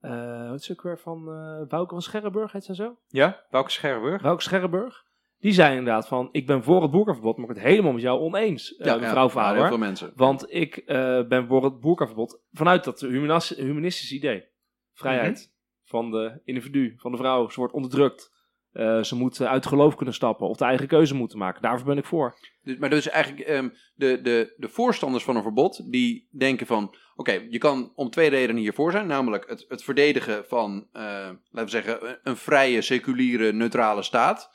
eh 0.00 0.48
wat 0.50 0.60
is 0.60 0.68
het 0.68 0.78
ook 0.78 0.84
weer 0.84 0.98
van 0.98 1.18
eh 1.18 1.68
Wouke 1.68 1.92
van 1.92 2.02
Scherrenburg, 2.02 2.52
heet 2.52 2.64
ze 2.64 2.74
zo? 2.74 2.98
Ja? 3.08 3.44
Welke 3.50 3.70
Scherrenburg? 3.70 4.22
Wouke 4.22 4.42
Scherrenburg. 4.42 5.06
Die 5.40 5.52
zei 5.52 5.76
inderdaad 5.76 6.08
van, 6.08 6.28
ik 6.32 6.46
ben 6.46 6.62
voor 6.62 6.82
het 6.82 6.90
boerkaverbod, 6.90 7.36
maar 7.36 7.48
ik 7.48 7.54
ben 7.54 7.62
het 7.62 7.72
helemaal 7.72 7.92
met 7.92 8.02
jou 8.02 8.20
oneens, 8.20 8.76
eh, 8.76 9.00
mevrouw 9.00 9.24
ja, 9.24 9.28
Vader. 9.28 9.58
heel 9.58 9.68
veel 9.68 9.78
mensen. 9.78 10.12
Want 10.14 10.52
ik 10.54 10.76
eh, 10.76 11.26
ben 11.26 11.46
voor 11.46 11.64
het 11.64 11.80
boerkaverbod 11.80 12.40
vanuit 12.52 12.84
dat 12.84 13.00
humanistisch 13.00 14.12
idee. 14.12 14.44
Vrijheid 14.92 15.52
van 15.84 16.10
de 16.10 16.40
individu, 16.44 16.94
van 16.96 17.10
de 17.10 17.16
vrouw. 17.16 17.48
Ze 17.48 17.58
wordt 17.58 17.74
onderdrukt. 17.74 18.36
Eh, 18.72 19.02
ze 19.02 19.16
moet 19.16 19.40
uit 19.40 19.66
geloof 19.66 19.94
kunnen 19.94 20.14
stappen 20.14 20.48
of 20.48 20.56
de 20.56 20.64
eigen 20.64 20.86
keuze 20.86 21.14
moeten 21.14 21.38
maken. 21.38 21.62
Daarvoor 21.62 21.86
ben 21.86 21.98
ik 21.98 22.04
voor. 22.04 22.38
Dus, 22.62 22.76
maar 22.76 22.90
dus 22.90 23.08
eigenlijk 23.08 23.48
ehm, 23.48 23.68
de, 23.94 24.20
de, 24.20 24.54
de 24.56 24.68
voorstanders 24.68 25.24
van 25.24 25.36
een 25.36 25.42
verbod, 25.42 25.92
die 25.92 26.28
denken 26.30 26.66
van, 26.66 26.94
oké, 27.16 27.46
je 27.48 27.58
kan 27.58 27.92
om 27.94 28.10
twee 28.10 28.28
redenen 28.28 28.62
hiervoor 28.62 28.90
zijn. 28.90 29.06
Namelijk 29.06 29.48
het, 29.48 29.64
het 29.68 29.84
verdedigen 29.84 30.44
van, 30.46 30.88
laten 30.92 31.40
we 31.50 31.68
zeggen, 31.68 32.18
een 32.22 32.36
vrije, 32.36 32.82
seculiere, 32.82 33.52
neutrale 33.52 34.02
staat. 34.02 34.50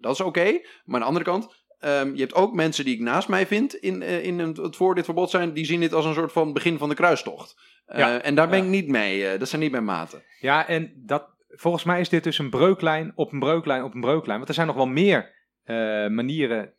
Dat 0.00 0.12
is 0.12 0.20
oké. 0.20 0.60
Maar 0.84 0.94
aan 0.94 1.00
de 1.00 1.06
andere 1.06 1.24
kant, 1.24 1.54
ehm, 1.80 2.14
je 2.14 2.20
hebt 2.20 2.34
ook 2.34 2.54
mensen 2.54 2.84
die 2.84 2.94
ik 2.94 3.00
naast 3.00 3.28
mij 3.28 3.46
vind 3.46 3.74
in, 3.74 4.02
eh, 4.02 4.24
in 4.24 4.38
het, 4.38 4.76
voor 4.76 4.94
dit 4.94 5.04
verbod 5.04 5.30
zijn, 5.30 5.52
die 5.52 5.64
zien 5.64 5.80
dit 5.80 5.92
als 5.94 6.04
een 6.04 6.14
soort 6.14 6.32
van 6.32 6.52
begin 6.52 6.78
van 6.78 6.88
de 6.88 6.94
kruistocht. 6.94 7.60
Eh, 7.86 7.98
Ja. 7.98 8.20
En 8.20 8.34
daar 8.34 8.48
ben 8.48 8.58
Ja. 8.58 8.64
ik 8.64 8.70
niet 8.70 8.88
mee, 8.88 9.28
eh, 9.28 9.38
dat 9.38 9.48
zijn 9.48 9.60
niet 9.62 9.70
mijn 9.70 9.84
maten. 9.84 10.22
Ja, 10.40 10.66
en 10.68 10.92
dat, 10.96 11.28
volgens 11.48 11.84
mij 11.84 12.00
is 12.00 12.08
dit 12.08 12.24
dus 12.24 12.38
een 12.38 12.50
breuklijn 12.50 13.12
op 13.14 13.32
een 13.32 13.38
breuklijn 13.38 13.82
op 13.84 13.94
een 13.94 14.00
breuklijn. 14.00 14.36
Want 14.36 14.48
er 14.48 14.54
zijn 14.54 14.66
nog 14.66 14.76
wel 14.76 14.86
meer 14.86 15.36
manieren 16.10 16.72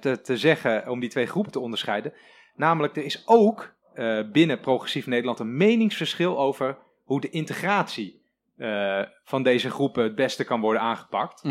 te, 0.00 0.20
te 0.22 0.36
zeggen 0.36 0.88
om 0.88 1.00
die 1.00 1.08
twee 1.08 1.26
groepen 1.26 1.52
te 1.52 1.60
onderscheiden. 1.60 2.12
Namelijk, 2.54 2.96
er 2.96 3.04
is 3.04 3.22
ook 3.26 3.74
binnen 4.32 4.60
Progressief 4.60 5.06
Nederland 5.06 5.38
een 5.38 5.56
meningsverschil 5.56 6.38
over 6.38 6.78
hoe 7.04 7.20
de 7.20 7.30
integratie 7.30 8.20
van 9.24 9.42
deze 9.42 9.70
groepen 9.70 10.02
het 10.02 10.14
beste 10.14 10.44
kan 10.44 10.60
worden 10.60 10.82
aangepakt. 10.82 11.42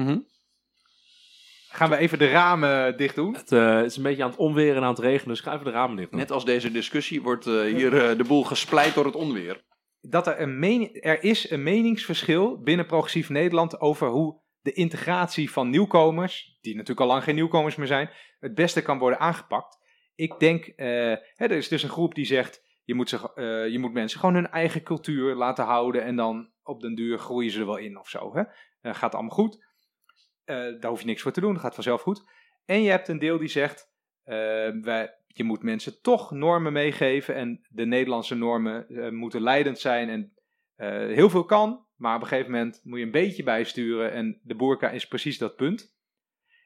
Gaan 1.72 1.90
we 1.90 1.98
even 1.98 2.20
de 2.20 2.30
ramen 2.30 2.98
dicht 2.98 3.16
doen? 3.16 3.34
Het 3.34 3.52
eh, 3.52 3.84
is 3.84 3.98
een 3.98 4.04
beetje 4.04 4.24
aan 4.24 4.30
het 4.30 4.40
onweren 4.40 4.76
en 4.76 4.84
aan 4.84 4.90
het 4.90 5.00
regenen, 5.00 5.28
dus 5.28 5.40
ga 5.40 5.54
even 5.54 5.66
de 5.66 5.72
ramen 5.72 5.96
dicht 5.96 6.10
doen. 6.12 6.20
Net 6.20 6.32
als 6.32 6.46
deze 6.46 6.72
discussie 6.72 7.22
wordt 7.22 7.48
eh, 7.48 7.62
hier 7.62 8.10
eh, 8.10 8.18
de 8.18 8.24
boel 8.24 8.44
gespleit 8.44 8.94
door 8.94 9.06
het 9.06 9.16
onweer. 9.16 9.64
dat 10.02 10.28
er, 10.28 10.42
een 10.42 10.94
er 11.02 11.24
is 11.24 11.50
een 11.50 11.64
meningsverschil 11.64 12.62
binnen 12.62 12.86
Progressief 12.86 13.30
Nederland 13.30 13.80
over 13.80 14.08
hoe 14.08 14.42
de 14.62 14.72
integratie 14.72 15.52
van 15.52 15.70
nieuwkomers, 15.70 16.58
die 16.62 16.74
natuurlijk 16.74 17.00
al 17.00 17.08
lang 17.08 17.24
geen 17.24 17.36
nieuwkomers 17.36 17.76
meer 17.76 17.88
zijn, 17.88 18.10
het 18.40 18.56
beste 18.56 18.82
kan 18.82 18.98
worden 18.98 19.20
aangepakt. 19.20 19.78
Ik 20.16 20.40
denk, 20.40 20.66
eh, 20.66 20.88
hè, 21.36 21.46
er 21.46 21.52
is 21.52 21.68
dus 21.68 21.84
een 21.84 21.90
groep 21.90 22.16
die 22.16 22.26
zegt, 22.26 22.62
je 22.84 22.94
moet, 22.94 23.14
eh, 23.14 23.68
je 23.68 23.80
moet 23.80 23.94
mensen 23.94 24.20
gewoon 24.20 24.36
hun 24.36 24.50
eigen 24.50 24.84
cultuur 24.84 25.36
laten 25.36 25.66
houden 25.66 26.04
en 26.04 26.16
dan 26.16 26.50
op 26.64 26.82
den 26.82 26.96
duur 26.96 27.20
groeien 27.20 27.52
ze 27.52 27.60
er 27.60 27.66
wel 27.66 27.78
in 27.78 28.00
of 28.00 28.10
zo. 28.10 28.36
Hè? 28.36 28.44
Eh, 28.82 28.96
gaat 28.96 29.14
allemaal 29.14 29.36
goed. 29.36 29.68
Eh, 30.50 30.56
daar 30.80 30.90
hoef 30.90 31.00
je 31.00 31.06
niks 31.06 31.22
voor 31.22 31.32
te 31.32 31.42
doen, 31.42 31.60
gaat 31.60 31.74
vanzelf 31.74 32.02
goed. 32.02 32.24
En 32.66 32.82
je 32.82 32.90
hebt 32.90 33.08
een 33.08 33.20
deel 33.20 33.38
die 33.38 33.48
zegt, 33.48 33.92
eh, 34.24 34.36
wij, 34.82 35.16
je 35.28 35.44
moet 35.44 35.64
mensen 35.64 36.02
toch 36.02 36.32
normen 36.32 36.74
meegeven 36.74 37.36
en 37.36 37.66
de 37.70 37.86
Nederlandse 37.86 38.36
normen 38.36 38.88
eh, 38.88 39.10
moeten 39.10 39.42
leidend 39.42 39.80
zijn 39.80 40.10
en 40.10 40.34
heel 41.14 41.30
veel 41.30 41.46
kan, 41.46 41.86
maar 41.96 42.16
op 42.16 42.22
een 42.22 42.28
gegeven 42.28 42.52
moment 42.52 42.82
moet 42.84 43.00
je 43.00 43.06
een 43.06 43.12
beetje 43.12 43.44
bijsturen 43.44 44.12
en 44.12 44.40
de 44.44 44.56
boerka 44.56 44.90
is 44.90 45.08
precies 45.08 45.38
dat 45.38 45.56
punt. 45.56 45.96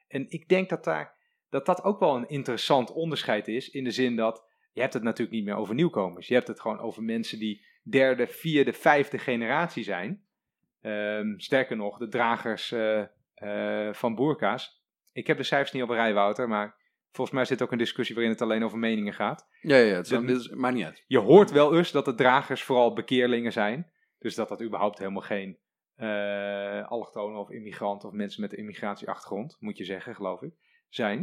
En 0.08 0.26
ik 0.28 0.48
denk 0.48 0.68
dat, 0.68 0.84
daar, 0.84 1.14
dat 1.50 1.66
dat 1.66 1.82
ook 1.82 2.00
wel 2.00 2.16
een 2.16 2.28
interessant 2.28 2.92
onderscheid 2.92 3.48
is, 3.48 3.70
in 3.70 3.84
de 3.84 3.90
zin 3.90 4.16
dat 4.16 4.48
je 4.72 4.80
hebt 4.80 4.94
het 4.94 5.02
natuurlijk 5.02 5.36
niet 5.36 5.44
meer 5.44 5.56
over 5.56 5.74
nieuwkomers. 5.74 6.28
Je 6.28 6.34
hebt 6.34 6.48
het 6.48 6.60
gewoon 6.60 6.80
over 6.80 7.02
mensen 7.02 7.38
die 7.38 7.64
derde, 7.82 8.26
vierde, 8.26 8.72
vijfde 8.72 9.18
generatie 9.18 9.84
zijn. 9.84 10.24
Ehm, 10.80 11.38
sterker 11.38 11.76
nog, 11.76 11.98
de 11.98 12.08
dragers 12.08 12.72
eh, 13.44 13.92
van 13.94 14.14
boerka's. 14.14 14.82
Ik 15.12 15.26
heb 15.26 15.36
de 15.36 15.42
cijfers 15.42 15.72
niet 15.72 15.82
op 15.82 15.88
een 15.88 15.94
rij, 15.94 16.14
Wouter, 16.14 16.48
maar 16.48 16.76
volgens 17.12 17.36
mij 17.36 17.44
dit 17.44 17.62
ook 17.62 17.72
een 17.72 17.78
discussie 17.78 18.14
waarin 18.14 18.32
het 18.32 18.42
alleen 18.42 18.64
over 18.64 18.78
meningen 18.78 19.12
gaat. 19.14 19.48
Ja, 19.60 19.76
ja, 19.76 19.94
het, 19.94 20.08
Dan- 20.08 20.28
is, 20.28 20.48
maakt 20.48 20.74
niet 20.74 20.84
uit. 20.84 21.04
Je 21.06 21.18
hoort 21.18 21.50
wel 21.50 21.76
eens 21.76 21.90
dat 21.92 22.04
de 22.04 22.14
dragers 22.14 22.62
vooral 22.62 22.92
bekeerlingen 22.92 23.52
zijn. 23.52 23.92
Dus 24.18 24.34
dat 24.34 24.48
dat 24.48 24.62
überhaupt 24.62 24.98
helemaal 24.98 25.22
geen 25.22 25.58
eh 25.94 26.88
allochtonen 26.88 27.38
of 27.40 27.50
immigranten 27.50 28.08
of 28.08 28.14
mensen 28.14 28.40
met 28.40 28.52
een 28.52 28.58
immigratieachtergrond, 28.58 29.56
moet 29.60 29.78
je 29.78 29.84
zeggen, 29.84 30.14
geloof 30.14 30.42
ik, 30.42 30.54
zijn. 30.88 31.18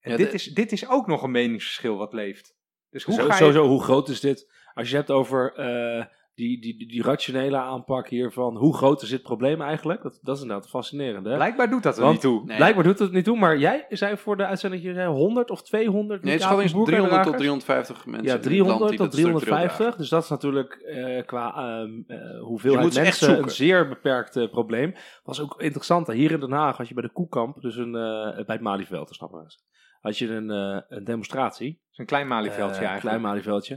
En 0.00 0.10
Ja, 0.10 0.16
dit, 0.16 0.26
de- 0.28 0.34
is, 0.34 0.44
dit 0.44 0.72
is 0.72 0.88
ook 0.88 1.06
nog 1.06 1.22
een 1.22 1.30
meningsverschil 1.30 1.96
wat 1.96 2.12
leeft. 2.12 2.56
Dus 2.90 3.04
hoe 3.04 3.14
Zo- 3.14 3.20
ga 3.22 3.26
je... 3.32 3.34
Sowieso, 3.34 3.66
hoe 3.66 3.82
groot 3.82 4.08
is 4.08 4.20
dit? 4.20 4.52
Als 4.74 4.90
je 4.90 4.96
hebt 4.96 5.10
over 5.10 5.54
eh, 5.54 6.04
die, 6.34 6.60
die, 6.60 6.78
die, 6.78 6.88
die 6.88 7.02
rationele 7.02 7.56
aanpak 7.56 8.08
hier 8.08 8.32
van 8.32 8.56
hoe 8.56 8.76
groot 8.76 9.02
is 9.02 9.08
dit 9.08 9.22
probleem 9.22 9.60
eigenlijk? 9.62 10.02
Dat, 10.02 10.18
dat 10.22 10.36
is 10.36 10.42
inderdaad 10.42 10.68
fascinerend. 10.68 11.26
Hè? 11.26 11.34
Blijkbaar 11.34 11.70
doet 11.70 11.82
dat 11.82 11.96
er 11.96 12.00
Want- 12.02 12.12
niet 12.12 12.22
toe. 12.22 12.44
Nee. 12.44 12.56
Blijkbaar 12.56 12.84
doet 12.84 12.98
het 12.98 13.12
niet 13.12 13.24
toe, 13.24 13.38
maar 13.38 13.58
jij 13.58 13.86
zei 13.88 14.16
voor 14.16 14.36
de 14.36 14.46
uitzending 14.46 14.82
dat 14.82 14.92
je 14.92 14.98
zei 14.98 15.12
100 15.12 15.50
of 15.50 15.62
200 15.62 16.22
Nee, 16.22 16.32
het 16.32 16.40
is 16.42 16.46
Niqab- 16.48 16.68
gewoon 16.68 16.84
300 16.84 17.22
tot 17.22 17.32
boerkadragers? 17.36 17.64
350 17.64 18.06
mensen. 18.06 18.26
Ja, 18.26 18.32
in 18.34 18.38
het 18.40 18.44
land 18.44 18.54
300 18.54 18.88
die 18.90 18.98
tot 18.98 19.06
dat 19.10 19.18
structureel 19.20 19.40
350. 19.40 19.76
dragen. 19.76 19.98
Dus 19.98 20.08
dat 20.08 20.22
is 20.22 20.28
natuurlijk 20.28 20.72
eh, 20.72 21.26
qua 21.26 21.54
ehm 21.56 21.90
eh, 22.06 22.16
Je 22.18 22.40
hoeveelheid 22.44 22.94
mensen 22.94 23.38
een 23.38 23.50
zeer 23.50 23.88
beperkt 23.88 24.36
eh, 24.36 24.50
probleem. 24.50 24.94
Was 25.24 25.40
ook 25.40 25.60
interessant. 25.60 26.06
Hier 26.12 26.30
in 26.30 26.40
Den 26.40 26.52
Haag 26.52 26.76
had 26.76 26.88
je 26.88 26.94
bij 26.94 27.02
de 27.02 27.12
Koekamp, 27.12 27.60
dus 27.60 27.76
een, 27.76 27.94
eh, 27.94 28.34
bij 28.34 28.54
het 28.54 28.60
Malieveld, 28.60 29.06
te 29.08 29.14
snappen 29.14 29.38
we. 29.42 29.54
Had 30.00 30.18
je 30.18 30.28
een, 30.28 30.50
eh, 30.50 30.80
een 30.88 31.04
demonstratie. 31.04 31.80
Zo'n 31.90 32.06
klein 32.06 32.26
malieveldje 32.28 32.64
eigenlijk. 32.84 33.00
Klein 33.00 33.20
Malieveld. 33.20 33.70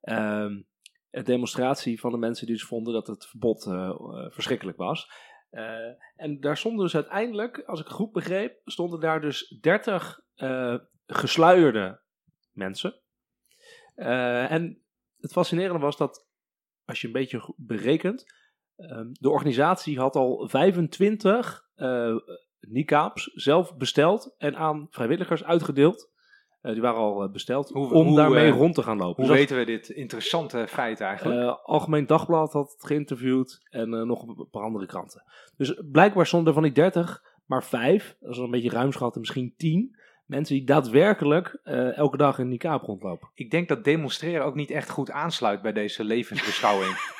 Ehm, 0.00 0.52
een 1.10 1.24
demonstratie 1.24 2.00
van 2.00 2.12
de 2.12 2.18
mensen 2.18 2.46
die 2.46 2.54
dus 2.54 2.64
vonden 2.64 2.92
dat 2.92 3.06
het 3.06 3.26
verbod 3.26 3.66
eh, 3.66 3.74
eh, 3.74 4.30
verschrikkelijk 4.30 4.76
was. 4.76 5.10
Eh, 5.50 5.92
en 6.16 6.40
daar 6.40 6.56
stonden 6.56 6.84
dus 6.84 6.94
uiteindelijk, 6.94 7.62
als 7.66 7.80
ik 7.80 7.86
het 7.86 7.94
goed 7.94 8.12
begreep, 8.12 8.60
stonden 8.64 9.00
daar 9.00 9.20
dus 9.20 9.58
30 9.60 10.20
eh, 10.34 10.76
gesluierde 11.06 12.00
mensen. 12.52 13.00
En 13.94 14.82
het 15.16 15.32
fascinerende 15.32 15.78
was 15.78 15.96
dat, 15.96 16.26
als 16.84 17.00
je 17.00 17.06
een 17.06 17.12
beetje 17.12 17.54
berekent, 17.56 18.24
ehm, 18.76 19.08
de 19.12 19.30
organisatie 19.30 19.98
had 19.98 20.16
al 20.16 20.48
25 20.48 21.68
eh, 21.74 22.16
niqabs 22.60 23.30
zelf 23.34 23.76
besteld 23.76 24.34
en 24.38 24.56
aan 24.56 24.86
vrijwilligers 24.90 25.44
uitgedeeld. 25.44 26.12
Eh, 26.60 26.72
die 26.72 26.82
waren 26.82 27.00
al 27.00 27.22
eh, 27.22 27.30
besteld 27.30 27.68
Hoe- 27.68 27.92
om 27.92 28.06
hoe, 28.06 28.16
daarmee 28.16 28.50
eh, 28.50 28.56
rond 28.56 28.74
te 28.74 28.82
gaan 28.82 28.96
lopen. 28.96 29.16
Hoe 29.24 29.26
Dus 29.32 29.40
weten 29.40 29.56
we 29.56 29.64
dit 29.64 29.88
interessante 29.88 30.66
feit 30.68 31.00
eigenlijk? 31.00 31.40
eh, 31.40 31.54
Algemeen 31.64 32.06
Dagblad 32.06 32.52
had 32.52 32.72
het 32.72 32.86
geïnterviewd 32.86 33.60
en 33.70 33.94
eh, 33.94 34.02
nog 34.02 34.22
een 34.22 34.48
paar 34.50 34.62
andere 34.62 34.86
kranten. 34.86 35.22
Dus 35.56 35.80
blijkbaar 35.92 36.26
stonden 36.26 36.48
er 36.48 36.54
van 36.54 36.62
die 36.62 36.72
30 36.72 37.22
maar 37.46 37.64
vijf, 37.64 38.16
dat 38.20 38.30
is 38.30 38.36
wel 38.36 38.44
een 38.44 38.50
beetje 38.50 38.70
ruimschatten, 38.70 39.20
misschien 39.20 39.54
10 39.56 39.96
mensen 40.26 40.54
die 40.54 40.64
daadwerkelijk 40.66 41.60
eh, 41.64 41.96
elke 41.96 42.16
dag 42.16 42.38
in 42.38 42.48
niqab 42.48 42.82
rondlopen. 42.82 43.28
Ik 43.34 43.50
denk 43.50 43.68
dat 43.68 43.84
demonstreren 43.84 44.44
ook 44.44 44.54
niet 44.54 44.70
echt 44.70 44.90
goed 44.90 45.10
aansluit 45.10 45.62
bij 45.62 45.72
deze 45.72 46.04
levensbeschouwing. 46.04 46.96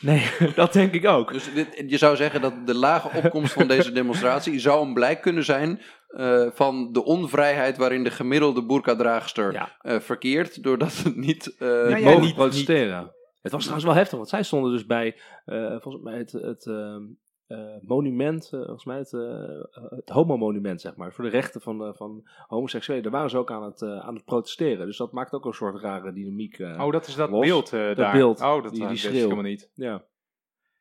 Nee, 0.00 0.30
dat 0.54 0.72
denk 0.72 0.92
ik 0.92 1.06
ook. 1.06 1.32
Dus 1.32 1.52
dit, 1.54 1.84
je 1.86 1.96
zou 1.96 2.16
zeggen 2.16 2.40
dat 2.40 2.66
de 2.66 2.74
lage 2.74 3.10
opkomst 3.22 3.52
van 3.52 3.68
deze 3.68 3.92
demonstratie 3.92 4.58
zou 4.58 4.86
een 4.86 4.94
blijk 4.94 5.20
kunnen 5.20 5.44
zijn 5.44 5.80
eh, 6.10 6.46
van 6.50 6.92
de 6.92 7.04
onvrijheid 7.04 7.76
waarin 7.76 8.04
de 8.04 8.10
gemiddelde 8.10 8.62
boerkadraagster 8.62 9.52
Ja. 9.52 9.76
eh, 9.80 10.00
verkeert, 10.00 10.62
doordat 10.62 10.96
het 11.02 11.16
niet... 11.16 11.54
ja, 11.58 11.98
mogen 11.98 12.20
niet- 12.20 12.34
protesteren. 12.34 13.12
Het 13.42 13.52
was 13.52 13.60
trouwens 13.60 13.86
wel 13.88 13.96
heftig, 13.98 14.16
want 14.18 14.28
zij 14.30 14.42
stonden 14.42 14.72
dus 14.72 14.86
bij 14.86 15.20
eh, 15.44 15.76
volgens 15.80 16.04
mij 16.04 16.18
het, 16.18 16.32
het 16.32 16.66
ehm, 16.66 17.02
eh, 17.46 17.58
monument, 17.80 18.48
volgens 18.48 18.84
mij 18.84 18.98
het, 18.98 19.12
eh, 19.12 19.90
het 19.90 20.08
homo-monument, 20.08 20.80
zeg 20.80 20.96
maar, 20.96 21.12
voor 21.12 21.24
de 21.24 21.30
rechten 21.30 21.60
van, 21.60 21.94
van 21.96 22.28
homoseksuelen. 22.46 23.02
Daar 23.04 23.12
waren 23.12 23.30
ze 23.30 23.38
ook 23.38 23.50
aan 23.50 23.62
het, 23.62 23.82
aan 23.82 24.14
het 24.14 24.24
protesteren. 24.24 24.86
Dus 24.86 24.96
dat 24.96 25.12
maakt 25.12 25.32
ook 25.32 25.44
een 25.44 25.52
soort 25.52 25.80
rare 25.82 26.12
dynamiek. 26.12 26.58
eh. 26.58 26.84
Oh, 26.84 26.92
dat 26.92 27.06
is 27.06 27.14
dat 27.14 27.30
Los. 27.30 27.46
beeld 27.46 27.72
eh, 27.72 27.94
daar. 27.94 28.12
beeld, 28.12 28.40
Oh, 28.40 28.62
dat 28.62 28.72
die- 28.74 28.96
schreeuw. 28.96 29.12
helemaal 29.12 29.42
niet. 29.42 29.70
ja. 29.74 30.04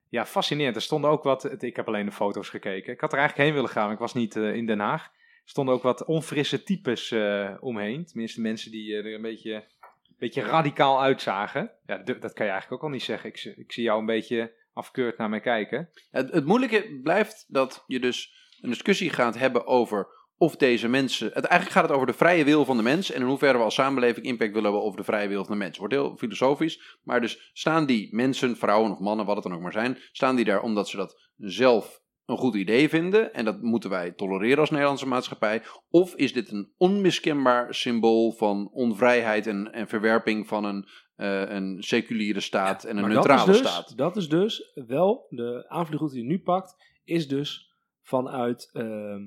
Ja, 0.09 0.25
fascinerend. 0.25 0.75
Er 0.75 0.81
stonden 0.81 1.09
ook 1.09 1.23
wat. 1.23 1.61
Ik 1.63 1.75
heb 1.75 1.87
alleen 1.87 2.05
de 2.05 2.11
foto's 2.11 2.49
gekeken. 2.49 2.93
Ik 2.93 3.01
had 3.01 3.11
er 3.13 3.17
eigenlijk 3.17 3.47
heen 3.47 3.57
willen 3.57 3.73
gaan, 3.75 3.83
maar 3.83 3.93
ik 3.93 3.99
was 3.99 4.13
niet 4.13 4.35
in 4.35 4.65
Den 4.65 4.79
Haag. 4.79 5.09
Stonden 5.49 5.75
ook 5.75 5.83
wat 5.83 6.05
onfrisse 6.05 6.63
types 6.63 7.12
eh, 7.12 7.55
omheen. 7.59 8.05
Tenminste, 8.05 8.41
mensen 8.41 8.71
die 8.71 8.93
eh, 8.93 9.05
er 9.05 9.13
een 9.13 9.21
beetje, 9.21 9.53
een 9.53 10.15
beetje 10.17 10.41
radicaal 10.41 11.01
uitzagen. 11.01 11.71
Ja, 11.85 11.97
dat 11.97 12.33
kan 12.33 12.45
je 12.45 12.51
eigenlijk 12.51 12.71
ook 12.71 12.83
al 12.83 12.89
niet 12.89 13.03
zeggen. 13.03 13.29
Ik, 13.29 13.43
ik 13.43 13.71
zie 13.71 13.83
jou 13.83 13.99
een 13.99 14.05
beetje 14.05 14.53
afkeurd 14.73 15.17
naar 15.17 15.29
mij 15.29 15.39
kijken. 15.39 15.89
Het, 16.12 16.31
het 16.31 16.45
moeilijke 16.45 16.99
blijft 17.03 17.45
dat 17.47 17.83
je 17.88 17.99
dus 17.99 18.33
een 18.62 18.69
discussie 18.69 19.09
gaat 19.09 19.38
hebben 19.38 19.67
over 19.67 20.07
of 20.38 20.55
deze 20.55 20.88
mensen. 20.88 21.31
Het, 21.33 21.45
eigenlijk 21.45 21.71
gaat 21.71 21.88
het 21.88 21.91
over 21.91 22.07
de 22.07 22.13
vrije 22.13 22.43
wil 22.43 22.65
van 22.65 22.77
de 22.77 22.83
mens 22.83 23.12
en 23.12 23.21
in 23.21 23.27
hoeverre 23.27 23.57
we 23.57 23.63
als 23.63 23.75
samenleving 23.75 24.25
impact 24.25 24.53
willen 24.53 24.63
hebben 24.63 24.83
over 24.83 24.99
de 24.99 25.05
vrije 25.05 25.27
wil 25.27 25.45
van 25.45 25.57
de 25.57 25.63
mens. 25.63 25.77
Wordt 25.77 25.93
heel 25.93 26.17
filosofisch, 26.17 26.97
maar 27.03 27.21
dus 27.21 27.49
staan 27.53 27.85
die 27.85 28.15
mensen, 28.15 28.57
vrouwen 28.57 28.91
of 28.91 28.99
mannen, 28.99 29.25
wat 29.25 29.35
het 29.35 29.43
dan 29.43 29.53
ook 29.53 29.62
maar 29.62 29.71
zijn, 29.71 29.97
staan 30.12 30.35
die 30.35 30.45
daar 30.45 30.62
omdat 30.62 30.89
ze 30.89 30.97
dat 30.97 31.21
zelf 31.38 32.01
een 32.29 32.37
goed 32.37 32.55
idee 32.55 32.89
vinden 32.89 33.33
en 33.33 33.45
dat 33.45 33.61
moeten 33.61 33.89
wij 33.89 34.11
tolereren 34.11 34.59
als 34.59 34.69
Nederlandse 34.69 35.07
maatschappij? 35.07 35.61
Of 35.89 36.15
is 36.15 36.33
dit 36.33 36.51
een 36.51 36.73
onmiskenbaar 36.77 37.73
symbool 37.73 38.31
van 38.31 38.69
onvrijheid 38.71 39.47
en, 39.47 39.73
en 39.73 39.87
verwerping 39.87 40.47
van 40.47 40.63
een, 40.63 40.87
eh, 41.15 41.49
een 41.49 41.83
seculiere 41.83 42.39
staat 42.39 42.83
en 42.83 42.95
een 42.95 43.01
Maar 43.01 43.11
neutrale 43.11 43.45
dat 43.45 43.55
is 43.55 43.61
dus, 43.61 43.71
staat? 43.71 43.97
Dat 43.97 44.17
is 44.17 44.29
dus 44.29 44.71
wel, 44.87 45.25
de 45.29 45.65
aanvliegroute 45.67 46.13
die 46.13 46.23
je 46.23 46.29
nu 46.29 46.39
pakt, 46.39 46.75
is 47.03 47.27
dus 47.27 47.73
vanuit 48.01 48.69
ehm, 48.73 49.21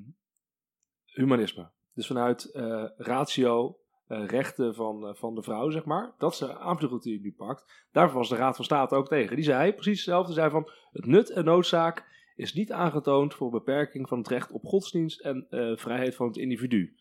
humanisme. 1.05 1.71
Dus 1.95 2.07
vanuit 2.07 2.45
eh, 2.45 2.85
ratio, 2.97 3.79
eh, 4.07 4.27
rechten 4.27 4.75
van, 4.75 5.17
van 5.17 5.35
de 5.35 5.43
vrouw, 5.43 5.71
zeg 5.71 5.85
maar. 5.85 6.15
Dat 6.19 6.33
is 6.33 6.39
de 6.39 6.59
aanvliegroute 6.59 7.09
die 7.09 7.19
je 7.19 7.25
nu 7.25 7.35
pakt. 7.37 7.87
Daarvoor 7.93 8.19
was 8.19 8.29
de 8.29 8.37
Raad 8.37 8.57
van 8.57 8.65
State 8.65 8.95
ook 8.95 9.09
tegen. 9.09 9.37
Die 9.37 9.45
zei 9.45 9.73
precies 9.73 9.97
hetzelfde. 9.97 10.33
zei 10.33 10.51
van, 10.51 10.71
het 10.91 11.07
nut 11.07 11.31
en 11.31 11.45
noodzaak 11.45 12.11
is 12.35 12.55
niet 12.55 12.73
aangetoond 12.73 13.35
voor 13.35 13.51
beperking 13.51 14.09
van 14.09 14.19
het 14.19 14.29
recht 14.29 14.53
op 14.53 14.65
godsdienst 14.65 15.21
en 15.21 15.47
eh, 15.51 15.77
vrijheid 15.77 16.15
van 16.15 16.27
het 16.27 16.37
individu. 16.37 16.97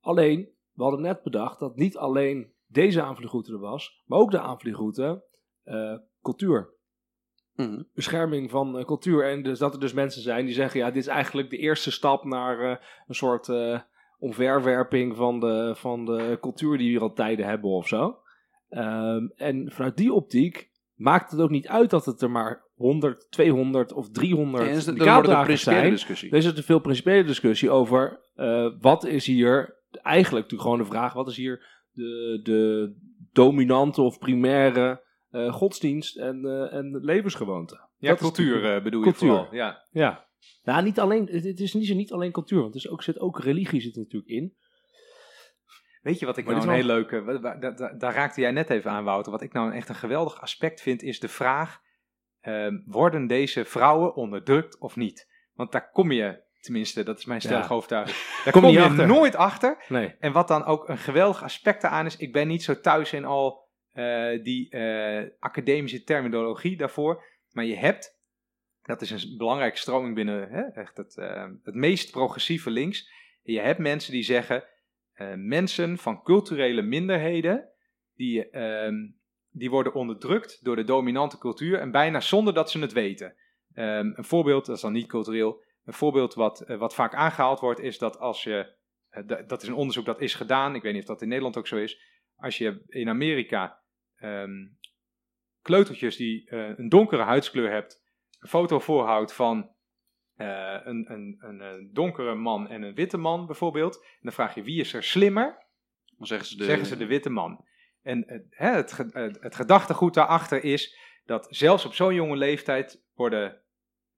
Alleen, 0.00 0.48
we 0.72 0.82
hadden 0.82 1.00
net 1.00 1.22
bedacht 1.22 1.58
dat 1.58 1.76
niet 1.76 1.96
alleen 1.96 2.52
deze 2.66 3.02
aanvliegroute 3.02 3.52
er 3.52 3.58
was, 3.58 4.02
maar 4.06 4.18
ook 4.18 4.30
de 4.30 4.40
aanvliegroute 4.40 5.24
eh, 5.62 5.94
cultuur. 6.22 6.72
Mhm. 7.54 7.82
Bescherming 7.94 8.50
van 8.50 8.78
eh, 8.78 8.84
cultuur. 8.84 9.30
En 9.30 9.42
dus 9.42 9.58
dat 9.58 9.74
er 9.74 9.80
dus 9.80 9.92
mensen 9.92 10.22
zijn 10.22 10.44
die 10.44 10.54
zeggen: 10.54 10.80
ja, 10.80 10.86
dit 10.86 11.02
is 11.02 11.06
eigenlijk 11.06 11.50
de 11.50 11.58
eerste 11.58 11.90
stap 11.90 12.24
naar 12.24 12.80
een 13.06 13.14
soort 13.14 13.48
omverwerping 14.18 15.16
van 15.16 15.40
de, 15.40 15.72
van 15.76 16.04
de 16.04 16.38
cultuur 16.40 16.76
die 16.78 16.86
we 16.86 16.92
hier 16.92 17.02
al 17.02 17.12
tijden 17.12 17.46
hebben 17.46 17.70
of 17.70 17.88
zo. 17.88 18.18
Ehm, 18.68 19.26
en 19.36 19.70
vanuit 19.72 19.96
die 19.96 20.12
optiek 20.12 20.70
maakt 20.94 21.30
het 21.30 21.40
ook 21.40 21.50
niet 21.50 21.68
uit 21.68 21.90
dat 21.90 22.04
het 22.04 22.22
er 22.22 22.30
maar 22.30 22.63
100, 22.74 23.26
200 23.30 23.92
of 23.92 24.10
300 24.10 24.64
Ja, 24.64 24.70
en 24.70 24.96
dan 24.96 25.14
wordt 25.14 25.28
het 25.28 25.48
een 25.48 25.58
zijn. 25.58 25.90
discussie. 25.90 26.30
Er 26.30 26.36
is 26.36 26.54
te 26.54 26.62
veel 26.62 26.80
principiële 26.80 27.24
discussie 27.24 27.70
over 27.70 28.20
eh, 28.34 28.70
wat 28.80 29.04
is 29.04 29.26
hier 29.26 29.82
eigenlijk 30.02 30.44
natuurlijk 30.44 30.62
gewoon 30.62 30.78
de 30.78 30.84
vraag: 30.84 31.12
wat 31.12 31.28
is 31.28 31.36
hier 31.36 31.82
de, 31.92 32.40
de 32.42 32.94
dominante 33.32 34.02
of 34.02 34.18
primaire 34.18 35.02
eh, 35.30 35.52
godsdienst 35.52 36.16
en, 36.16 36.44
eh, 36.44 36.72
en 36.72 36.98
levensgewoonte? 37.02 37.88
Ja, 37.98 38.10
Dat 38.10 38.18
cultuur 38.18 38.74
eh, 38.74 38.82
bedoel 38.82 39.02
cultuur. 39.02 39.28
je 39.28 39.34
vooral. 39.34 39.54
Ja. 39.54 39.84
Ja. 39.90 40.26
Nou, 40.64 40.82
niet 40.82 41.00
alleen, 41.00 41.26
het, 41.26 41.44
het 41.44 41.60
is 41.60 41.74
niet, 41.74 41.94
niet 41.94 42.12
alleen 42.12 42.32
cultuur, 42.32 42.60
want 42.60 42.74
er 42.74 42.80
is 42.80 42.88
ook, 42.88 43.02
zit 43.02 43.18
ook 43.18 43.40
religie 43.40 43.80
zit 43.80 43.96
er 43.96 44.02
natuurlijk 44.02 44.30
in. 44.30 44.54
Weet 46.02 46.18
je 46.18 46.26
wat 46.26 46.36
ik 46.36 46.44
Maar 46.44 46.54
nou 46.54 46.68
een 46.68 46.74
heel 46.74 46.84
leuke... 46.84 47.40
Daar 47.98 48.14
raakte 48.14 48.40
jij 48.40 48.50
net 48.50 48.70
even 48.70 48.90
aan, 48.90 49.04
Wouter. 49.04 49.32
Wat 49.32 49.42
ik 49.42 49.52
nou 49.52 49.72
echt 49.72 49.88
een 49.88 49.94
geweldig 49.94 50.40
aspect 50.40 50.80
vind, 50.80 51.02
is 51.02 51.20
de 51.20 51.28
vraag... 51.28 51.80
ehm, 52.44 52.78
worden 52.86 53.26
deze 53.26 53.64
vrouwen 53.64 54.14
onderdrukt 54.14 54.78
of 54.78 54.96
niet? 54.96 55.28
Want 55.54 55.72
daar 55.72 55.90
kom 55.90 56.12
je, 56.12 56.42
tenminste, 56.60 57.02
dat 57.02 57.18
is 57.18 57.24
mijn 57.24 57.40
stellige 57.40 57.68
Ja. 57.68 57.74
overtuiging... 57.74 58.16
Daar 58.44 58.52
Kom 58.52 58.62
kom, 58.62 58.70
je 58.70 58.82
achter. 58.82 59.06
nooit 59.06 59.36
achter. 59.36 59.84
Nee. 59.88 60.14
En 60.18 60.32
wat 60.32 60.48
dan 60.48 60.64
ook 60.64 60.88
een 60.88 60.98
geweldig 60.98 61.42
aspect 61.42 61.84
aan 61.84 62.06
is... 62.06 62.16
Ik 62.16 62.32
ben 62.32 62.48
niet 62.48 62.62
zo 62.62 62.80
thuis 62.80 63.12
in 63.12 63.24
al 63.24 63.68
eh, 63.92 64.42
die 64.42 64.70
eh, 64.70 65.30
academische 65.38 66.02
terminologie 66.04 66.76
daarvoor. 66.76 67.24
Maar 67.50 67.64
je 67.64 67.76
hebt... 67.76 68.12
Dat 68.82 69.00
is 69.02 69.10
een 69.10 69.36
belangrijke 69.36 69.78
stroming 69.78 70.14
binnen 70.14 70.48
hè, 70.50 70.62
echt 70.62 70.96
het, 70.96 71.16
eh, 71.16 71.46
het 71.62 71.74
meest 71.74 72.10
progressieve 72.10 72.70
links. 72.70 73.10
Je 73.42 73.60
hebt 73.60 73.78
mensen 73.78 74.12
die 74.12 74.22
zeggen... 74.22 74.64
eh, 75.14 75.32
mensen 75.36 75.98
van 75.98 76.22
culturele 76.22 76.82
minderheden... 76.82 77.68
Die, 78.16 78.50
ehm, 78.50 78.94
die 79.56 79.70
worden 79.70 79.94
onderdrukt 79.94 80.64
door 80.64 80.76
de 80.76 80.84
dominante 80.84 81.38
cultuur... 81.38 81.78
en 81.78 81.90
bijna 81.90 82.20
zonder 82.20 82.54
dat 82.54 82.70
ze 82.70 82.78
het 82.78 82.92
weten. 82.92 83.34
Ehm, 83.74 84.12
een 84.14 84.24
voorbeeld, 84.24 84.66
dat 84.66 84.76
is 84.76 84.82
dan 84.82 84.92
niet 84.92 85.06
cultureel... 85.06 85.62
Een 85.84 85.92
voorbeeld 85.92 86.34
wat, 86.34 86.60
eh, 86.60 86.78
wat 86.78 86.94
vaak 86.94 87.14
aangehaald 87.14 87.60
wordt... 87.60 87.80
is 87.80 87.98
dat 87.98 88.18
als 88.18 88.42
je... 88.42 88.74
eh, 89.08 89.22
dat 89.46 89.62
is 89.62 89.68
een 89.68 89.74
onderzoek 89.74 90.04
dat 90.04 90.20
is 90.20 90.34
gedaan... 90.34 90.74
ik 90.74 90.82
weet 90.82 90.92
niet 90.92 91.02
of 91.02 91.08
dat 91.08 91.22
in 91.22 91.28
Nederland 91.28 91.56
ook 91.56 91.66
zo 91.66 91.76
is... 91.76 92.00
als 92.36 92.58
je 92.58 92.84
in 92.86 93.08
Amerika... 93.08 93.82
ehm, 94.16 94.66
kleutertjes 95.62 96.16
die 96.16 96.50
eh, 96.50 96.78
een 96.78 96.88
donkere 96.88 97.22
huidskleur 97.22 97.70
hebt... 97.70 98.02
een 98.38 98.48
foto 98.48 98.78
voorhoudt 98.78 99.32
van 99.32 99.72
een, 100.36 101.12
een, 101.12 101.36
een, 101.40 101.90
donkere 101.92 102.34
man 102.34 102.68
en 102.68 102.82
een 102.82 102.94
witte 102.94 103.16
man 103.16 103.46
bijvoorbeeld. 103.46 103.96
En 103.96 104.20
dan 104.20 104.32
vraag 104.32 104.54
je 104.54 104.62
wie 104.62 104.80
is 104.80 104.92
er 104.92 105.02
slimmer? 105.02 105.66
Dan 106.16 106.26
zeggen 106.26 106.46
ze 106.46 106.56
de, 106.56 106.64
zeggen 106.64 106.86
ze 106.86 106.96
de 106.96 107.06
witte 107.06 107.30
man. 107.30 107.64
En 108.04 108.26
eh, 108.26 108.72
het, 108.72 108.96
het, 108.96 109.38
het 109.40 109.54
gedachtegoed 109.54 110.14
daarachter 110.14 110.64
is 110.64 110.98
dat 111.24 111.46
zelfs 111.50 111.84
op 111.84 111.94
zo'n 111.94 112.14
jonge 112.14 112.36
leeftijd 112.36 113.02
worden 113.14 113.60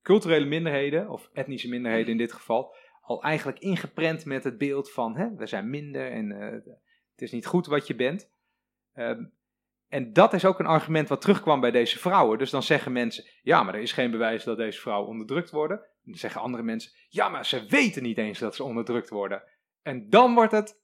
culturele 0.03 0.46
minderheden, 0.46 1.11
of 1.11 1.31
etnische 1.33 1.68
minderheden 1.68 2.11
in 2.11 2.18
dit 2.18 2.33
geval, 2.33 2.75
al 3.01 3.22
eigenlijk 3.22 3.59
ingeprent 3.59 4.25
met 4.25 4.44
het 4.44 4.59
beeld 4.59 4.92
van 4.92 5.16
hè, 5.16 5.35
we 5.35 5.46
zijn 5.46 5.70
minder 5.70 6.11
en 6.11 6.33
eh, 6.33 6.53
het 7.11 7.22
is 7.22 7.33
niet 7.33 7.46
goed 7.46 7.66
wat 7.66 7.87
je 7.87 7.94
bent. 7.94 8.31
Ehm, 8.92 9.25
en 9.88 10.12
dat 10.12 10.33
is 10.33 10.44
ook 10.44 10.59
een 10.59 10.66
argument 10.66 11.09
wat 11.09 11.20
terugkwam 11.20 11.61
bij 11.61 11.70
deze 11.70 11.99
vrouwen. 11.99 12.39
Dus 12.39 12.51
dan 12.51 12.62
zeggen 12.62 12.93
mensen, 12.93 13.24
ja, 13.43 13.62
maar 13.62 13.74
er 13.74 13.80
is 13.80 13.93
geen 13.93 14.11
bewijs 14.11 14.45
dat 14.45 14.57
deze 14.57 14.80
vrouwen 14.80 15.09
onderdrukt 15.09 15.51
worden. 15.51 15.78
En 15.78 16.12
dan 16.12 16.18
zeggen 16.18 16.41
andere 16.41 16.62
mensen, 16.62 16.93
ja, 17.09 17.28
maar 17.28 17.47
ze 17.47 17.66
weten 17.66 18.03
niet 18.03 18.18
eens 18.18 18.39
dat 18.39 18.55
ze 18.55 18.64
onderdrukt 18.64 19.09
worden. 19.09 19.43
En 19.82 20.11
dan 20.11 20.34
wordt 20.34 20.53
het 20.53 20.80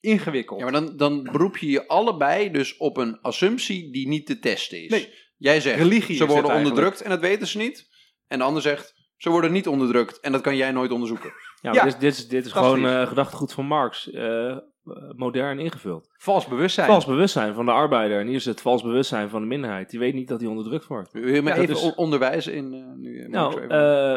ingewikkeld. 0.00 0.58
Ja, 0.58 0.64
maar 0.64 0.80
dan, 0.80 0.96
dan 0.96 1.22
beroep 1.22 1.56
je 1.56 1.70
je 1.70 1.86
allebei 1.86 2.50
dus 2.50 2.76
op 2.76 2.96
een 2.96 3.20
assumptie 3.20 3.92
die 3.92 4.08
niet 4.08 4.26
te 4.26 4.38
testen 4.38 4.82
is. 4.84 4.90
Nee. 4.90 5.14
Jij 5.36 5.60
zegt, 5.60 5.78
Religie 5.78 6.16
ze 6.16 6.26
worden 6.26 6.54
onderdrukt 6.54 7.00
en 7.00 7.10
dat 7.10 7.20
weten 7.20 7.46
ze 7.46 7.58
niet. 7.58 7.88
En 8.26 8.38
de 8.38 8.44
ander 8.44 8.62
zegt, 8.62 8.94
ze 9.16 9.30
worden 9.30 9.52
niet 9.52 9.66
onderdrukt 9.66 10.20
en 10.20 10.32
dat 10.32 10.40
kan 10.40 10.56
jij 10.56 10.70
nooit 10.70 10.90
onderzoeken. 10.90 11.32
Ja, 11.60 11.84
dit, 11.84 12.00
dit 12.00 12.14
is, 12.14 12.28
dit 12.28 12.46
is 12.46 12.52
gewoon 12.52 12.86
eh 12.86 13.06
gedachtegoed 13.06 13.52
van 13.52 13.66
Marx. 13.66 14.10
eh, 14.10 14.56
modern 15.16 15.58
ingevuld. 15.58 16.10
Vals 16.16 16.46
bewustzijn. 16.46 16.86
Vals 16.86 17.06
bewustzijn 17.06 17.54
van 17.54 17.64
de 17.64 17.70
arbeider. 17.70 18.20
En 18.20 18.26
hier 18.26 18.36
is 18.36 18.44
het 18.44 18.60
vals 18.60 18.82
bewustzijn 18.82 19.28
van 19.28 19.40
de 19.40 19.46
minderheid. 19.46 19.90
Die 19.90 19.98
weet 19.98 20.14
niet 20.14 20.28
dat 20.28 20.40
hij 20.40 20.48
onderdrukt 20.48 20.86
wordt. 20.86 21.12
Wil 21.12 21.28
je 21.34 21.42
me 21.42 21.52
even 21.54 21.76
on- 21.82 21.96
onderwijzen 21.96 22.54
in... 22.54 22.74
eh, 22.74 22.80
nu, 22.96 23.20
eh, 23.22 23.28
Nou, 23.28 23.66
eh, 23.68 24.14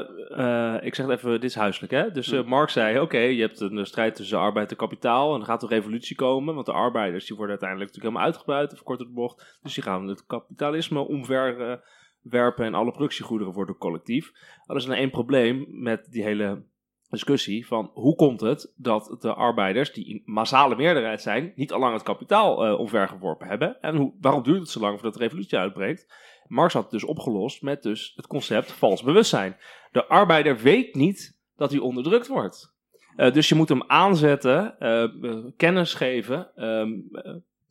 eh, 0.76 0.86
ik 0.86 0.96
zeg 0.96 1.06
het 1.08 1.18
even, 1.18 1.32
dit 1.32 1.44
is 1.44 1.56
huiselijk 1.56 1.92
hè. 1.94 2.12
Dus 2.12 2.32
eh, 2.32 2.40
Hm. 2.40 2.48
Marx 2.48 2.74
zei, 2.74 3.00
oké, 3.00 3.18
je 3.20 3.42
hebt 3.42 3.60
een 3.60 3.86
strijd 3.86 4.16
tussen 4.16 4.38
arbeid 4.40 4.72
en 4.72 4.78
kapitaal. 4.78 5.34
En 5.34 5.40
er 5.40 5.46
gaat 5.46 5.64
een 5.64 5.70
revolutie 5.70 6.16
komen. 6.16 6.54
Want 6.54 6.66
de 6.66 6.72
arbeiders 6.72 7.26
die 7.26 7.36
worden 7.38 7.58
uiteindelijk 7.60 7.90
natuurlijk 7.90 8.16
helemaal 8.16 8.34
uitgebuit. 8.36 8.74
Verkort 8.76 9.00
het 9.00 9.14
bocht. 9.14 9.58
Dus 9.62 9.74
die 9.74 9.84
gaan 9.84 10.08
het 10.08 10.26
kapitalisme 10.26 11.00
omver 11.08 11.62
eh, 11.62 11.78
werpen. 12.22 12.66
En 12.66 12.74
alle 12.74 12.92
productiegoederen 12.92 13.54
worden 13.54 13.78
collectief. 13.78 14.32
Er 14.66 14.76
is 14.76 14.86
nou 14.86 14.98
één 15.00 15.10
probleem 15.12 15.66
met 15.70 16.08
die 16.12 16.24
hele 16.24 16.64
discussie 17.12 17.68
van 17.68 17.92
hoe 17.94 18.16
komt 18.16 18.42
het 18.42 18.74
dat 18.76 19.16
de 19.20 19.34
arbeiders, 19.34 19.94
die 19.94 20.08
in 20.08 20.22
massale 20.26 20.76
meerderheid 20.76 21.22
zijn, 21.22 21.52
niet 21.56 21.72
allang 21.72 21.94
het 21.94 22.04
kapitaal 22.04 22.68
uh, 22.68 22.80
omvergeworpen 22.80 23.48
hebben. 23.48 23.78
En 23.82 23.96
hoe, 23.96 24.14
waarom 24.20 24.44
duurt 24.44 24.60
het 24.60 24.70
zo 24.70 24.80
lang 24.80 24.94
voordat 24.94 25.14
de 25.14 25.20
revolutie 25.20 25.58
uitbreekt? 25.58 26.14
Marx 26.48 26.74
had 26.74 26.84
het 26.84 26.92
dus 26.92 27.06
opgelost 27.06 27.62
met 27.62 27.84
dus 27.84 28.14
het 28.16 28.28
concept 28.28 28.72
vals 28.72 29.04
bewustzijn. 29.04 29.58
De 29.92 30.06
arbeider 30.06 30.58
weet 30.58 30.96
niet 30.96 31.40
dat 31.56 31.72
hij 31.72 31.80
onderdrukt 31.80 32.28
wordt. 32.28 32.76
Uh, 33.18 33.34
dus 33.34 33.50
je 33.50 33.56
moet 33.56 33.70
hem 33.70 33.84
aanzetten, 33.88 34.76
uh, 34.80 35.46
kennis 35.58 35.94
geven, 35.94 36.52
ehm, 36.56 36.90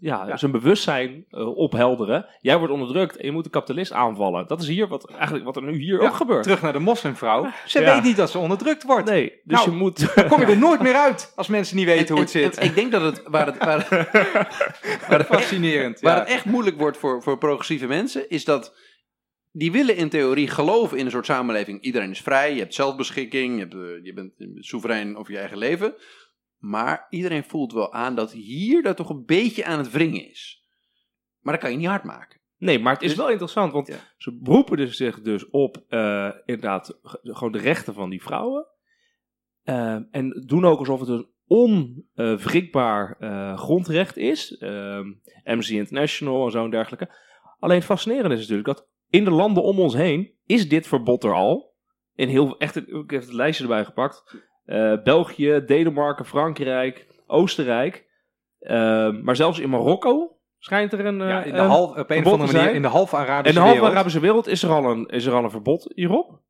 ja, 0.00 0.26
ja, 0.26 0.36
zijn 0.36 0.50
bewustzijn 0.50 1.24
uh, 1.30 1.56
ophelderen. 1.56 2.26
Jij 2.40 2.58
wordt 2.58 2.72
onderdrukt 2.72 3.16
en 3.16 3.26
je 3.26 3.32
moet 3.32 3.44
de 3.44 3.50
kapitalist 3.50 3.92
aanvallen. 3.92 4.46
Dat 4.46 4.62
is 4.62 4.68
hier 4.68 4.88
wat, 4.88 5.10
eigenlijk 5.10 5.44
wat 5.44 5.56
er 5.56 5.62
nu 5.62 5.78
hier 5.78 6.00
ook 6.00 6.14
gebeurt. 6.14 6.42
Terug 6.42 6.62
naar 6.62 6.72
de 6.72 6.78
moslimvrouw. 6.78 7.46
Ze 7.66 7.80
weet 7.80 8.02
niet 8.02 8.16
dat 8.16 8.30
ze 8.30 8.38
onderdrukt 8.38 8.82
wordt. 8.82 9.08
Nee, 9.08 9.40
dus 9.44 9.58
nou, 9.58 9.70
je 9.70 9.76
moet... 9.76 10.14
Dan 10.14 10.28
kom 10.28 10.40
je 10.40 10.46
er 10.46 10.58
nooit 10.58 10.80
meer 10.80 10.94
uit 10.94 11.32
als 11.36 11.48
mensen 11.48 11.76
niet 11.76 11.84
weten 11.84 12.14
hoe 12.14 12.20
het 12.20 12.30
zit. 12.30 12.62
ik 12.62 12.74
denk 12.74 12.92
dat 12.92 13.02
het... 13.02 13.22
Waar 13.24 13.46
het, 13.46 13.58
waar, 13.58 13.86
waar 15.08 15.18
het 15.18 15.26
Fascinerend. 15.26 16.00
Waar 16.00 16.18
het 16.18 16.28
echt 16.28 16.44
moeilijk 16.44 16.78
wordt 16.78 16.96
voor, 16.96 17.22
voor 17.22 17.38
progressieve 17.38 17.86
mensen, 17.86 18.30
is 18.30 18.44
dat... 18.44 18.74
Die 19.52 19.72
willen 19.72 19.96
in 19.96 20.08
theorie 20.08 20.48
geloven 20.48 20.98
in 20.98 21.04
een 21.04 21.10
soort 21.10 21.26
samenleving. 21.26 21.82
Iedereen 21.82 22.10
is 22.10 22.20
vrij, 22.20 22.52
je 22.54 22.60
hebt 22.60 22.74
zelfbeschikking, 22.74 23.54
je, 23.54 23.60
hebt, 23.60 23.74
uh, 23.74 24.04
je 24.04 24.12
bent 24.12 24.32
soeverein 24.58 25.16
over 25.16 25.32
je 25.32 25.38
eigen 25.38 25.58
leven. 25.58 25.94
Maar 26.60 27.06
iedereen 27.10 27.44
voelt 27.44 27.72
wel 27.72 27.92
aan 27.92 28.14
dat 28.14 28.32
hier 28.32 28.82
dat 28.82 28.96
toch 28.96 29.10
een 29.10 29.24
beetje 29.24 29.64
aan 29.64 29.78
het 29.78 29.90
wringen 29.90 30.30
is. 30.30 30.64
Maar 31.40 31.52
dat 31.52 31.62
kan 31.62 31.70
je 31.70 31.76
niet 31.76 31.86
hard 31.86 32.04
maken. 32.04 32.40
Nee, 32.56 32.78
maar 32.78 32.92
het 32.92 33.02
is 33.02 33.08
dus- 33.08 33.18
wel 33.18 33.30
interessant, 33.30 33.72
want 33.72 34.14
ze 34.16 34.38
beroepen 34.38 34.76
dus 34.76 34.96
zich 34.96 35.20
dus 35.20 35.50
op 35.50 35.84
uh, 35.88 36.30
inderdaad 36.44 36.98
gewoon 37.22 37.52
de 37.52 37.58
rechten 37.58 37.94
van 37.94 38.10
die 38.10 38.22
vrouwen. 38.22 38.66
Uh, 39.64 39.98
en 40.10 40.44
doen 40.46 40.64
ook 40.64 40.78
alsof 40.78 41.00
het 41.00 41.08
een 41.08 41.28
onwrikbaar 41.46 43.16
uh, 43.20 43.58
grondrecht 43.58 44.16
is. 44.16 44.62
Amnesty 45.44 45.74
International 45.74 46.44
en 46.44 46.50
zo 46.50 46.64
en 46.64 46.70
dergelijke. 46.70 47.14
Alleen 47.58 47.82
fascinerend 47.82 48.32
is 48.32 48.38
natuurlijk 48.38 48.66
dat 48.66 48.88
in 49.08 49.24
de 49.24 49.30
landen 49.30 49.62
om 49.62 49.78
ons 49.78 49.94
heen 49.94 50.34
is 50.44 50.68
dit 50.68 50.86
verbod 50.86 51.24
er 51.24 51.34
al. 51.34 51.74
In 52.14 52.28
heel, 52.28 52.58
echt, 52.58 52.76
ik 52.76 53.10
heb 53.10 53.20
het 53.20 53.32
lijstje 53.32 53.64
erbij 53.64 53.84
gepakt. 53.84 54.48
Uh, 54.70 55.02
België, 55.02 55.62
Denemarken, 55.66 56.24
Frankrijk, 56.24 57.06
Oostenrijk. 57.26 58.08
Uh, 58.60 58.70
maar 59.22 59.36
zelfs 59.36 59.58
in 59.58 59.70
Marokko 59.70 60.38
schijnt 60.58 60.92
er 60.92 61.06
een. 61.06 61.18
Ja, 61.18 61.42
in 61.42 61.54
de 61.54 61.60
half, 61.60 61.96
op 61.96 62.10
een 62.10 62.24
of 62.24 62.32
andere 62.32 62.52
manier 62.52 62.74
in 62.74 62.82
de 62.82 62.88
halve 62.88 63.16
Arabische 63.16 63.54
wereld. 63.54 63.74
In 63.74 63.74
de 63.74 63.80
halve 63.80 63.94
Arabische 63.94 64.20
wereld 64.20 64.46
is 64.46 64.62
er, 64.62 64.70
al 64.70 64.90
een, 64.90 65.06
is 65.06 65.26
er 65.26 65.32
al 65.32 65.44
een 65.44 65.50
verbod 65.50 65.92
hierop. 65.94 66.40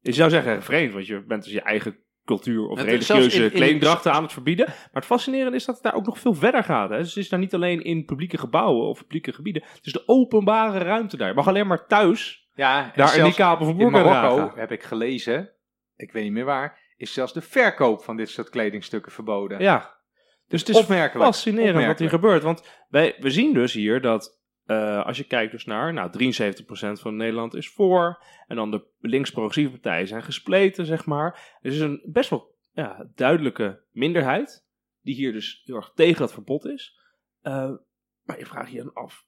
Je 0.00 0.12
zou 0.12 0.30
zeggen 0.30 0.62
vreemd, 0.62 0.92
want 0.92 1.06
je 1.06 1.24
bent 1.24 1.44
dus 1.44 1.52
je 1.52 1.60
eigen 1.60 1.98
cultuur 2.24 2.68
of 2.68 2.82
religieuze 2.82 3.50
kledingdrachten 3.50 4.12
aan 4.12 4.22
het 4.22 4.32
verbieden. 4.32 4.66
Maar 4.66 4.88
het 4.92 5.04
fascinerende 5.04 5.56
is 5.56 5.64
dat 5.64 5.74
het 5.74 5.84
daar 5.84 5.94
ook 5.94 6.06
nog 6.06 6.18
veel 6.18 6.34
verder 6.34 6.64
gaat. 6.64 6.90
Hè. 6.90 6.98
Dus 6.98 7.08
het 7.08 7.16
is 7.16 7.28
daar 7.28 7.38
niet 7.38 7.54
alleen 7.54 7.84
in 7.84 8.04
publieke 8.04 8.38
gebouwen 8.38 8.88
of 8.88 8.98
publieke 8.98 9.32
gebieden. 9.32 9.62
Het 9.74 9.86
is 9.86 9.92
de 9.92 10.02
openbare 10.06 10.78
ruimte 10.78 11.16
daar. 11.16 11.28
Je 11.28 11.34
mag 11.34 11.48
alleen 11.48 11.66
maar 11.66 11.86
thuis 11.86 12.48
ja, 12.54 12.92
daar 12.94 13.16
een 13.16 13.22
niqab 13.22 13.60
of 13.60 13.68
een 13.68 13.80
In 13.80 13.90
Marokko 13.90 14.52
heb 14.54 14.72
ik 14.72 14.82
gelezen, 14.82 15.50
ik 15.96 16.12
weet 16.12 16.22
niet 16.22 16.32
meer 16.32 16.44
waar 16.44 16.82
is 16.96 17.12
zelfs 17.12 17.32
de 17.32 17.40
verkoop 17.40 18.02
van 18.02 18.16
dit 18.16 18.28
soort 18.28 18.48
kledingstukken 18.48 19.12
verboden. 19.12 19.60
Ja, 19.60 19.94
dus 20.48 20.60
het 20.60 20.68
is 20.68 20.76
Opmerkelijk. 20.76 21.24
fascinerend 21.24 21.86
wat 21.86 21.98
hier 21.98 22.08
gebeurt. 22.08 22.42
Want 22.42 22.84
wij, 22.88 23.16
we 23.18 23.30
zien 23.30 23.54
dus 23.54 23.72
hier 23.72 24.00
dat 24.00 24.42
uh, 24.66 25.04
als 25.06 25.16
je 25.16 25.24
kijkt 25.24 25.52
dus 25.52 25.64
naar, 25.64 25.92
nou 25.92 26.34
73% 26.34 26.64
van 27.00 27.16
Nederland 27.16 27.54
is 27.54 27.70
voor. 27.70 28.22
En 28.46 28.56
dan 28.56 28.70
de 28.70 28.86
links-progressieve 28.98 29.70
partijen 29.70 30.08
zijn 30.08 30.22
gespleten, 30.22 30.86
zeg 30.86 31.06
maar. 31.06 31.58
Er 31.60 31.70
is 31.72 31.80
een 31.80 32.02
best 32.12 32.30
wel 32.30 32.54
ja, 32.72 33.10
duidelijke 33.14 33.84
minderheid 33.90 34.66
die 35.00 35.14
hier 35.14 35.32
dus 35.32 35.62
heel 35.64 35.76
erg 35.76 35.92
tegen 35.94 36.22
het 36.22 36.32
verbod 36.32 36.64
is. 36.64 36.98
Uh, 37.42 37.70
maar 38.22 38.38
je 38.38 38.46
vraagt 38.46 38.70
je 38.70 38.78
dan 38.78 38.92
af, 38.92 39.26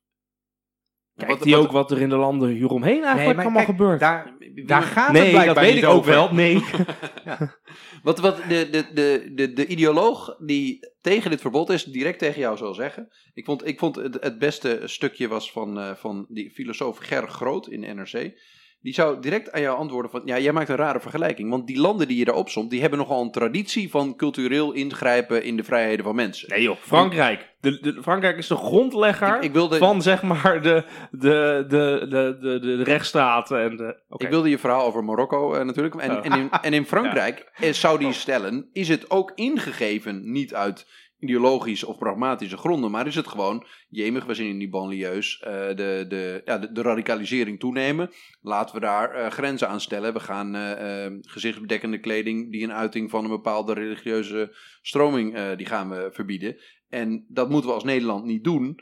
Kijkt 1.16 1.44
hij 1.44 1.56
ook 1.56 1.70
wat 1.70 1.90
er 1.90 2.00
in 2.00 2.08
de 2.08 2.16
landen 2.16 2.48
hieromheen 2.48 3.04
eigenlijk 3.04 3.40
allemaal 3.40 3.64
gebeurt? 3.64 4.00
Daar, 4.00 4.36
daar 4.66 4.82
gaat 4.82 5.12
nee, 5.12 5.22
het 5.22 5.30
blijkbaar 5.30 5.54
dat 5.54 5.64
weet 5.64 5.82
ik 5.82 5.88
ook 5.88 6.04
wel. 6.04 6.34
Nee. 6.34 6.64
ja. 7.24 7.54
Wat, 8.02 8.18
wat 8.18 8.36
de, 8.36 8.68
de, 8.70 8.84
de, 8.94 9.32
de, 9.34 9.52
de 9.52 9.66
ideoloog 9.66 10.36
die 10.38 10.92
tegen 11.00 11.30
dit 11.30 11.40
verbod 11.40 11.70
is, 11.70 11.84
direct 11.84 12.18
tegen 12.18 12.40
jou 12.40 12.56
zal 12.56 12.74
zeggen. 12.74 13.08
Ik 13.34 13.44
vond, 13.44 13.66
ik 13.66 13.78
vond 13.78 13.96
het, 13.96 14.16
het 14.20 14.38
beste 14.38 14.80
stukje 14.84 15.28
was 15.28 15.52
van, 15.52 15.78
uh, 15.78 15.94
van 15.94 16.26
die 16.28 16.50
filosoof 16.50 16.98
Ger 16.98 17.28
Groot 17.28 17.68
in 17.68 17.96
NRC. 17.96 18.32
Die 18.80 18.94
zou 18.94 19.20
direct 19.20 19.52
aan 19.52 19.60
jou 19.60 19.78
antwoorden 19.78 20.10
van, 20.10 20.22
ja, 20.24 20.38
jij 20.38 20.52
maakt 20.52 20.68
een 20.68 20.76
rare 20.76 21.00
vergelijking. 21.00 21.50
Want 21.50 21.66
die 21.66 21.80
landen 21.80 22.08
die 22.08 22.16
je 22.16 22.24
daar 22.24 22.34
opzomt, 22.34 22.70
die 22.70 22.80
hebben 22.80 22.98
nogal 22.98 23.22
een 23.22 23.30
traditie 23.30 23.90
van 23.90 24.16
cultureel 24.16 24.72
ingrijpen 24.72 25.42
in 25.42 25.56
de 25.56 25.64
vrijheden 25.64 26.04
van 26.04 26.14
mensen. 26.14 26.48
Nee 26.48 26.62
joh, 26.62 26.76
Frankrijk. 26.80 27.54
De, 27.60 27.80
de, 27.80 28.02
Frankrijk 28.02 28.36
is 28.36 28.46
de 28.46 28.56
grondlegger 28.56 29.42
ik, 29.42 29.52
wilde, 29.52 29.78
van, 29.78 30.02
zeg 30.02 30.22
maar, 30.22 30.62
de, 30.62 30.84
de, 31.10 31.64
de, 31.68 32.06
de, 32.08 32.36
de, 32.40 32.58
de 32.60 32.82
rechtsstaat. 32.82 33.50
En 33.50 33.76
de, 33.76 34.00
okay. 34.08 34.26
Ik 34.26 34.32
wilde 34.32 34.48
je 34.48 34.58
verhaal 34.58 34.86
over 34.86 35.04
Marokko 35.04 35.54
uh, 35.54 35.62
natuurlijk. 35.62 35.94
En, 35.94 36.10
oh. 36.10 36.24
en, 36.24 36.32
in, 36.32 36.50
en 36.50 36.72
in 36.72 36.86
Frankrijk 36.96 37.52
ja. 37.56 37.72
zou 37.72 37.98
die 37.98 38.12
stellen, 38.12 38.68
is 38.72 38.88
het 38.88 39.10
ook 39.10 39.32
ingegeven 39.34 40.32
niet 40.32 40.54
uit 40.54 40.86
ideologische 41.26 41.86
of 41.86 41.98
pragmatische 41.98 42.56
gronden, 42.56 42.90
maar 42.90 43.06
is 43.06 43.14
het 43.14 43.26
gewoon, 43.26 43.66
jemig, 43.88 44.24
we 44.24 44.34
zien 44.34 44.48
in 44.48 44.58
die 44.58 44.68
banlieues 44.68 45.42
uh, 45.46 45.50
de, 45.50 46.04
de, 46.08 46.42
ja, 46.44 46.58
de, 46.58 46.82
radicalisering 46.82 47.58
toenemen. 47.58 48.10
Laten 48.40 48.74
we 48.74 48.80
daar 48.80 49.16
uh, 49.16 49.26
grenzen 49.26 49.68
aan 49.68 49.80
stellen. 49.80 50.12
We 50.12 50.20
gaan 50.20 50.56
uh, 50.56 51.18
gezichtsbedekkende 51.20 51.98
kleding 51.98 52.52
die 52.52 52.62
een 52.62 52.72
uiting 52.72 53.10
van 53.10 53.24
een 53.24 53.30
bepaalde 53.30 53.72
religieuze 53.72 54.56
stroming, 54.82 55.54
die 55.56 55.66
gaan 55.66 55.90
we 55.90 56.08
verbieden. 56.12 56.56
En 56.88 57.26
dat 57.28 57.50
moeten 57.50 57.68
we 57.68 57.74
als 57.74 57.84
Nederland 57.84 58.24
niet 58.24 58.44
doen, 58.44 58.80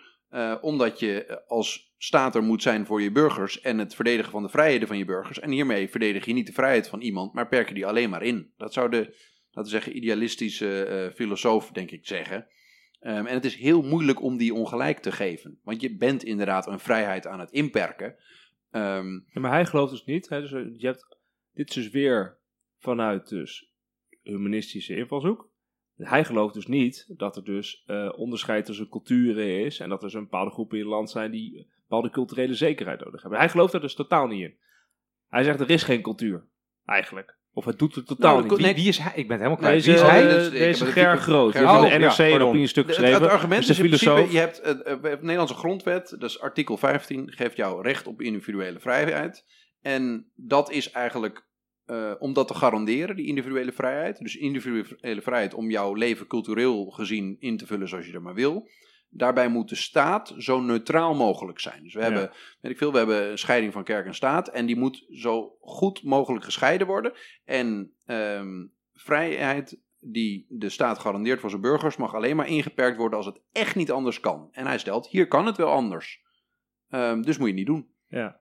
omdat 0.60 1.00
je 1.00 1.42
als 1.46 1.92
staat 1.98 2.34
er 2.34 2.42
moet 2.42 2.62
zijn 2.62 2.86
voor 2.86 3.02
je 3.02 3.12
burgers 3.12 3.60
en 3.60 3.78
het 3.78 3.94
verdedigen 3.94 4.30
van 4.30 4.42
de 4.42 4.48
vrijheden 4.48 4.88
van 4.88 4.98
je 4.98 5.04
burgers. 5.04 5.40
En 5.40 5.50
hiermee 5.50 5.90
verdedig 5.90 6.24
je 6.24 6.32
niet 6.32 6.46
de 6.46 6.52
vrijheid 6.52 6.88
van 6.88 7.00
iemand, 7.00 7.34
maar 7.34 7.48
perk 7.48 7.68
je 7.68 7.74
die 7.74 7.86
alleen 7.86 8.10
maar 8.10 8.22
in. 8.22 8.52
Dat 8.56 8.72
zou 8.72 8.90
de 8.90 9.32
laten 9.54 9.72
we 9.72 9.78
zeggen, 9.78 9.96
idealistische 9.96 10.86
uh, 10.88 11.14
filosoof, 11.14 11.70
denk 11.70 11.90
ik 11.90 12.06
zeggen. 12.06 12.46
Um, 13.00 13.26
en 13.26 13.34
het 13.34 13.44
is 13.44 13.56
heel 13.56 13.82
moeilijk 13.82 14.22
om 14.22 14.36
die 14.36 14.54
ongelijk 14.54 14.98
te 14.98 15.12
geven. 15.12 15.58
Want 15.62 15.80
je 15.80 15.96
bent 15.96 16.24
inderdaad 16.24 16.66
een 16.66 16.78
vrijheid 16.78 17.26
aan 17.26 17.40
het 17.40 17.50
inperken. 17.50 18.16
Um, 18.70 19.26
maar 19.32 19.50
hij 19.50 19.66
gelooft 19.66 19.92
dus 19.92 20.04
niet. 20.04 20.28
Hè, 20.28 20.40
dus 20.40 20.52
eh, 20.52 20.80
je 20.80 20.86
hebt, 20.86 21.18
dit 21.52 21.68
is 21.68 21.74
dus 21.74 21.90
weer 21.90 22.38
vanuit 22.78 23.28
dus 23.28 23.72
humanistische 24.22 24.96
invalshoek. 24.96 25.52
Hij 25.96 26.24
gelooft 26.24 26.54
dus 26.54 26.66
niet 26.66 27.04
dat 27.08 27.36
er 27.36 27.44
dus 27.44 27.84
uh, 27.86 28.12
onderscheid 28.16 28.64
tussen 28.64 28.88
culturen 28.88 29.64
is. 29.64 29.80
En 29.80 29.88
dat 29.88 29.98
er 29.98 30.04
dus 30.04 30.14
een 30.14 30.22
bepaalde 30.22 30.50
groepen 30.50 30.78
in 30.78 30.84
het 30.84 30.92
land 30.92 31.10
zijn 31.10 31.30
die 31.30 31.66
bepaalde 31.80 32.10
culturele 32.10 32.54
zekerheid 32.54 33.04
nodig 33.04 33.20
hebben. 33.20 33.38
Hij 33.38 33.48
gelooft 33.48 33.72
daar 33.72 33.80
dus 33.80 33.94
totaal 33.94 34.26
niet 34.26 34.42
in. 34.42 34.56
Hij 35.28 35.44
zegt 35.44 35.60
er 35.60 35.70
is 35.70 35.82
geen 35.82 36.02
cultuur, 36.02 36.44
eigenlijk. 36.84 37.36
Of 37.54 37.64
het 37.64 37.78
doet 37.78 37.94
het 37.94 38.06
totaal 38.06 38.36
nou, 38.36 38.48
niet. 38.48 38.58
Wie, 38.58 38.74
wie, 38.74 38.88
is 38.88 38.98
hij? 38.98 39.12
Ik 39.14 39.28
ben 39.28 39.36
helemaal 39.36 39.58
kwijt. 39.58 39.84
Deze, 39.84 39.90
wie 39.90 40.00
is 40.00 40.10
hij? 40.10 40.44
Uh, 40.44 40.50
deze 40.50 40.86
Ger 40.86 41.18
Groot. 41.18 41.52
Ger 41.52 41.62
oh, 41.62 41.82
de 41.82 41.98
NRC 41.98 42.16
ja, 42.16 42.40
een 42.40 42.68
stuk 42.68 42.86
geschreven. 42.86 43.12
Het, 43.12 43.22
het 43.22 43.30
argument 43.30 43.68
is, 43.68 43.78
in 43.78 43.86
principe, 43.86 44.26
je 44.30 44.38
hebt 44.38 44.60
uh, 44.60 45.02
de 45.02 45.18
Nederlandse 45.20 45.54
grondwet, 45.54 46.16
dus 46.18 46.40
artikel 46.40 46.76
15, 46.76 47.32
geeft 47.32 47.56
jou 47.56 47.82
recht 47.82 48.06
op 48.06 48.20
individuele 48.20 48.80
vrijheid. 48.80 49.44
En 49.80 50.30
dat 50.34 50.70
is 50.70 50.90
eigenlijk 50.90 51.46
uh, 51.86 52.12
om 52.18 52.32
dat 52.32 52.48
te 52.48 52.54
garanderen, 52.54 53.16
die 53.16 53.26
individuele 53.26 53.72
vrijheid. 53.72 54.18
Dus 54.18 54.36
individuele 54.36 55.22
vrijheid 55.22 55.54
om 55.54 55.70
jouw 55.70 55.94
leven 55.94 56.26
cultureel 56.26 56.86
gezien 56.86 57.36
in 57.38 57.56
te 57.56 57.66
vullen 57.66 57.88
zoals 57.88 58.06
je 58.06 58.12
er 58.12 58.22
maar 58.22 58.34
wil. 58.34 58.68
Daarbij 59.16 59.48
moet 59.48 59.68
de 59.68 59.74
staat 59.74 60.34
zo 60.38 60.60
neutraal 60.60 61.14
mogelijk 61.14 61.60
zijn. 61.60 61.82
Dus 61.82 61.94
we 61.94 62.02
hebben, 62.02 62.30
weet 62.60 62.72
ik 62.72 62.78
veel, 62.78 62.92
we 62.92 62.98
hebben 62.98 63.30
een 63.30 63.38
scheiding 63.38 63.72
van 63.72 63.84
kerk 63.84 64.06
en 64.06 64.14
staat. 64.14 64.48
En 64.48 64.66
die 64.66 64.76
moet 64.76 65.06
zo 65.10 65.56
goed 65.60 66.02
mogelijk 66.02 66.44
gescheiden 66.44 66.86
worden. 66.86 67.12
En 67.44 67.92
um, 68.06 68.72
vrijheid 68.92 69.80
die 70.00 70.46
de 70.48 70.68
staat 70.68 70.98
garandeert 70.98 71.40
voor 71.40 71.50
zijn 71.50 71.62
burgers 71.62 71.96
mag 71.96 72.14
alleen 72.14 72.36
maar 72.36 72.48
ingeperkt 72.48 72.96
worden 72.96 73.16
als 73.16 73.26
het 73.26 73.40
echt 73.52 73.74
niet 73.74 73.90
anders 73.90 74.20
kan. 74.20 74.48
En 74.52 74.66
hij 74.66 74.78
stelt, 74.78 75.08
hier 75.08 75.28
kan 75.28 75.46
het 75.46 75.56
wel 75.56 75.70
anders. 75.70 76.22
Um, 76.88 77.22
dus 77.22 77.38
moet 77.38 77.48
je 77.48 77.54
het 77.54 77.66
niet 77.66 77.66
doen. 77.66 77.88
Ja. 78.08 78.40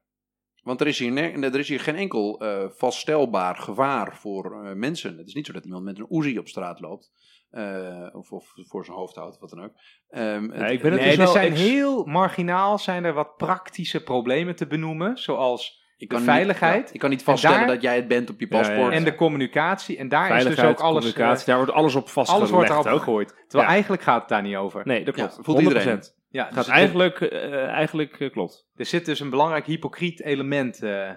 Want 0.64 0.82
er 0.82 0.88
is 0.88 1.00
hier, 1.00 1.44
er 1.44 1.60
is 1.60 1.70
hier 1.70 1.80
geen 1.80 1.96
enkel 1.96 2.44
uh, 2.44 2.70
vaststelbaar 2.70 3.56
gevaar 3.56 4.18
voor 4.18 4.66
uh, 4.66 4.74
mensen. 4.74 5.18
Het 5.18 5.28
is 5.28 5.34
niet 5.34 5.46
zo 5.46 5.54
dat 5.54 5.66
iemand 5.66 5.84
met 5.84 6.00
een 6.00 6.08
Uzi 6.10 6.38
op 6.38 6.48
straat 6.48 6.80
loopt. 6.80 7.12
Uh, 7.54 8.08
of, 8.12 8.32
of 8.32 8.54
voor 8.56 8.86
zijn 8.86 8.98
hoofd 8.98 9.16
houdt, 9.16 9.40
wat 9.40 9.50
dan 9.50 9.64
ook. 9.64 9.72
Um, 10.10 10.54
ja, 10.54 10.66
ik 10.66 10.82
ben 10.82 10.92
het 10.92 11.02
nee, 11.02 11.10
dus 11.10 11.20
er 11.20 11.28
zijn 11.28 11.54
heel 11.54 12.06
marginaal 12.06 12.78
zijn 12.78 13.04
er 13.04 13.14
wat 13.14 13.38
praktische 13.38 14.04
problemen 14.04 14.56
te 14.56 14.68
benoemen, 14.68 15.18
zoals 15.18 15.84
ik 15.98 16.10
de 16.10 16.20
veiligheid. 16.20 16.78
Niet, 16.78 16.88
ja, 16.88 16.94
ik 16.94 17.00
kan 17.00 17.10
niet 17.10 17.24
vaststellen 17.24 17.58
daar, 17.58 17.68
dat 17.68 17.82
jij 17.82 17.96
het 17.96 18.08
bent 18.08 18.30
op 18.30 18.40
je 18.40 18.48
paspoort. 18.48 18.92
Ja, 18.92 18.98
en 18.98 19.04
de 19.04 19.16
communicatie. 19.16 19.98
En 19.98 20.10
daar 20.10 20.38
is 20.38 20.44
dus 20.44 20.60
ook 20.60 20.80
alles... 20.80 21.04
Communicatie, 21.04 21.46
daar 21.46 21.58
wordt 21.58 21.72
alles 21.72 21.96
op 21.96 22.10
vastgelegd. 22.10 22.52
Alles 22.52 22.68
wordt 22.68 22.88
erop 22.88 23.00
gegooid. 23.00 23.44
Terwijl 23.48 23.72
eigenlijk 23.72 24.02
gaat 24.02 24.20
het 24.20 24.30
daar 24.30 24.42
niet 24.42 24.56
over. 24.56 24.82
Nee, 24.86 25.04
dat 25.06 25.14
klopt. 25.14 25.38
voelt 25.42 25.60
100%. 25.60 25.62
iedereen. 25.62 26.02
Ja, 26.30 26.44
gaat 26.44 26.54
dus 26.54 26.68
eigenlijk, 26.68 27.20
uh, 27.20 27.54
eigenlijk 27.54 28.20
uh, 28.20 28.32
klopt. 28.32 28.68
Er 28.76 28.86
zit 28.86 29.06
dus 29.06 29.20
een 29.20 29.30
belangrijk 29.30 29.66
hypocriet 29.66 30.22
element 30.22 30.84
uh, 30.84 31.12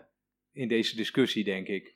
in 0.52 0.68
deze 0.68 0.96
discussie, 0.96 1.44
denk 1.44 1.66
ik. 1.66 1.95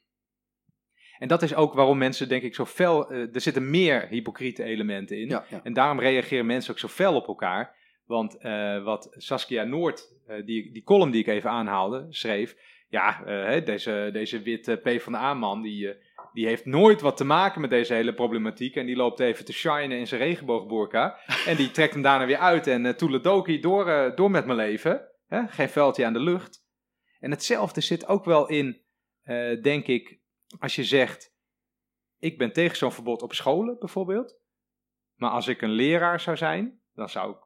En 1.21 1.29
dat 1.29 1.43
is 1.43 1.55
ook 1.55 1.75
waarom 1.75 1.99
mensen, 1.99 2.29
denk 2.29 2.43
ik, 2.43 2.55
zo 2.55 2.64
fel. 2.64 3.11
eh, 3.11 3.35
er 3.35 3.41
zitten 3.41 3.71
meer 3.71 4.07
hypocriete 4.09 4.64
elementen 4.64 5.18
in. 5.18 5.29
Ja, 5.29 5.45
ja. 5.49 5.61
En 5.62 5.73
daarom 5.73 6.01
reageren 6.01 6.47
mensen 6.47 6.73
ook 6.73 6.79
zo 6.79 6.89
fel 6.89 7.14
op 7.14 7.27
elkaar. 7.29 7.79
Want 8.11 8.39
eh, 8.39 8.83
wat 8.83 9.09
Saskia 9.16 9.64
Noord, 9.64 10.14
eh, 10.27 10.45
die, 10.45 10.73
die 10.73 10.83
column 10.83 11.11
die 11.11 11.21
ik 11.21 11.27
even 11.27 11.51
aanhaalde, 11.51 12.07
schreef. 12.09 12.57
Ja, 12.89 13.23
deze, 13.61 14.11
deze 14.12 14.43
witte 14.43 14.77
PvdA-man, 14.77 15.62
die, 15.62 15.89
eh, 15.89 15.97
die 16.33 16.47
heeft 16.47 16.64
nooit 16.64 17.01
wat 17.01 17.16
te 17.16 17.25
maken 17.25 17.61
met 17.61 17.71
deze 17.71 17.95
hele 17.95 18.14
problematiek. 18.14 18.77
En 18.77 18.87
die 18.87 18.97
loopt 18.97 19.21
even 19.21 19.45
te 19.45 19.53
shinen 19.53 19.99
in 19.99 20.07
zijn 20.07 20.21
regenboogboorka. 20.21 21.18
en 21.47 21.57
die 21.57 21.71
trekt 21.71 21.93
hem 21.93 22.03
daarna 22.03 22.27
weer 22.27 22.39
uit. 22.39 22.66
En 22.66 22.85
uh, 22.85 22.93
toeledoki, 22.93 23.61
door, 23.61 24.12
door 24.14 24.31
met 24.31 24.47
mijn 24.47 24.59
leven. 24.59 25.09
Hè? 25.27 25.47
Geen 25.49 25.68
veldje 25.68 26.05
aan 26.05 26.12
de 26.12 26.21
lucht. 26.21 26.66
En 27.21 27.31
hetzelfde 27.31 27.81
zit 27.81 28.07
ook 28.07 28.25
wel 28.25 28.49
in, 28.49 28.83
denk 29.62 29.87
ik, 29.87 30.20
als 30.59 30.75
je 30.75 30.85
zegt... 30.85 31.39
Ik 32.19 32.39
ben 32.39 32.53
tegen 32.53 32.77
zo'n 32.77 32.93
verbod 32.93 33.23
op 33.23 33.33
scholen, 33.33 33.79
bijvoorbeeld. 33.79 34.39
Maar 35.15 35.31
als 35.31 35.49
ik 35.49 35.63
een 35.63 35.71
leraar 35.71 36.21
zou 36.21 36.37
zijn, 36.37 36.81
dan 36.93 37.09
zou 37.09 37.31
ik 37.31 37.39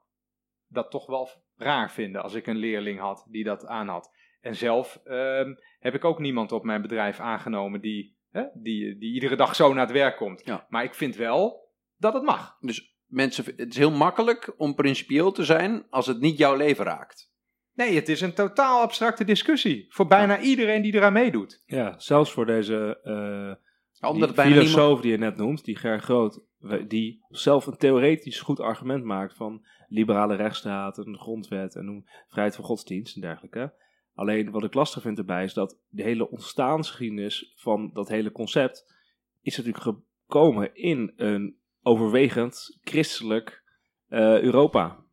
dat 0.67 0.91
toch 0.91 1.07
wel 1.07 1.29
raar 1.57 1.91
vinden 1.91 2.23
als 2.23 2.35
ik 2.35 2.47
een 2.47 2.57
leerling 2.57 3.01
had 3.01 3.27
die 3.29 3.45
dat 3.45 3.67
aan 3.67 3.89
had. 3.89 4.11
En 4.41 4.55
zelf 4.55 5.01
ehm, 5.05 5.55
heb 5.79 5.95
ik 5.95 6.05
ook 6.05 6.19
niemand 6.19 6.53
op 6.53 6.65
mijn 6.65 6.83
bedrijf 6.83 7.21
aangenomen 7.21 7.81
die, 7.81 8.17
hè, 8.31 8.45
die, 8.55 8.99
die 8.99 9.15
iedere 9.15 9.37
dag 9.37 9.55
zo 9.55 9.73
naar 9.73 9.85
het 9.85 9.95
werk 9.95 10.17
komt. 10.17 10.43
Ja. 10.45 10.67
Maar 10.69 10.85
ik 10.85 10.95
vind 10.95 11.17
wel 11.17 11.73
dat 11.97 12.15
het 12.15 12.23
mag. 12.23 12.57
Dus 12.61 12.97
mensen, 13.07 13.45
het 13.45 13.71
is 13.71 13.77
heel 13.77 13.91
makkelijk 13.91 14.55
om 14.57 14.75
principieel 14.75 15.33
te 15.33 15.45
zijn 15.45 15.87
als 15.91 16.07
het 16.07 16.21
niet 16.21 16.39
jouw 16.39 16.57
leven 16.57 16.85
raakt. 16.85 17.33
Nee, 17.75 17.95
het 17.95 18.09
is 18.09 18.21
een 18.21 18.35
totaal 18.35 18.81
abstracte 18.81 19.25
discussie 19.25 19.87
voor 19.89 20.07
bijna 20.07 20.41
iedereen 20.41 20.83
die 20.83 20.95
eraan 20.95 21.13
meedoet. 21.13 21.63
Ja, 21.67 21.99
zelfs 21.99 22.33
voor 22.33 22.47
deze 22.47 23.01
eh, 23.03 24.11
Omdat 24.11 24.37
die 24.37 24.45
niemand... 24.45 24.69
filosoof 24.69 25.01
die 25.01 25.11
je 25.11 25.19
net 25.19 25.37
noemt, 25.37 25.65
die 25.65 25.77
Ger 25.77 26.01
Groot, 26.01 26.41
die 26.89 27.25
zelf 27.29 27.67
een 27.67 27.77
theoretisch 27.77 28.41
goed 28.41 28.61
argument 28.61 29.05
maakt 29.05 29.37
van 29.37 29.67
liberale 29.89 30.35
rechtsstaat, 30.35 30.99
een 30.99 31.19
grondwet 31.19 31.77
en 31.77 32.05
vrijheid 32.29 32.57
van 32.57 32.65
godsdienst 32.65 33.15
en 33.15 33.21
dergelijke. 33.21 33.75
Alleen 34.15 34.51
wat 34.51 34.65
ik 34.65 34.75
lastig 34.75 35.03
vind 35.03 35.19
erbij 35.19 35.45
is 35.45 35.55
dat 35.55 35.79
de 35.89 36.03
hele 36.03 36.31
ontstaansgeschiedenis 36.31 37.53
van 37.57 37.91
dat 37.93 38.09
hele 38.09 38.33
concept 38.33 38.95
is 39.43 39.57
natuurlijk 39.57 39.85
gekomen 40.27 40.75
in 40.75 41.13
een 41.17 41.57
overwegend 41.83 42.79
christelijk 42.83 43.63
eh, 44.09 44.41
Europa. 44.41 45.04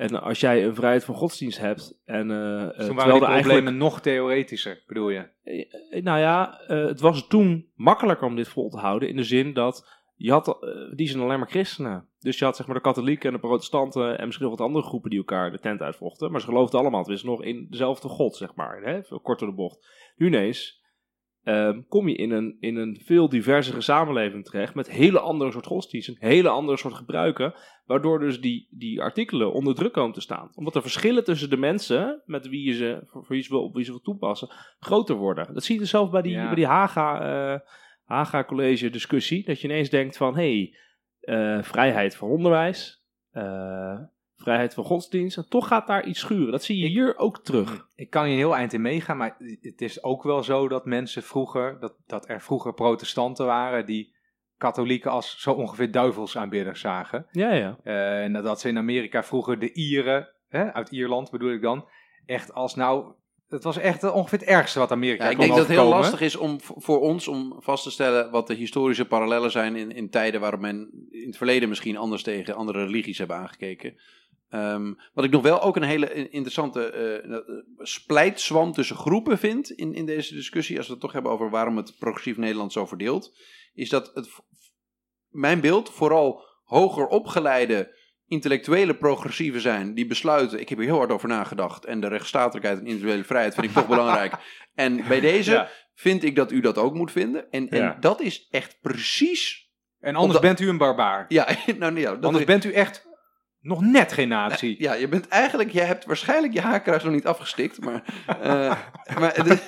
En 0.00 0.22
als 0.22 0.40
jij 0.40 0.64
een 0.64 0.74
vrijheid 0.74 1.04
van 1.04 1.14
godsdienst 1.14 1.58
hebt 1.58 2.00
en 2.04 2.30
eh, 2.30 2.62
eh, 2.62 2.86
Toen 2.86 2.96
waren 2.96 3.12
die 3.12 3.22
er 3.22 3.28
eigenlijk 3.28 3.42
problemen 3.42 3.76
nog 3.76 4.00
theoretischer, 4.00 4.82
bedoel 4.86 5.10
je? 5.10 5.28
eh, 5.90 6.02
Nou 6.02 6.18
ja, 6.18 6.60
eh, 6.60 6.86
het 6.86 7.00
was 7.00 7.26
toen 7.26 7.66
makkelijker 7.74 8.26
om 8.26 8.36
dit 8.36 8.48
vol 8.48 8.70
te 8.70 8.78
houden. 8.78 9.08
In 9.08 9.16
de 9.16 9.22
zin 9.22 9.52
dat 9.52 9.98
je 10.16 10.30
had, 10.30 10.48
eh, 10.48 10.70
die 10.96 11.08
zijn 11.08 11.22
alleen 11.22 11.38
maar 11.38 11.48
christenen. 11.50 12.06
Dus 12.18 12.38
je 12.38 12.44
had 12.44 12.56
zeg 12.56 12.66
maar 12.66 12.76
de 12.76 12.82
katholieken 12.82 13.26
en 13.28 13.34
de 13.34 13.40
protestanten 13.40 14.18
en 14.18 14.24
misschien 14.26 14.46
nog 14.48 14.58
wat 14.58 14.66
andere 14.66 14.84
groepen 14.84 15.10
die 15.10 15.18
elkaar 15.18 15.50
de 15.50 15.58
tent 15.58 15.80
uitvochten. 15.80 16.30
Maar 16.30 16.40
ze 16.40 16.46
geloofden 16.46 16.80
allemaal 16.80 17.00
tenminste 17.02 17.28
nog 17.28 17.42
in 17.42 17.66
dezelfde 17.70 18.08
god, 18.08 18.36
zeg 18.36 18.54
maar. 18.54 18.82
Hè? 18.82 19.18
Kort 19.22 19.38
door 19.38 19.48
de 19.48 19.54
bocht. 19.54 19.86
Nu 20.16 20.26
ineens 20.26 20.79
ehm, 21.42 21.80
kom 21.88 22.08
je 22.08 22.14
in 22.14 22.30
een, 22.30 22.56
in 22.60 22.76
een 22.76 23.00
veel 23.04 23.28
diversere 23.28 23.80
samenleving 23.80 24.44
terecht 24.44 24.74
met 24.74 24.90
hele 24.90 25.20
andere 25.20 25.52
soort 25.52 25.66
godsdiensten, 25.66 26.16
hele 26.18 26.48
andere 26.48 26.78
soort 26.78 26.94
gebruiken. 26.94 27.54
Waardoor 27.84 28.18
dus 28.18 28.40
die, 28.40 28.68
die 28.70 29.00
artikelen 29.00 29.52
onder 29.52 29.74
druk 29.74 29.92
komen 29.92 30.14
te 30.14 30.20
staan. 30.20 30.50
Omdat 30.54 30.72
de 30.72 30.80
verschillen 30.82 31.24
tussen 31.24 31.50
de 31.50 31.56
mensen 31.56 32.22
met 32.24 32.48
wie 32.48 32.66
je 32.66 32.74
ze, 32.74 33.02
voor, 33.06 33.24
wie 33.28 33.42
ze 33.42 33.50
wil, 33.50 33.62
op 33.64 33.74
wie 33.74 33.84
ze 33.84 33.90
wil 33.90 34.00
toepassen, 34.00 34.48
groter 34.78 35.16
worden. 35.16 35.54
Dat 35.54 35.64
zie 35.64 35.74
je 35.74 35.80
dus 35.80 35.90
zelf 35.90 36.10
bij 36.10 36.22
die, 36.22 36.32
Ja. 36.32 36.46
bij 36.46 36.54
die 36.54 36.66
Haga, 36.66 37.20
eh, 37.20 37.60
Haga 38.04 38.44
College 38.44 38.90
discussie. 38.90 39.44
Dat 39.44 39.60
je 39.60 39.68
ineens 39.68 39.90
denkt 39.90 40.16
van, 40.16 40.36
hé, 40.36 40.52
hey, 40.52 40.74
eh, 41.20 41.62
vrijheid 41.62 42.16
voor 42.16 42.30
onderwijs, 42.30 43.04
eh, 43.30 43.98
vrijheid 44.40 44.74
van 44.74 44.84
godsdienst. 44.84 45.36
En 45.36 45.48
toch 45.48 45.66
gaat 45.66 45.86
daar 45.86 46.06
iets 46.06 46.20
schuren. 46.20 46.52
Dat 46.52 46.64
zie 46.64 46.78
je 46.78 46.86
hier 46.86 47.18
ook 47.18 47.44
terug. 47.44 47.88
Ik 47.94 48.10
kan 48.10 48.24
hier 48.24 48.32
een 48.32 48.38
heel 48.38 48.56
eind 48.56 48.72
in 48.72 48.82
meegaan, 48.82 49.16
maar 49.16 49.36
het 49.60 49.80
is 49.80 50.02
ook 50.02 50.22
wel 50.22 50.42
zo 50.42 50.68
dat 50.68 50.84
mensen 50.84 51.22
vroeger, 51.22 51.80
dat, 51.80 51.94
dat 52.06 52.28
er 52.28 52.40
vroeger 52.40 52.74
protestanten 52.74 53.46
waren 53.46 53.86
die 53.86 54.14
katholieken 54.56 55.10
als 55.10 55.40
zo 55.40 55.52
ongeveer 55.52 55.90
duivelsaanbidders 55.90 56.80
zagen. 56.80 57.26
Ja, 57.30 57.52
ja. 57.52 57.78
Eh, 57.82 58.22
en 58.22 58.32
dat 58.32 58.60
ze 58.60 58.68
in 58.68 58.78
Amerika 58.78 59.22
vroeger 59.22 59.58
de 59.58 59.72
Ieren, 59.72 60.28
hè, 60.48 60.72
uit 60.72 60.90
Ierland 60.90 61.30
bedoel 61.30 61.52
ik 61.52 61.62
dan, 61.62 61.88
echt 62.26 62.54
als 62.54 62.74
nou, 62.74 63.12
het 63.48 63.64
was 63.64 63.76
echt 63.76 64.02
eh, 64.02 64.14
ongeveer 64.14 64.38
het 64.38 64.48
ergste 64.48 64.78
wat 64.78 64.90
Amerika 64.90 65.24
Ja, 65.24 65.30
ik 65.30 65.38
denk 65.38 65.50
dat 65.50 65.58
het 65.58 65.68
heel 65.68 65.88
lastig 65.88 66.20
is 66.20 66.36
om, 66.36 66.60
voor 66.60 67.00
ons 67.00 67.28
om 67.28 67.56
vast 67.58 67.82
te 67.82 67.90
stellen 67.90 68.30
wat 68.30 68.46
de 68.46 68.54
historische 68.54 69.06
parallellen 69.06 69.50
zijn 69.50 69.76
in, 69.76 69.92
in 69.92 70.10
tijden 70.10 70.40
waarop 70.40 70.60
men 70.60 71.08
in 71.10 71.26
het 71.26 71.36
verleden 71.36 71.68
misschien 71.68 71.96
anders 71.96 72.22
tegen 72.22 72.54
andere 72.54 72.84
religies 72.84 73.18
hebben 73.18 73.36
aangekeken. 73.36 73.96
Ehm, 74.50 74.92
wat 75.12 75.24
ik 75.24 75.30
nog 75.30 75.42
wel 75.42 75.62
ook 75.62 75.76
een 75.76 75.82
hele 75.82 76.12
interessante 76.12 76.90
eh, 76.90 77.34
eh, 77.34 77.40
splijtswam 77.78 78.72
tussen 78.72 78.96
groepen 78.96 79.38
vind 79.38 79.70
in, 79.70 79.94
in 79.94 80.06
deze 80.06 80.34
discussie, 80.34 80.76
als 80.76 80.86
we 80.86 80.92
het 80.92 81.00
toch 81.02 81.12
hebben 81.12 81.32
over 81.32 81.50
waarom 81.50 81.76
het 81.76 81.96
progressief 81.98 82.36
Nederland 82.36 82.72
zo 82.72 82.86
verdeelt, 82.86 83.36
is 83.74 83.88
dat 83.88 84.10
het, 84.14 84.28
mijn 85.28 85.60
beeld 85.60 85.90
vooral 85.90 86.44
hoger 86.64 87.06
opgeleide 87.06 87.98
intellectuele 88.26 88.96
progressieven 88.96 89.60
zijn 89.60 89.94
die 89.94 90.06
besluiten, 90.06 90.60
ik 90.60 90.68
heb 90.68 90.78
hier 90.78 90.86
heel 90.86 90.96
hard 90.98 91.12
over 91.12 91.28
nagedacht 91.28 91.84
en 91.84 92.00
de 92.00 92.08
rechtsstatelijkheid 92.08 92.78
en 92.78 92.86
individuele 92.86 93.24
vrijheid 93.24 93.54
vind 93.54 93.66
ik 93.66 93.72
toch 93.72 93.86
belangrijk. 93.96 94.34
En 94.74 95.08
bij 95.08 95.20
deze 95.20 95.50
Ja. 95.52 95.68
vind 95.94 96.24
ik 96.24 96.36
dat 96.36 96.52
u 96.52 96.60
dat 96.60 96.78
ook 96.78 96.94
moet 96.94 97.12
vinden. 97.12 97.50
En, 97.50 97.68
en 97.68 97.78
Ja. 97.78 97.96
dat 98.00 98.20
is 98.20 98.48
echt 98.50 98.78
precies. 98.80 99.68
En 100.00 100.14
anders 100.14 100.26
Omdat- 100.36 100.40
bent 100.56 100.60
u 100.60 100.68
een 100.68 100.78
barbaar. 100.78 101.24
Ja, 101.28 101.48
nou 101.78 101.98
ja, 102.00 102.14
dat 102.14 102.24
Anders 102.24 102.38
is- 102.38 102.44
bent 102.44 102.64
u 102.64 102.72
echt 102.72 103.08
nog 103.62 103.80
net 103.80 104.12
geen 104.12 104.28
nazi. 104.28 104.74
ja, 104.78 104.94
je 104.94 105.08
bent 105.08 105.28
eigenlijk, 105.28 105.70
jij 105.70 105.84
hebt 105.84 106.04
waarschijnlijk 106.04 106.52
je 106.52 106.60
haarkruis 106.60 107.02
nog 107.02 107.12
niet 107.12 107.26
afgestikt, 107.26 107.80
maar, 107.80 108.24
eh, 108.26 108.76
maar 109.18 109.34
het 109.34 109.46
is, 109.46 109.60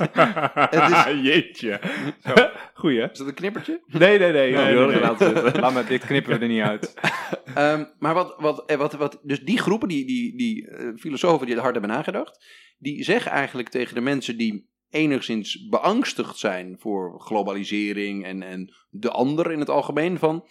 het 0.55 0.90
is, 0.90 1.22
Jeetje. 1.28 1.80
Goeie, 2.74 3.01
hè? 3.01 3.11
is 3.11 3.18
dat 3.18 3.26
een 3.26 3.34
knippertje? 3.34 3.82
Nee, 3.86 4.18
nee, 4.18 4.32
nee. 4.32 4.53
Nee, 4.53 4.66
die 4.66 4.86
nee, 4.86 5.01
nee. 5.01 5.16
zitten. 5.18 5.61
Laat 5.61 5.72
me, 5.72 5.84
dit 5.84 6.05
knippen 6.07 6.32
we 6.32 6.38
er 6.38 6.49
niet 6.49 6.62
uit. 6.62 6.95
Ehm, 7.55 7.84
maar 7.99 8.14
wat, 8.14 8.34
wat, 8.38 8.64
eh, 8.66 8.76
wat, 8.76 8.93
wat, 8.93 9.20
dus 9.22 9.40
die 9.40 9.59
groepen, 9.59 9.88
die, 9.88 10.07
die, 10.07 10.36
die 10.36 10.68
eh, 10.68 10.88
filosofen 10.97 11.47
die 11.47 11.55
er 11.55 11.62
hard 11.62 11.74
hebben 11.74 11.90
nagedacht, 11.90 12.45
die 12.78 13.05
zeggen 13.05 13.32
eigenlijk 13.32 13.68
tegen 13.68 13.95
de 13.95 14.01
mensen 14.01 14.36
die 14.36 14.70
enigszins 14.90 15.68
beangstigd 15.68 16.38
zijn 16.38 16.76
voor 16.78 17.20
globalisering 17.20 18.24
en, 18.24 18.43
en 18.43 18.74
de 18.90 19.11
ander 19.11 19.53
in 19.53 19.59
het 19.59 19.70
algemeen 19.70 20.18
van, 20.18 20.49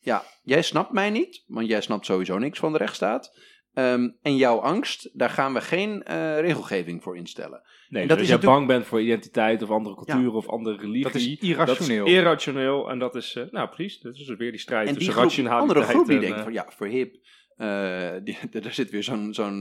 ja, 0.00 0.24
jij 0.42 0.62
snapt 0.62 0.92
mij 0.92 1.10
niet, 1.10 1.44
want 1.46 1.66
jij 1.66 1.80
snapt 1.80 2.06
sowieso 2.06 2.38
niks 2.38 2.58
van 2.58 2.72
de 2.72 2.78
rechtsstaat. 2.78 3.38
Ehm, 3.74 4.08
en 4.22 4.36
jouw 4.36 4.58
angst, 4.58 5.10
daar 5.12 5.30
gaan 5.30 5.52
we 5.54 5.60
geen 5.60 6.02
eh, 6.02 6.40
regelgeving 6.40 7.02
voor 7.02 7.16
instellen. 7.16 7.62
Nee, 7.88 8.02
En 8.02 8.08
dat 8.08 8.18
dat 8.18 8.26
als 8.26 8.36
is 8.36 8.42
je 8.42 8.50
bang 8.50 8.66
bent 8.66 8.86
voor 8.86 9.00
identiteit 9.00 9.62
of 9.62 9.70
andere 9.70 9.94
cultuur 9.94 10.32
of 10.32 10.48
andere 10.48 10.76
religie. 10.76 11.02
Dat 11.02 11.14
is 11.14 11.36
irrationeel. 11.38 11.98
Dat 12.04 12.08
is 12.08 12.14
irrationeel. 12.20 12.90
En 12.90 12.98
dat 12.98 13.14
is, 13.14 13.34
eh, 13.34 13.44
nou 13.50 13.68
precies, 13.68 14.00
dat 14.00 14.14
is 14.14 14.26
dus 14.26 14.36
weer 14.36 14.50
die 14.50 14.60
strijd 14.60 14.88
En 14.88 14.94
tussen 14.94 15.14
rationaliteit 15.14 15.60
andere 15.60 15.82
groep 15.82 16.06
die 16.06 16.14
en, 16.14 16.20
denkt 16.20 16.36
eh, 16.36 16.42
van 16.42 16.52
ja, 16.52 16.66
verhip. 16.68 17.14
eh 17.56 18.12
die, 18.24 18.38
er 18.62 18.72
zit 18.72 18.90
weer 18.90 19.02
zo'n, 19.02 19.34
zo'n 19.34 19.58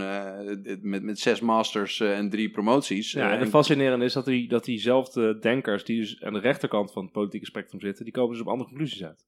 met, 0.81 1.03
met 1.03 1.19
zes 1.19 1.39
masters 1.39 1.99
en 1.99 2.29
drie 2.29 2.49
promoties. 2.49 3.11
Ja, 3.11 3.27
en 3.27 3.33
en- 3.33 3.39
het 3.39 3.49
fascinerende 3.49 4.05
is 4.05 4.13
dat, 4.13 4.25
die, 4.25 4.47
dat 4.47 4.65
diezelfde 4.65 5.39
denkers 5.39 5.83
die 5.83 5.99
dus 5.99 6.21
aan 6.23 6.33
de 6.33 6.39
rechterkant 6.39 6.91
van 6.91 7.03
het 7.03 7.11
politieke 7.11 7.45
spectrum 7.45 7.81
zitten, 7.81 8.03
die 8.03 8.13
komen 8.13 8.31
dus 8.31 8.41
op 8.41 8.47
andere 8.47 8.69
conclusies 8.69 9.03
uit. 9.03 9.25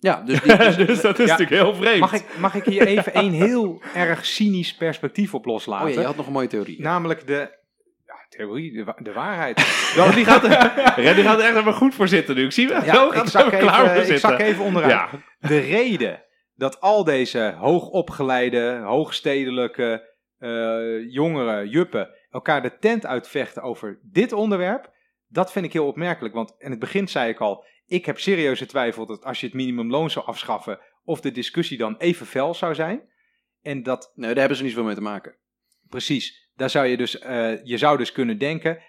Ja, 0.00 0.22
dus 0.24 0.40
die, 0.40 0.56
dus- 0.66 0.76
dus 0.76 1.00
dat 1.00 1.18
is 1.18 1.26
Ja. 1.26 1.36
natuurlijk 1.36 1.62
heel 1.62 1.74
vreemd. 1.74 2.00
Mag 2.00 2.12
ik, 2.12 2.24
mag 2.38 2.54
ik 2.54 2.64
hier 2.64 2.86
even 2.86 3.18
een 3.18 3.32
heel 3.32 3.82
erg 3.94 4.26
cynisch 4.26 4.74
perspectief 4.74 5.34
op 5.34 5.46
oh 5.46 5.52
loslaten? 5.52 5.88
ja, 5.92 6.00
je 6.00 6.06
had 6.06 6.16
nog 6.16 6.26
een 6.26 6.32
mooie 6.32 6.46
theorie. 6.46 6.80
Namelijk 6.82 7.26
de 7.26 7.58
ja, 8.06 8.14
theorie, 8.28 8.72
de, 8.72 8.84
wa- 8.84 8.96
de 8.98 9.12
waarheid. 9.12 9.56
Die 10.14 10.24
gaat, 10.24 10.44
er, 10.44 11.14
die 11.14 11.24
gaat 11.24 11.38
er 11.38 11.44
echt 11.44 11.56
even 11.56 11.74
goed 11.74 11.94
voor 11.94 12.08
zitten 12.08 12.34
nu. 12.34 12.44
Ik 12.44 12.52
zie 12.52 12.68
wel, 12.68 12.84
Ja, 12.84 12.94
zo 12.94 13.12
ik 13.12 13.26
zak, 13.28 13.52
er 13.52 13.58
klaar 13.58 13.88
voor 13.88 13.96
even, 14.00 14.14
ik 14.14 14.20
zak 14.20 14.38
even 14.38 14.64
onderuit. 14.64 14.92
Ja, 14.92 15.08
De 15.38 15.58
reden 15.58 16.22
dat 16.54 16.80
al 16.80 17.04
deze 17.04 17.54
hoogopgeleide, 17.58 18.80
hoogstedelijke 18.84 20.08
eh, 20.38 21.12
jongeren, 21.12 21.68
juppen, 21.68 22.08
elkaar 22.30 22.62
de 22.62 22.78
tent 22.78 23.06
uitvechten 23.06 23.62
over 23.62 23.98
dit 24.02 24.32
onderwerp, 24.32 24.90
dat 25.28 25.52
vind 25.52 25.64
ik 25.64 25.72
heel 25.72 25.86
opmerkelijk. 25.86 26.34
Want 26.34 26.54
in 26.58 26.70
het 26.70 26.78
begin 26.80 27.08
zei 27.08 27.28
ik 27.30 27.38
al, 27.40 27.64
ik 27.90 28.06
heb 28.06 28.18
serieuze 28.18 28.66
twijfel 28.66 29.06
dat 29.06 29.24
als 29.24 29.40
je 29.40 29.46
het 29.46 29.54
minimumloon 29.54 30.10
zou 30.10 30.26
afschaffen, 30.26 30.78
of 31.04 31.20
de 31.20 31.32
discussie 31.32 31.78
dan 31.78 31.96
even 31.96 32.26
fel 32.26 32.54
zou 32.54 32.74
zijn. 32.74 33.08
En 33.62 33.82
dat 33.82 34.12
Nee, 34.14 34.28
daar 34.28 34.38
hebben 34.38 34.56
ze 34.56 34.62
niet 34.62 34.72
zoveel 34.72 34.86
mee 34.86 34.94
te 34.96 35.00
maken. 35.02 35.36
Precies. 35.88 36.50
Daar 36.54 36.70
zou 36.70 36.86
je 36.86 36.96
dus, 36.96 37.18
eh, 37.18 37.64
je 37.64 37.76
zou 37.78 37.98
dus 37.98 38.12
kunnen 38.12 38.38
denken. 38.38 38.82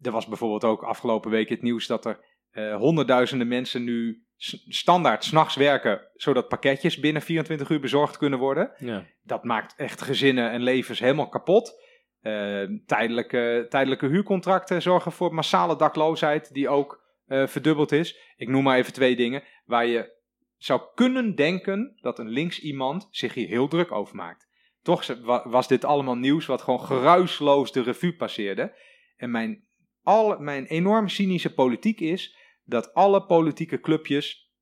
Er 0.00 0.10
was 0.10 0.26
bijvoorbeeld 0.26 0.64
ook 0.64 0.82
afgelopen 0.82 1.30
week 1.30 1.48
het 1.48 1.62
nieuws 1.62 1.86
dat 1.86 2.04
er 2.04 2.28
eh, 2.50 2.76
honderdduizenden 2.76 3.48
mensen 3.48 3.84
nu 3.84 4.24
s- 4.36 4.64
standaard 4.68 5.24
s'nachts 5.24 5.56
werken, 5.56 6.08
zodat 6.14 6.48
pakketjes 6.48 6.98
binnen 7.00 7.22
24 7.22 7.68
uur 7.70 7.80
bezorgd 7.80 8.16
kunnen 8.16 8.38
worden. 8.38 8.72
ja. 8.78 9.06
Dat 9.22 9.44
maakt 9.44 9.74
echt 9.76 10.02
gezinnen 10.02 10.50
en 10.50 10.62
levens 10.62 10.98
helemaal 11.00 11.28
kapot. 11.28 11.82
Eh, 12.20 12.62
tijdelijke, 12.86 13.66
tijdelijke 13.68 14.06
huurcontracten 14.06 14.82
zorgen 14.82 15.12
voor 15.12 15.34
massale 15.34 15.76
dakloosheid, 15.76 16.52
die 16.52 16.68
ook 16.68 17.08
eh, 17.30 17.46
verdubbeld 17.46 17.92
is. 17.92 18.18
Ik 18.36 18.48
noem 18.48 18.62
maar 18.62 18.78
even 18.78 18.92
twee 18.92 19.16
dingen 19.16 19.42
waar 19.64 19.86
je 19.86 20.18
zou 20.56 20.82
kunnen 20.94 21.34
denken 21.34 21.98
dat 22.00 22.18
een 22.18 22.28
links 22.28 22.60
iemand 22.60 23.08
zich 23.10 23.34
hier 23.34 23.48
heel 23.48 23.68
druk 23.68 23.92
over 23.92 24.16
maakt. 24.16 24.48
Toch 24.82 25.06
was 25.44 25.68
dit 25.68 25.84
allemaal 25.84 26.16
nieuws 26.16 26.46
wat 26.46 26.62
gewoon 26.62 26.80
geruisloos 26.80 27.72
de 27.72 27.82
revue 27.82 28.16
passeerde. 28.16 28.76
En 29.16 29.30
mijn, 29.30 29.64
alle, 30.02 30.40
mijn 30.40 30.66
enorm 30.66 31.08
cynische 31.08 31.54
politiek 31.54 32.00
is 32.00 32.36
dat 32.64 32.94
alle 32.94 33.26
politieke 33.26 33.80
clubjes 33.80 34.52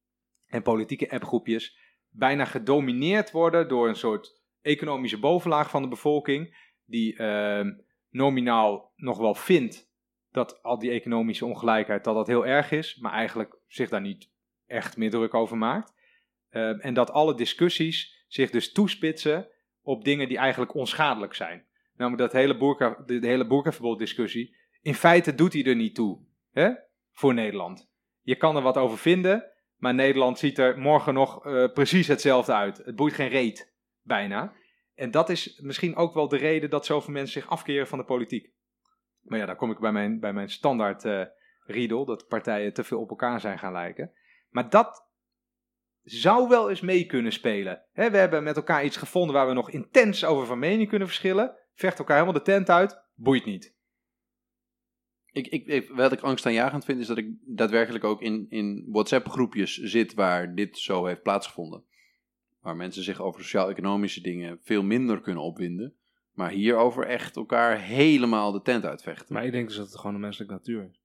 en 0.47 0.63
politieke 0.63 1.11
appgroepjes 1.11 1.79
bijna 2.09 2.45
gedomineerd 2.45 3.31
worden 3.31 3.69
door 3.69 3.89
een 3.89 3.97
soort 3.97 4.43
economische 4.61 5.19
bovenlaag 5.19 5.71
van 5.71 5.83
de 5.83 5.89
bevolking, 5.89 6.73
die 6.85 7.17
ehm, 7.17 7.71
nominaal 8.09 8.93
nog 8.97 9.19
wel 9.19 9.35
vindt 9.35 9.88
dat 10.33 10.63
al 10.63 10.79
die 10.79 10.91
economische 10.91 11.47
ongelijkheid 11.47 12.05
dat 12.05 12.15
dat 12.15 12.27
heel 12.27 12.47
erg 12.47 12.71
is, 12.71 12.97
maar 12.97 13.13
eigenlijk 13.13 13.59
zich 13.67 13.89
daar 13.89 14.01
niet 14.01 14.31
echt 14.67 14.97
meer 14.97 15.11
druk 15.11 15.35
over 15.35 15.57
maakt. 15.57 15.95
Ehm, 16.51 16.79
en 16.79 16.95
dat 16.95 17.11
alle 17.11 17.35
discussies 17.35 18.25
zich 18.29 18.51
dus 18.51 18.73
toespitsen 18.73 19.49
op 19.83 20.05
dingen 20.05 20.29
die 20.29 20.39
eigenlijk 20.39 20.75
onschadelijk 20.75 21.35
zijn. 21.35 21.67
Namelijk 21.95 22.23
dat 22.23 22.41
hele, 22.41 22.57
boerka, 22.57 23.03
de, 23.07 23.19
hele 23.21 23.47
boerkaverbod 23.47 23.99
discussie. 23.99 24.57
In 24.83 24.95
feite 24.95 25.35
doet 25.35 25.53
hij 25.53 25.65
er 25.65 25.77
niet 25.77 25.95
toe 25.95 26.19
hè, 26.53 26.71
voor 27.13 27.35
Nederland. 27.35 27.91
Je 28.23 28.37
kan 28.37 28.57
er 28.57 28.63
wat 28.63 28.77
over 28.77 28.99
vinden, 28.99 29.45
maar 29.77 29.95
Nederland 29.95 30.39
ziet 30.39 30.59
er 30.59 30.79
morgen 30.79 31.15
nog 31.15 31.47
eh, 31.47 31.73
precies 31.73 32.07
hetzelfde 32.07 32.53
uit. 32.53 32.77
Het 32.85 32.97
boeit 32.97 33.15
geen 33.15 33.29
reet, 33.29 33.75
bijna. 34.03 34.53
En 34.95 35.11
dat 35.11 35.29
is 35.29 35.61
misschien 35.63 35.97
ook 35.97 36.15
wel 36.15 36.29
de 36.29 36.37
reden 36.37 36.71
dat 36.71 36.87
zoveel 36.87 37.13
mensen 37.13 37.41
zich 37.41 37.51
afkeren 37.51 37.87
van 37.87 37.99
de 37.99 38.05
politiek. 38.05 38.51
Maar 39.29 39.39
ja, 39.39 39.47
daar 39.47 39.57
kom 39.57 39.71
ik 39.71 39.79
bij 39.79 39.93
mijn, 39.93 40.21
bij 40.21 40.33
mijn 40.33 40.51
standaard 40.51 41.05
riedel, 41.67 42.05
dat 42.05 42.27
partijen 42.29 42.73
te 42.73 42.85
veel 42.85 43.01
op 43.01 43.11
elkaar 43.11 43.41
zijn 43.41 43.59
gaan 43.59 43.73
lijken. 43.73 44.13
Maar 44.49 44.71
dat 44.71 45.07
zou 46.03 46.49
wel 46.49 46.71
eens 46.71 46.81
mee 46.81 47.07
kunnen 47.07 47.33
spelen. 47.33 47.83
We 47.93 48.03
hebben 48.03 48.43
met 48.43 48.57
elkaar 48.57 48.85
iets 48.85 48.97
gevonden 48.97 49.35
waar 49.35 49.47
we 49.49 49.53
nog 49.53 49.71
intens 49.71 50.25
over 50.25 50.47
van 50.47 50.59
mening 50.59 50.89
kunnen 50.89 51.09
verschillen. 51.09 51.57
Vecht 51.75 51.99
elkaar 51.99 52.17
helemaal 52.21 52.39
de 52.45 52.51
tent 52.51 52.71
uit, 52.71 53.03
boeit 53.15 53.45
niet. 53.45 53.77
Ik, 55.33 55.47
ik- 55.47 55.91
wat 55.91 56.13
ik 56.13 56.21
angstaanjagend 56.21 56.85
vind, 56.85 57.01
is 57.01 57.07
dat 57.07 57.19
ik 57.19 57.29
daadwerkelijk 57.41 58.05
ook 58.05 58.21
in, 58.23 58.47
in 58.49 58.87
WhatsApp-groepjes 58.89 59.77
zit 59.77 60.15
waar 60.15 60.55
dit 60.55 60.79
zo 60.79 61.07
heeft 61.07 61.23
plaatsgevonden. 61.23 61.85
Waar 62.61 62.77
mensen 62.77 63.03
zich 63.03 63.21
over 63.21 63.43
sociaal-economische 63.43 64.21
dingen 64.21 64.59
veel 64.63 64.83
minder 64.83 65.21
kunnen 65.21 65.43
opwinden. 65.43 65.97
Maar 66.39 66.51
hierover 66.51 67.07
echt 67.07 67.37
elkaar 67.37 67.81
helemaal 67.81 68.53
de 68.53 68.63
tent 68.63 68.85
uitvechten. 68.85 69.35
Maar 69.35 69.45
ik 69.45 69.53
denk 69.53 69.69
dus 69.69 69.77
dat 69.77 69.87
het 69.87 69.99
gewoon 69.99 70.15
een 70.15 70.21
menselijke 70.21 70.55
natuur 70.55 70.89
is. 70.91 71.01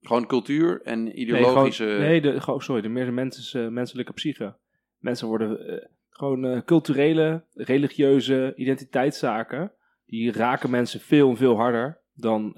Gewoon 0.00 0.26
cultuur 0.26 0.82
en 0.82 1.02
Nee, 1.02 1.12
ideologische... 1.14 1.84
gewoon- 1.84 2.00
nee, 2.00 2.20
de, 2.20 2.40
gewoon, 2.40 2.62
sorry, 2.62 2.82
de 2.82 2.88
meer 2.88 3.12
mens, 3.12 3.54
eh, 3.54 3.68
menselijke 3.68 4.12
psyche. 4.12 4.56
Mensen 4.98 5.28
worden 5.28 5.68
eh, 5.68 5.88
gewoon 6.08 6.44
eh, 6.44 6.60
culturele, 6.64 7.44
religieuze 7.54 8.52
identiteitszaken. 8.56 9.72
Die 10.06 10.32
raken 10.32 10.70
mensen 10.70 11.00
veel 11.00 11.30
en 11.30 11.36
veel 11.36 11.56
harder 11.56 12.00
dan 12.12 12.54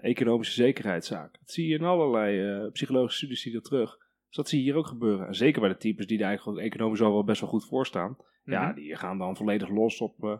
economische 0.00 0.54
zekerheidszaken. 0.54 1.38
Dat 1.40 1.50
zie 1.50 1.68
je 1.68 1.78
in 1.78 1.84
allerlei 1.84 2.70
psychologische 2.70 3.16
studies 3.18 3.42
zie 3.42 3.52
je 3.52 3.56
dat 3.58 3.66
terug. 3.66 3.98
Dus 4.28 4.36
dat 4.36 4.48
zie 4.48 4.58
je 4.58 4.64
hier 4.64 4.76
ook 4.76 4.86
gebeuren. 4.86 5.26
En 5.26 5.34
zeker 5.34 5.60
bij 5.60 5.70
de 5.70 5.76
types 5.76 6.06
die 6.06 6.18
er 6.18 6.24
eigenlijk 6.26 6.58
economisch 6.58 7.02
al 7.02 7.12
wel 7.12 7.24
best 7.24 7.40
wel 7.40 7.50
goed 7.50 7.66
voor 7.66 7.86
staan. 7.86 8.16
Ja, 8.44 8.64
Mhm. 8.66 8.74
die 8.74 8.96
gaan 8.96 9.18
dan 9.18 9.36
volledig 9.36 9.68
los 9.68 10.00
op 10.00 10.24
eh 10.24 10.32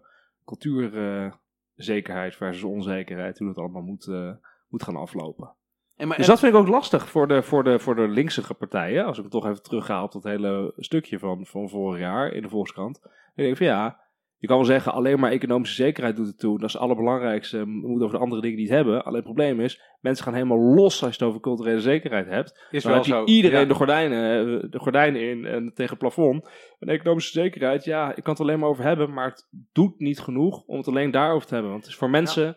cultuurzekerheid 0.44 2.36
versus 2.36 2.62
onzekerheid. 2.62 3.38
Hoe 3.38 3.46
dat 3.46 3.56
allemaal 3.58 3.82
moet, 3.82 4.06
eh, 4.06 4.30
moet 4.68 4.82
gaan 4.82 4.96
aflopen. 4.96 5.52
En 5.96 6.08
maar, 6.08 6.16
Dus 6.16 6.26
dat 6.26 6.38
vind 6.38 6.54
ik 6.54 6.58
ook 6.60 6.68
lastig 6.68 7.08
voor 7.08 7.28
de, 7.28 7.42
voor 7.42 7.64
de, 7.64 7.78
voor 7.78 7.94
de 7.94 8.08
linkse 8.08 8.54
partijen. 8.54 9.04
Als 9.04 9.16
ik 9.16 9.22
het 9.22 9.32
toch 9.32 9.46
even 9.46 9.62
terugga 9.62 10.02
op 10.02 10.12
dat 10.12 10.24
hele 10.24 10.72
stukje 10.76 11.18
van, 11.18 11.46
van 11.46 11.68
vorig 11.68 12.00
jaar 12.00 12.32
in 12.32 12.42
de 12.42 12.48
Volkskrant. 12.48 13.00
Dan 13.02 13.12
denk 13.34 13.50
ik 13.50 13.56
van 13.56 13.66
ja, 13.66 14.00
je 14.38 14.46
kan 14.46 14.56
wel 14.56 14.66
zeggen 14.66 14.92
alleen 14.92 15.20
maar 15.20 15.30
economische 15.30 15.74
zekerheid 15.74 16.16
doet 16.16 16.26
het 16.26 16.38
toe. 16.38 16.58
Dat 16.58 16.66
is 16.68 16.72
het 16.72 16.82
allerbelangrijkste. 16.82 17.58
We 17.58 17.64
moeten 17.66 18.04
over 18.06 18.16
de 18.18 18.22
andere 18.24 18.40
dingen 18.42 18.58
niet 18.58 18.68
hebben. 18.68 19.02
Alleen 19.04 19.14
het 19.16 19.24
probleem 19.24 19.60
is, 19.60 19.80
mensen 20.00 20.24
gaan 20.24 20.34
helemaal 20.34 20.58
los 20.60 21.02
als 21.02 21.16
je 21.16 21.18
het 21.18 21.28
over 21.28 21.40
culturele 21.40 21.80
zekerheid 21.80 22.26
hebt. 22.26 22.66
Is 22.70 22.82
Dan 22.82 22.92
wel 22.92 23.00
heb 23.00 23.10
zo. 23.10 23.24
iedereen 23.24 23.60
Ja. 23.60 23.66
de, 23.66 23.74
gordijnen, 23.74 24.46
eh, 24.62 24.70
de 24.70 24.78
gordijnen 24.78 25.20
in 25.30 25.44
en 25.44 25.72
tegen 25.74 25.90
het 25.90 25.98
plafond. 25.98 26.50
En 26.78 26.88
economische 26.88 27.32
zekerheid, 27.32 27.84
ja, 27.84 28.14
ik 28.16 28.22
kan 28.22 28.32
het 28.32 28.42
alleen 28.42 28.58
maar 28.58 28.68
over 28.68 28.84
hebben. 28.84 29.12
Maar 29.12 29.28
het 29.28 29.48
doet 29.72 29.98
niet 29.98 30.20
genoeg 30.20 30.62
om 30.66 30.76
het 30.76 30.88
alleen 30.88 31.10
daarover 31.10 31.46
te 31.48 31.54
hebben. 31.54 31.72
Want 31.72 31.82
het 31.82 31.92
is 31.92 31.98
voor 31.98 32.10
mensen... 32.10 32.56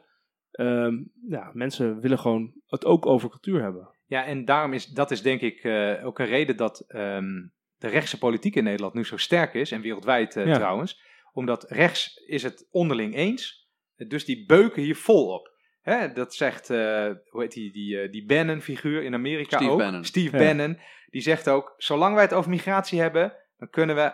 ehm, 0.52 0.94
ja, 1.28 1.50
mensen 1.54 2.00
willen 2.00 2.20
gewoon 2.20 2.52
het 2.68 2.86
ook 2.86 3.06
over 3.06 3.30
cultuur 3.30 3.62
hebben. 3.62 3.90
Ja, 4.06 4.26
en 4.26 4.46
daarom 4.46 4.74
is 4.74 4.86
dat 4.86 5.12
is 5.12 5.22
denk 5.22 5.42
ik 5.42 5.64
eh, 5.64 6.06
ook 6.06 6.20
een 6.20 6.26
reden 6.26 6.58
dat 6.58 6.84
ehm, 6.88 7.30
de 7.78 7.88
rechtse 7.88 8.18
politiek 8.18 8.56
in 8.56 8.64
Nederland 8.64 8.94
nu 8.94 9.04
zo 9.06 9.18
sterk 9.18 9.54
is, 9.54 9.72
en 9.72 9.82
wereldwijd 9.82 10.36
eh, 10.36 10.46
Ja. 10.46 10.54
trouwens. 10.54 11.10
Omdat 11.32 11.66
rechts 11.72 12.16
is 12.26 12.44
het 12.44 12.68
onderling 12.72 13.16
eens, 13.16 13.70
dus 13.96 14.26
die 14.26 14.46
beuken 14.46 14.82
hier 14.82 14.96
vol 14.96 15.28
op. 15.34 15.50
Hè, 15.82 16.12
dat 16.12 16.34
zegt, 16.36 16.70
eh, 16.70 17.10
hoe 17.30 17.42
heet 17.42 17.52
die, 17.52 17.72
die, 17.72 18.00
eh, 18.02 18.12
die 18.12 18.26
Bannon-figuur 18.26 19.04
in 19.04 19.14
Amerika 19.14 19.58
Steve 19.58 19.72
ook. 19.72 19.78
Bannon. 19.78 20.04
Steve 20.04 20.38
Ja. 20.38 20.44
Bannon. 20.46 20.80
Die 21.10 21.22
zegt 21.22 21.50
ook, 21.50 21.74
zolang 21.78 22.14
wij 22.14 22.24
het 22.24 22.34
over 22.34 22.50
migratie 22.50 23.00
hebben, 23.00 23.34
dan 23.58 23.70
kunnen 23.70 23.96
we 23.96 24.14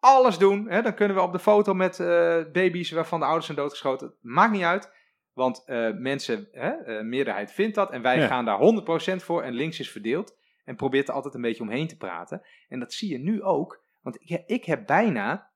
alles 0.00 0.38
doen. 0.38 0.68
Hè? 0.68 0.82
Dan 0.82 0.94
kunnen 0.94 1.16
we 1.16 1.22
op 1.22 1.32
de 1.32 1.38
foto 1.38 1.74
met 1.74 2.00
eh, 2.00 2.06
baby's 2.52 2.90
waarvan 2.90 3.18
de 3.18 3.24
ouders 3.24 3.46
zijn 3.46 3.58
doodgeschoten. 3.58 4.14
Maakt 4.20 4.52
niet 4.52 4.62
uit. 4.62 4.92
Want 5.32 5.62
eh, 5.66 5.90
mensen, 5.92 6.48
hè, 6.52 6.70
eh, 6.70 7.04
meerderheid 7.04 7.52
vindt 7.52 7.74
dat. 7.74 7.90
En 7.90 8.02
wij 8.02 8.18
Ja. 8.18 8.26
gaan 8.26 8.44
daar 8.44 8.58
100% 8.58 9.22
voor. 9.22 9.42
En 9.42 9.52
links 9.54 9.80
is 9.80 9.90
verdeeld. 9.90 10.36
En 10.64 10.76
probeert 10.76 11.08
er 11.08 11.14
altijd 11.14 11.34
een 11.34 11.40
beetje 11.40 11.62
omheen 11.62 11.88
te 11.88 11.96
praten. 11.96 12.42
En 12.68 12.78
dat 12.78 12.92
zie 12.92 13.10
je 13.10 13.18
nu 13.18 13.42
ook. 13.42 13.84
Want 14.02 14.16
ik, 14.20 14.42
ik 14.46 14.64
heb 14.64 14.86
bijna 14.86 15.47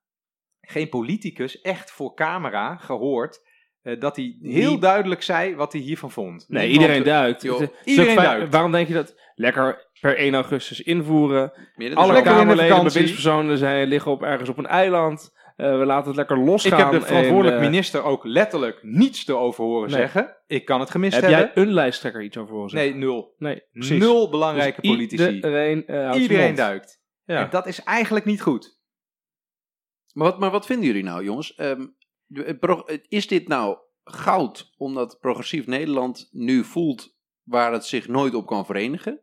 geen 0.67 0.89
politicus 0.89 1.61
echt 1.61 1.91
voor 1.91 2.13
camera 2.13 2.75
gehoord. 2.75 3.51
eh, 3.81 3.99
dat 3.99 4.15
hij 4.15 4.37
heel 4.41 4.69
Die- 4.69 4.79
duidelijk 4.79 5.21
zei 5.23 5.55
wat 5.55 5.73
hij 5.73 5.81
hiervan 5.81 6.11
vond. 6.11 6.45
Nee, 6.47 6.61
Niemand- 6.67 6.81
iedereen 6.81 7.03
duikt. 7.13 7.41
joh, 7.41 7.59
Het 7.59 7.71
is 7.83 7.91
iedereen 7.91 8.15
duikt. 8.15 8.51
Waarom 8.51 8.71
denk 8.71 8.87
je 8.87 8.93
dat? 8.93 9.15
Lekker 9.35 9.87
per 10.01 10.19
1 10.19 10.33
augustus 10.33 10.81
invoeren. 10.81 11.51
Midden 11.75 11.97
Alle 11.97 12.21
Kamerleden, 12.21 12.83
bewindspersonen 12.83 13.57
zijn, 13.57 13.87
liggen 13.87 14.11
op, 14.11 14.23
ergens 14.23 14.49
op 14.49 14.57
een 14.57 14.65
eiland. 14.67 15.33
Eh, 15.55 15.77
we 15.79 15.85
laten 15.85 16.07
het 16.07 16.15
lekker 16.15 16.37
Ik 16.37 16.45
losgaan. 16.45 16.79
heb 16.91 17.01
de 17.01 17.05
verantwoordelijk 17.07 17.55
en, 17.57 17.63
eh, 17.63 17.69
minister 17.69 18.03
ook 18.03 18.23
letterlijk 18.25 18.79
niets 18.81 19.27
erover 19.27 19.63
horen 19.63 19.89
Nee. 19.89 19.99
zeggen. 19.99 20.37
Ik 20.47 20.65
kan 20.65 20.79
het 20.79 20.89
gemist 20.89 21.13
Heb 21.13 21.23
hebben. 21.23 21.39
jij 21.55 21.63
een 21.63 21.73
lijsttrekker 21.73 22.21
iets 22.21 22.37
over 22.37 22.53
horen 22.53 22.69
zeggen? 22.69 22.89
Nee, 22.89 22.99
nul. 22.99 23.33
Nee, 23.37 23.61
precies. 23.71 23.99
Nul 23.99 24.29
belangrijke 24.29 24.81
Dus 24.81 24.89
politici. 24.89 25.29
Iedereen, 25.29 25.85
eh, 25.87 26.11
Iedereen 26.21 26.55
duikt. 26.55 27.01
Ja. 27.25 27.37
En 27.43 27.47
dat 27.49 27.67
is 27.67 27.83
eigenlijk 27.83 28.25
niet 28.25 28.41
goed. 28.41 28.81
Maar 30.13 30.27
wat, 30.27 30.39
maar 30.39 30.51
wat 30.51 30.65
vinden 30.65 30.85
jullie 30.85 31.03
nou, 31.03 31.23
jongens? 31.23 31.55
Ehm, 31.55 31.87
het 32.33 32.59
pro- 32.59 32.85
is 33.07 33.27
dit 33.27 33.47
nou 33.47 33.77
goud 34.03 34.73
omdat 34.77 35.17
progressief 35.19 35.65
Nederland 35.65 36.27
nu 36.31 36.63
voelt 36.63 37.15
waar 37.43 37.71
het 37.73 37.85
zich 37.85 38.07
nooit 38.07 38.33
op 38.33 38.45
kan 38.45 38.65
verenigen? 38.65 39.21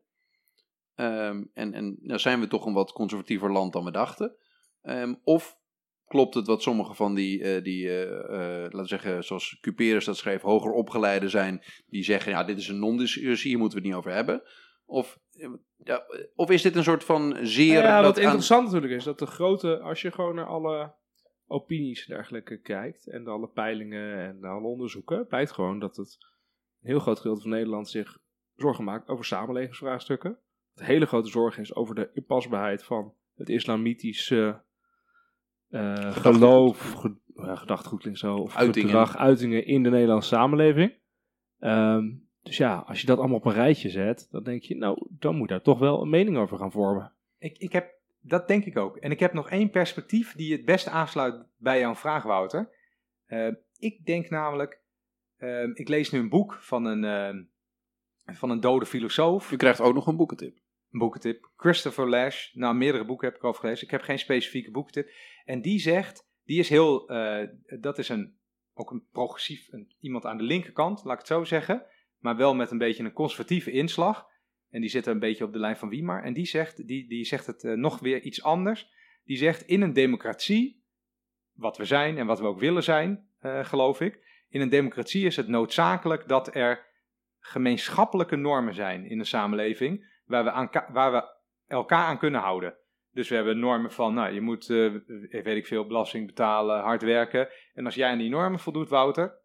Ehm, 0.95 1.45
en 1.53 1.75
en 1.75 1.99
nou 2.01 2.19
zijn 2.19 2.41
we 2.41 2.47
toch 2.47 2.67
een 2.67 2.73
wat 2.73 2.93
conservatiever 2.93 3.53
land 3.53 3.73
dan 3.73 3.85
we 3.85 3.91
dachten? 3.91 4.37
Ehm, 4.83 5.15
of 5.25 5.59
klopt 6.11 6.35
het 6.35 6.47
wat 6.47 6.63
sommige 6.63 6.95
van 6.95 7.15
die, 7.15 7.43
eh, 7.43 7.63
die 7.63 7.89
eh, 7.89 8.03
eh, 8.03 8.63
laten 8.63 8.81
we 8.81 8.87
zeggen, 8.87 9.25
zoals 9.25 9.59
Cuperus 9.61 10.05
dat 10.05 10.17
schreef, 10.17 10.43
hoger 10.43 10.73
opgeleide 10.73 11.29
zijn, 11.29 11.63
die 11.87 12.05
zeggen, 12.05 12.33
ja, 12.33 12.45
dit 12.45 12.59
is 12.59 12.69
een 12.69 12.79
non-discussie, 12.79 13.51
hier 13.51 13.59
moeten 13.59 13.79
we 13.79 13.85
het 13.85 13.93
niet 13.95 14.05
over 14.05 14.17
hebben. 14.17 14.43
Of, 14.91 15.21
ja, 15.77 16.03
of 16.35 16.51
is 16.51 16.63
dit 16.63 16.77
een 16.77 16.83
soort 16.83 17.05
van 17.05 17.37
zeer... 17.43 17.83
ja, 17.83 17.97
dat 17.97 18.05
wat 18.05 18.17
aan- 18.17 18.23
interessant 18.23 18.65
natuurlijk 18.65 18.93
is, 18.93 19.05
dat 19.05 19.19
de 19.19 19.27
grote, 19.27 19.81
als 19.81 20.03
je 20.03 20.13
gewoon 20.13 20.35
naar 20.35 20.47
alle 20.47 20.95
opinies 21.47 22.07
en 22.07 22.15
dergelijke 22.15 22.61
kijkt, 22.61 23.07
en 23.07 23.27
alle 23.27 23.49
peilingen 23.49 24.19
en 24.19 24.45
alle 24.45 24.67
onderzoeken, 24.67 25.27
blijkt 25.27 25.53
gewoon 25.53 25.79
dat 25.79 25.97
het 25.97 26.17
een 26.81 26.89
heel 26.89 26.99
groot 27.01 27.17
gedeelte 27.17 27.41
van 27.41 27.51
Nederland 27.51 27.89
zich 27.89 28.19
zorgen 28.55 28.85
maakt 28.85 29.09
over 29.09 29.25
samenlevingsvraagstukken. 29.25 30.39
Het 30.75 30.85
hele 30.87 31.07
grote 31.07 31.31
zorg 31.31 31.59
is 31.59 31.75
over 31.75 31.95
de 31.95 32.11
inpasbaarheid 32.13 32.85
van 32.85 33.15
het 33.35 33.49
islamitische 33.49 34.63
eh, 35.69 36.13
geloof, 36.13 36.93
ge, 36.93 37.17
ja, 37.35 38.15
zo, 38.15 38.37
of 38.37 38.57
Uitingen. 38.57 38.89
gedrag, 38.89 39.17
uitingen 39.17 39.67
in 39.67 39.83
de 39.83 39.91
Nederlandse 39.91 40.29
samenleving. 40.29 40.99
Ehm, 41.59 42.09
dus 42.43 42.57
ja, 42.57 42.77
als 42.77 43.01
je 43.01 43.07
dat 43.07 43.19
allemaal 43.19 43.37
op 43.37 43.45
een 43.45 43.53
rijtje 43.53 43.91
zet, 43.91 44.29
dan 44.31 44.43
denk 44.43 44.63
je, 44.63 44.77
nou, 44.77 45.07
dan 45.11 45.37
moet 45.37 45.49
daar 45.49 45.63
toch 45.63 45.79
wel 45.79 46.03
een 46.03 46.11
mening 46.11 46.37
over 46.37 46.59
gaan 46.59 46.73
vormen. 46.73 47.13
Ik, 47.39 47.59
ik 47.59 47.73
heb, 47.73 47.95
dat 48.21 48.49
denk 48.49 48.65
ik 48.65 48.77
ook. 48.77 48.97
En 48.97 49.11
ik 49.11 49.21
heb 49.21 49.33
nog 49.33 49.51
één 49.51 49.71
perspectief 49.71 50.35
die 50.35 50.53
het 50.53 50.65
beste 50.65 50.91
aansluit 50.91 51.45
bij 51.57 51.79
jouw 51.79 51.95
vraag, 51.95 52.23
Wouter. 52.23 52.71
Eh, 53.27 53.49
ik 53.79 54.07
denk 54.07 54.31
namelijk, 54.31 54.81
eh, 55.37 55.63
ik 55.75 55.89
lees 55.89 56.11
nu 56.11 56.19
een 56.19 56.29
boek 56.29 56.55
van 56.55 56.85
een, 56.85 57.05
eh, 57.05 58.35
van 58.35 58.51
een 58.51 58.61
dode 58.61 58.87
filosoof. 58.87 59.53
U 59.53 59.57
krijgt 59.57 59.81
ook 59.81 59.95
nog 59.95 60.07
een 60.07 60.17
boekentip. 60.17 60.59
Een 60.93 60.99
boekentip. 60.99 61.51
Christopher 61.57 62.09
Lash. 62.09 62.53
Nou, 62.55 62.75
meerdere 62.75 63.05
boeken 63.05 63.29
heb 63.29 63.37
ik 63.37 63.45
over 63.45 63.61
gelezen. 63.61 63.85
Ik 63.85 63.91
heb 63.91 64.03
geen 64.03 64.19
specifieke 64.19 64.71
boekentip. 64.71 65.11
En 65.45 65.63
die 65.63 65.79
zegt, 65.79 66.29
die 66.45 66.59
is 66.59 66.69
heel, 66.69 67.09
eh, 67.09 67.49
dat 67.81 67.99
is 67.99 68.09
een, 68.09 68.39
ook 68.75 68.91
een 68.91 69.05
progressief, 69.13 69.73
een, 69.73 69.93
iemand 70.01 70.25
aan 70.25 70.37
de 70.37 70.43
linkerkant, 70.43 71.05
laat 71.05 71.13
ik 71.13 71.19
het 71.19 71.29
zo 71.29 71.45
zeggen. 71.45 71.87
Maar 72.21 72.37
wel 72.37 72.55
met 72.55 72.71
een 72.71 72.79
beetje 72.79 73.05
een 73.05 73.13
conservatieve 73.13 73.71
inslag. 73.71 74.29
En 74.71 74.81
die 74.81 74.91
zit 74.91 75.07
een 75.07 75.19
beetje 75.19 75.45
op 75.45 75.53
de 75.53 75.59
lijn 75.59 75.77
van 75.77 75.89
Wiemar. 75.89 76.23
En 76.23 76.33
die 76.33 76.47
zegt, 76.47 76.87
die, 76.87 77.09
die 77.09 77.25
zegt 77.25 77.47
het 77.47 77.65
eh, 77.65 77.73
nog 77.73 77.99
weer 77.99 78.21
iets 78.21 78.43
anders. 78.43 78.91
Die 79.25 79.37
zegt 79.37 79.63
in 79.63 79.83
een 79.83 79.93
democratie, 79.93 80.85
wat 81.53 81.77
we 81.77 81.85
zijn 81.85 82.19
en 82.19 82.27
wat 82.27 82.41
we 82.41 82.47
ook 82.47 82.61
willen 82.61 82.83
zijn, 82.83 83.29
eh, 83.39 83.65
geloof 83.65 84.01
ik. 84.01 84.45
In 84.49 84.61
een 84.61 84.69
democratie 84.69 85.27
is 85.27 85.37
het 85.37 85.49
noodzakelijk 85.49 86.29
dat 86.29 86.55
er 86.55 86.87
gemeenschappelijke 87.39 88.37
normen 88.37 88.75
zijn 88.75 89.05
in 89.05 89.19
de 89.19 89.25
samenleving. 89.25 90.19
Waar 90.25 90.45
we, 90.45 90.51
aan, 90.51 90.71
waar 90.93 91.13
we 91.13 91.39
elkaar 91.67 92.05
aan 92.05 92.19
kunnen 92.19 92.41
houden. 92.41 92.79
Dus 93.13 93.29
we 93.29 93.35
hebben 93.35 93.59
normen 93.59 93.93
van, 93.93 94.15
nou, 94.15 94.33
je 94.33 94.41
moet, 94.41 94.71
eh, 94.71 94.95
weet 95.31 95.57
ik 95.57 95.67
veel, 95.67 95.87
belasting 95.87 96.27
betalen, 96.27 96.81
hard 96.81 97.03
werken. 97.03 97.49
En 97.75 97.85
als 97.85 97.95
jij 97.95 98.11
aan 98.11 98.19
die 98.19 98.31
normen 98.31 98.61
voldoet, 98.61 98.89
Wouter, 98.89 99.39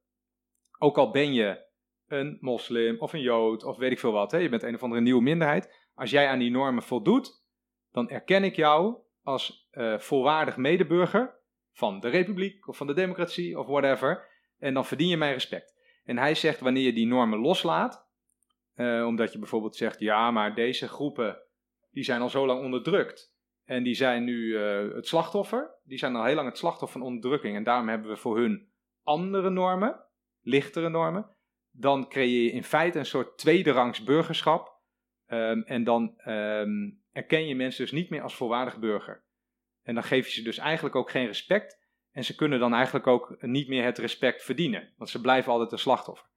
ook 0.80 0.98
al 0.98 1.12
ben 1.12 1.34
je 1.34 1.65
een 2.08 2.38
moslim 2.42 3.00
of 3.00 3.14
een 3.14 3.22
jood 3.22 3.64
of 3.64 3.78
weet 3.78 3.92
ik 3.92 4.00
veel 4.00 4.12
wat, 4.12 4.32
hè, 4.32 4.38
je 4.38 4.50
bent 4.50 4.64
een 4.64 4.76
of 4.76 4.84
andere 4.84 5.02
nieuwe 5.02 5.22
minderheid. 5.22 5.74
Als 5.94 6.10
jij 6.10 6.28
aan 6.28 6.40
die 6.40 6.52
normen 6.52 6.84
voldoet, 6.84 7.44
dan 7.92 8.10
erken 8.10 8.44
ik 8.44 8.56
jou 8.56 8.98
als 9.24 9.68
eh, 9.72 9.98
volwaardig 9.98 10.58
medeburger 10.58 11.40
van 11.72 12.00
de 12.00 12.10
republiek 12.10 12.68
of 12.68 12.78
van 12.78 12.88
de 12.88 12.94
democratie 12.94 13.60
of 13.60 13.68
whatever. 13.68 14.28
En 14.58 14.74
dan 14.74 14.86
verdien 14.86 15.08
je 15.08 15.18
mijn 15.18 15.34
respect. 15.34 15.74
En 16.04 16.18
hij 16.18 16.36
zegt 16.36 16.60
wanneer 16.60 16.84
je 16.84 16.94
die 16.94 17.08
normen 17.08 17.40
loslaat, 17.40 18.08
eh, 18.74 19.06
omdat 19.06 19.32
je 19.34 19.40
bijvoorbeeld 19.40 19.76
zegt, 19.76 20.00
ja, 20.00 20.32
maar 20.32 20.56
deze 20.56 20.88
groepen, 20.88 21.42
die 21.92 22.04
zijn 22.04 22.22
al 22.22 22.30
zo 22.30 22.46
lang 22.46 22.64
onderdrukt. 22.64 23.34
En 23.66 23.84
die 23.84 23.96
zijn 23.96 24.24
nu 24.24 24.58
eh, 24.58 24.96
het 24.96 25.08
slachtoffer. 25.08 25.80
Die 25.84 25.98
zijn 25.98 26.16
al 26.16 26.24
heel 26.24 26.36
lang 26.36 26.48
het 26.48 26.58
slachtoffer 26.58 27.00
van 27.00 27.08
onderdrukking. 27.08 27.56
En 27.56 27.64
daarom 27.64 27.90
hebben 27.90 28.10
we 28.10 28.18
voor 28.18 28.38
hun 28.38 28.70
andere 29.04 29.50
normen, 29.50 30.06
lichtere 30.42 30.90
normen. 30.90 31.35
Dan 31.78 32.10
creëer 32.10 32.44
je 32.44 32.52
in 32.52 32.64
feite 32.64 33.00
een 33.00 33.06
soort 33.06 33.38
tweederangs 33.38 34.04
burgerschap. 34.04 34.80
Ehm, 35.26 35.60
en 35.60 35.84
dan 35.84 36.14
ehm, 36.18 36.90
erken 37.12 37.48
je 37.48 37.56
mensen 37.56 37.84
dus 37.84 37.94
niet 37.94 38.10
meer 38.10 38.22
als 38.22 38.36
volwaardig 38.36 38.80
burger. 38.80 39.24
En 39.84 39.94
dan 39.94 40.04
geef 40.04 40.28
je 40.28 40.34
ze 40.34 40.44
dus 40.44 40.58
eigenlijk 40.58 40.96
ook 40.96 41.10
geen 41.10 41.26
respect. 41.26 41.84
En 42.12 42.24
ze 42.24 42.36
kunnen 42.36 42.60
dan 42.60 42.74
eigenlijk 42.74 43.08
ook 43.08 43.36
niet 43.42 43.68
meer 43.68 43.84
het 43.84 43.98
respect 43.98 44.44
verdienen. 44.44 44.94
Want 44.98 45.10
ze 45.10 45.22
blijven 45.22 45.52
altijd 45.52 45.72
een 45.72 45.78
slachtoffer. 45.78 46.28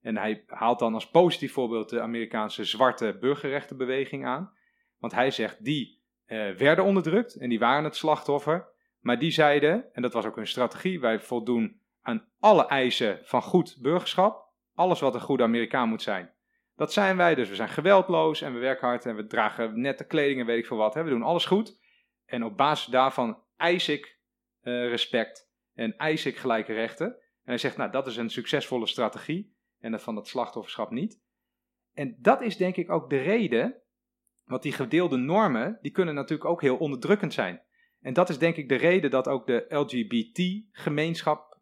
En 0.00 0.16
hij 0.16 0.44
haalt 0.46 0.78
dan 0.78 0.94
als 0.94 1.10
positief 1.10 1.52
voorbeeld 1.52 1.88
de 1.88 2.00
Amerikaanse 2.00 2.64
zwarte 2.64 3.16
burgerrechtenbeweging 3.20 4.26
aan. 4.26 4.52
Want 4.98 5.12
hij 5.12 5.30
zegt, 5.30 5.64
die 5.64 6.02
eh, 6.24 6.50
werden 6.50 6.84
onderdrukt 6.84 7.34
en 7.34 7.48
die 7.48 7.58
waren 7.58 7.84
het 7.84 7.96
slachtoffer. 7.96 8.68
Maar 9.00 9.18
die 9.18 9.30
zeiden, 9.30 9.92
en 9.92 10.02
dat 10.02 10.12
was 10.12 10.24
ook 10.24 10.36
hun 10.36 10.46
strategie, 10.46 11.00
wij 11.00 11.20
voldoen 11.20 11.80
aan 12.02 12.28
alle 12.38 12.66
eisen 12.66 13.20
van 13.22 13.42
goed 13.42 13.76
burgerschap. 13.80 14.43
Alles 14.74 15.00
wat 15.00 15.14
een 15.14 15.20
goede 15.20 15.42
Amerikaan 15.42 15.88
moet 15.88 16.02
zijn. 16.02 16.32
Dat 16.76 16.92
zijn 16.92 17.16
wij, 17.16 17.34
dus 17.34 17.48
we 17.48 17.54
zijn 17.54 17.68
geweldloos 17.68 18.42
en 18.42 18.52
we 18.52 18.58
werken 18.58 18.88
hard 18.88 19.06
en 19.06 19.16
we 19.16 19.26
dragen 19.26 19.80
nette 19.80 20.06
kleding 20.06 20.40
en 20.40 20.46
weet 20.46 20.58
ik 20.58 20.66
veel 20.66 20.76
wat. 20.76 20.94
We 20.94 21.04
doen 21.04 21.22
alles 21.22 21.44
goed. 21.44 21.78
En 22.24 22.44
op 22.44 22.56
basis 22.56 22.86
daarvan 22.86 23.42
eis 23.56 23.88
ik 23.88 24.18
eh, 24.60 24.88
respect 24.88 25.50
en 25.74 25.96
eis 25.96 26.26
ik 26.26 26.36
gelijke 26.36 26.72
rechten. 26.72 27.06
En 27.06 27.50
hij 27.50 27.58
zegt, 27.58 27.76
nou 27.76 27.90
dat 27.90 28.06
is 28.06 28.16
een 28.16 28.30
succesvolle 28.30 28.86
strategie 28.86 29.56
en 29.78 29.90
dat 29.90 30.02
van 30.02 30.14
dat 30.14 30.28
slachtofferschap 30.28 30.90
niet. 30.90 31.22
En 31.92 32.16
dat 32.18 32.42
is 32.42 32.56
denk 32.56 32.76
ik 32.76 32.90
ook 32.90 33.10
de 33.10 33.16
reden, 33.18 33.82
want 34.44 34.62
die 34.62 34.72
gedeelde 34.72 35.16
normen, 35.16 35.78
die 35.80 35.90
kunnen 35.90 36.14
natuurlijk 36.14 36.50
ook 36.50 36.60
heel 36.60 36.76
onderdrukkend 36.76 37.32
zijn. 37.32 37.62
En 38.00 38.12
dat 38.12 38.28
is 38.28 38.38
denk 38.38 38.56
ik 38.56 38.68
de 38.68 38.74
reden 38.74 39.10
dat 39.10 39.28
ook 39.28 39.46
de 39.46 39.66
LGBT-gemeenschap, 39.68 41.53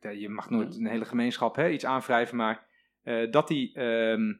je 0.00 0.28
mag 0.28 0.50
nooit 0.50 0.76
een 0.76 0.86
hele 0.86 1.04
gemeenschap 1.04 1.56
hè, 1.56 1.68
iets 1.68 1.84
aanwrijven, 1.84 2.36
maar 2.36 2.66
eh, 3.02 3.30
dat 3.30 3.48
die 3.48 3.74
ehm, 3.74 4.34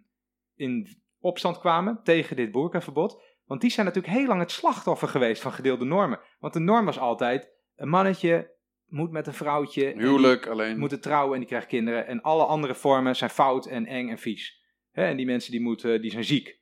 in 0.54 0.88
opstand 1.20 1.58
kwamen 1.58 2.00
tegen 2.02 2.36
dit 2.36 2.50
boerkaverbod. 2.50 3.22
Want 3.44 3.60
die 3.60 3.70
zijn 3.70 3.86
natuurlijk 3.86 4.14
heel 4.14 4.26
lang 4.26 4.40
het 4.40 4.50
slachtoffer 4.50 5.08
geweest 5.08 5.42
van 5.42 5.52
gedeelde 5.52 5.84
normen. 5.84 6.20
Want 6.38 6.52
de 6.52 6.60
norm 6.60 6.84
was 6.84 6.98
altijd, 6.98 7.52
een 7.76 7.88
mannetje 7.88 8.54
moet 8.86 9.10
met 9.10 9.26
een 9.26 9.34
vrouwtje. 9.34 9.92
Huwelijk 9.96 10.46
alleen. 10.46 10.78
moeten 10.78 11.00
trouwen 11.00 11.32
en 11.32 11.38
die 11.38 11.48
krijgt 11.48 11.66
kinderen. 11.66 12.06
En 12.06 12.20
alle 12.20 12.44
andere 12.44 12.74
vormen 12.74 13.16
zijn 13.16 13.30
fout 13.30 13.66
en 13.66 13.86
eng 13.86 14.08
en 14.08 14.18
vies. 14.18 14.64
Hè, 14.90 15.04
en 15.04 15.16
die 15.16 15.26
mensen 15.26 15.50
die, 15.50 15.60
moeten, 15.60 16.02
die 16.02 16.10
zijn 16.10 16.24
ziek. 16.24 16.60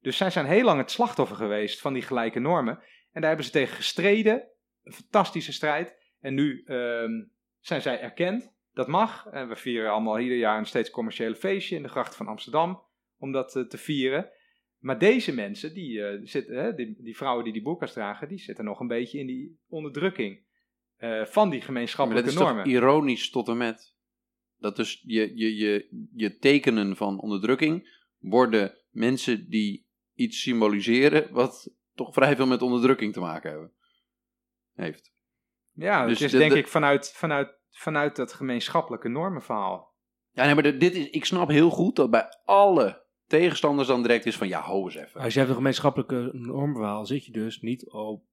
Dus 0.00 0.16
zij 0.16 0.30
zijn 0.30 0.46
heel 0.46 0.64
lang 0.64 0.78
het 0.78 0.90
slachtoffer 0.90 1.36
geweest 1.36 1.80
van 1.80 1.92
die 1.92 2.02
gelijke 2.02 2.38
normen. 2.38 2.78
En 3.12 3.20
daar 3.20 3.28
hebben 3.28 3.44
ze 3.44 3.52
tegen 3.52 3.76
gestreden. 3.76 4.48
Een 4.82 4.92
fantastische 4.92 5.52
strijd. 5.52 5.96
En 6.20 6.34
nu 6.34 6.62
ehm, 6.64 7.12
zijn 7.66 7.82
zij 7.82 8.00
erkend. 8.00 8.54
Dat 8.72 8.86
mag. 8.86 9.26
En 9.26 9.48
we 9.48 9.56
vieren 9.56 9.90
allemaal 9.90 10.18
ieder 10.18 10.36
jaar 10.36 10.58
een 10.58 10.66
steeds 10.66 10.90
commerciële 10.90 11.34
feestje 11.34 11.76
in 11.76 11.82
de 11.82 11.88
gracht 11.88 12.16
van 12.16 12.26
Amsterdam. 12.26 12.82
Om 13.18 13.32
dat 13.32 13.56
eh, 13.56 13.62
te 13.62 13.78
vieren. 13.78 14.30
Maar 14.78 14.98
deze 14.98 15.34
mensen, 15.34 15.74
die, 15.74 16.02
eh, 16.02 16.20
zitten, 16.22 16.56
hè, 16.56 16.74
die, 16.74 17.02
die 17.02 17.16
vrouwen 17.16 17.44
die 17.44 17.52
die 17.52 17.62
boekas 17.62 17.92
dragen, 17.92 18.28
die 18.28 18.38
zitten 18.38 18.64
nog 18.64 18.80
een 18.80 18.86
beetje 18.86 19.18
in 19.18 19.26
die 19.26 19.58
onderdrukking. 19.68 20.44
eh, 20.96 21.24
van 21.24 21.50
die 21.50 21.58
maar 21.58 21.66
gemeenschappelijke 21.66 22.28
dat 22.28 22.38
is 22.38 22.44
normen. 22.44 22.64
toch 22.64 22.72
ironisch 22.72 23.30
tot 23.30 23.48
en 23.48 23.56
met. 23.56 23.94
Dat 24.58 24.76
dus 24.76 25.02
je, 25.06 25.36
je, 25.36 25.56
je, 25.56 26.06
je 26.14 26.36
tekenen 26.36 26.96
van 26.96 27.20
onderdrukking 27.20 28.04
worden 28.18 28.78
mensen 28.90 29.50
die 29.50 29.86
iets 30.14 30.40
symboliseren 30.40 31.32
wat 31.32 31.74
toch 31.94 32.14
vrij 32.14 32.36
veel 32.36 32.46
met 32.46 32.62
onderdrukking 32.62 33.12
te 33.12 33.20
maken 33.20 33.50
hebben. 33.50 33.72
Heeft. 34.74 35.15
Ja, 35.76 36.02
Dus 36.06 36.12
het 36.12 36.20
is 36.26 36.30
de- 36.32 36.38
denk 36.38 36.52
de- 36.52 36.58
ik 36.58 36.68
vanuit, 36.68 37.12
vanuit, 37.12 37.58
vanuit 37.70 38.16
dat 38.16 38.32
gemeenschappelijke 38.32 39.08
normenverhaal. 39.08 39.94
Ja, 40.30 40.44
nee, 40.44 40.54
maar 40.54 40.62
de- 40.62 40.76
dit 40.76 40.94
is, 40.94 41.10
ik 41.10 41.24
snap 41.24 41.48
heel 41.48 41.70
goed 41.70 41.96
dat 41.96 42.10
bij 42.10 42.26
alle 42.44 43.04
tegenstanders 43.26 43.88
dan 43.88 44.02
direct 44.02 44.26
is 44.26 44.36
van 44.36 44.48
ja, 44.48 44.62
ho 44.62 44.84
eens 44.84 44.94
even. 44.94 45.20
Als 45.20 45.32
je 45.32 45.38
hebt 45.38 45.50
een 45.50 45.56
gemeenschappelijke 45.56 46.30
normverhaal, 46.32 47.06
zit 47.06 47.24
je 47.24 47.32
dus 47.32 47.60
niet 47.60 47.90
op 47.90 48.24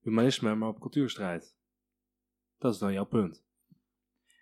humanisme, 0.00 0.54
maar 0.54 0.68
op 0.68 0.80
cultuurstrijd. 0.80 1.56
Dat 2.58 2.72
is 2.74 2.78
dan 2.78 2.92
jouw 2.92 3.04
punt. 3.06 3.44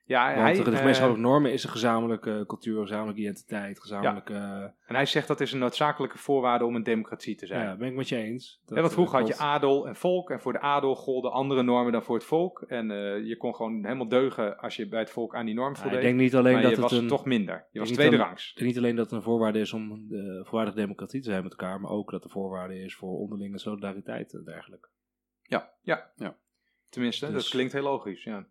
Ja, 0.07 0.27
Want 0.27 0.41
hij, 0.41 0.53
de 0.65 0.71
eh, 0.71 0.77
gemeenschappelijke 0.77 1.29
normen 1.29 1.53
is 1.53 1.65
een 1.65 1.71
gezamenlijke 1.71 2.45
cultuur, 2.47 2.81
gezamenlijke 2.81 3.21
identiteit, 3.21 3.81
gezamenlijke... 3.81 4.33
Ja, 4.33 4.75
en 4.87 4.95
hij 4.95 5.07
zegt 5.07 5.29
dat 5.29 5.41
is 5.41 5.53
een 5.53 5.59
noodzakelijke 5.59 6.19
voorwaarde 6.19 6.65
om 6.65 6.75
een 6.75 6.83
democratie 6.83 7.37
te 7.37 7.47
zijn. 7.47 7.67
ja 7.67 7.77
ben 7.77 7.89
ik 7.89 7.95
met 7.95 8.09
je 8.09 8.17
eens. 8.17 8.61
Dat, 8.65 8.75
Ja, 8.75 8.81
want 8.81 8.93
vroeger 8.93 9.19
eh, 9.19 9.25
had 9.25 9.37
je 9.37 9.43
adel 9.43 9.89
en 9.89 9.97
volk. 9.97 10.31
En 10.31 10.41
voor 10.41 10.53
de 10.53 10.61
adel 10.61 10.95
golden 10.95 11.33
andere 11.33 11.63
normen 11.63 11.93
dan 11.93 12.03
voor 12.03 12.15
het 12.15 12.25
volk. 12.25 12.63
En 12.63 12.91
eh, 12.91 13.27
je 13.27 13.37
kon 13.37 13.55
gewoon 13.55 13.85
helemaal 13.85 14.09
deugen 14.09 14.59
als 14.59 14.77
je 14.77 14.89
bij 14.89 15.01
het 15.01 15.11
volk 15.11 15.35
aan 15.35 15.47
die 15.47 15.55
norm 15.55 15.75
Ja, 15.75 15.81
voldeed. 15.81 15.99
ik 15.99 16.05
denk 16.05 16.19
niet 16.19 16.35
alleen 16.35 16.53
maar 16.53 16.63
dat 16.63 16.71
je 16.71 16.83
het 16.83 16.91
was 16.91 17.01
een... 17.01 17.09
toch 17.09 17.25
minder. 17.25 17.67
Je 17.71 17.79
was 17.79 17.91
tweede 17.91 18.17
rangs. 18.17 18.51
Ik 18.51 18.57
denk 18.57 18.69
niet 18.69 18.79
alleen 18.79 18.97
dat 18.97 19.05
het 19.05 19.15
een 19.15 19.23
voorwaarde 19.23 19.59
is 19.59 19.73
om 19.73 20.09
de 20.09 20.43
volwaardige 20.45 20.79
democratie 20.79 21.21
te 21.21 21.31
zijn 21.31 21.43
met 21.43 21.53
elkaar, 21.53 21.81
maar 21.81 21.91
ook 21.91 22.11
dat 22.11 22.23
de 22.23 22.29
voorwaarde 22.29 22.79
is 22.79 22.95
voor 22.95 23.19
onderlinge 23.19 23.59
solidariteit 23.59 24.33
en 24.35 24.45
dergelijke. 24.45 24.89
Tenminste, 26.89 27.25
dat 27.27 27.35
Dus- 27.35 27.49
klinkt 27.49 27.73
heel 27.73 27.83
logisch. 27.83 28.25
Ja. 28.25 28.47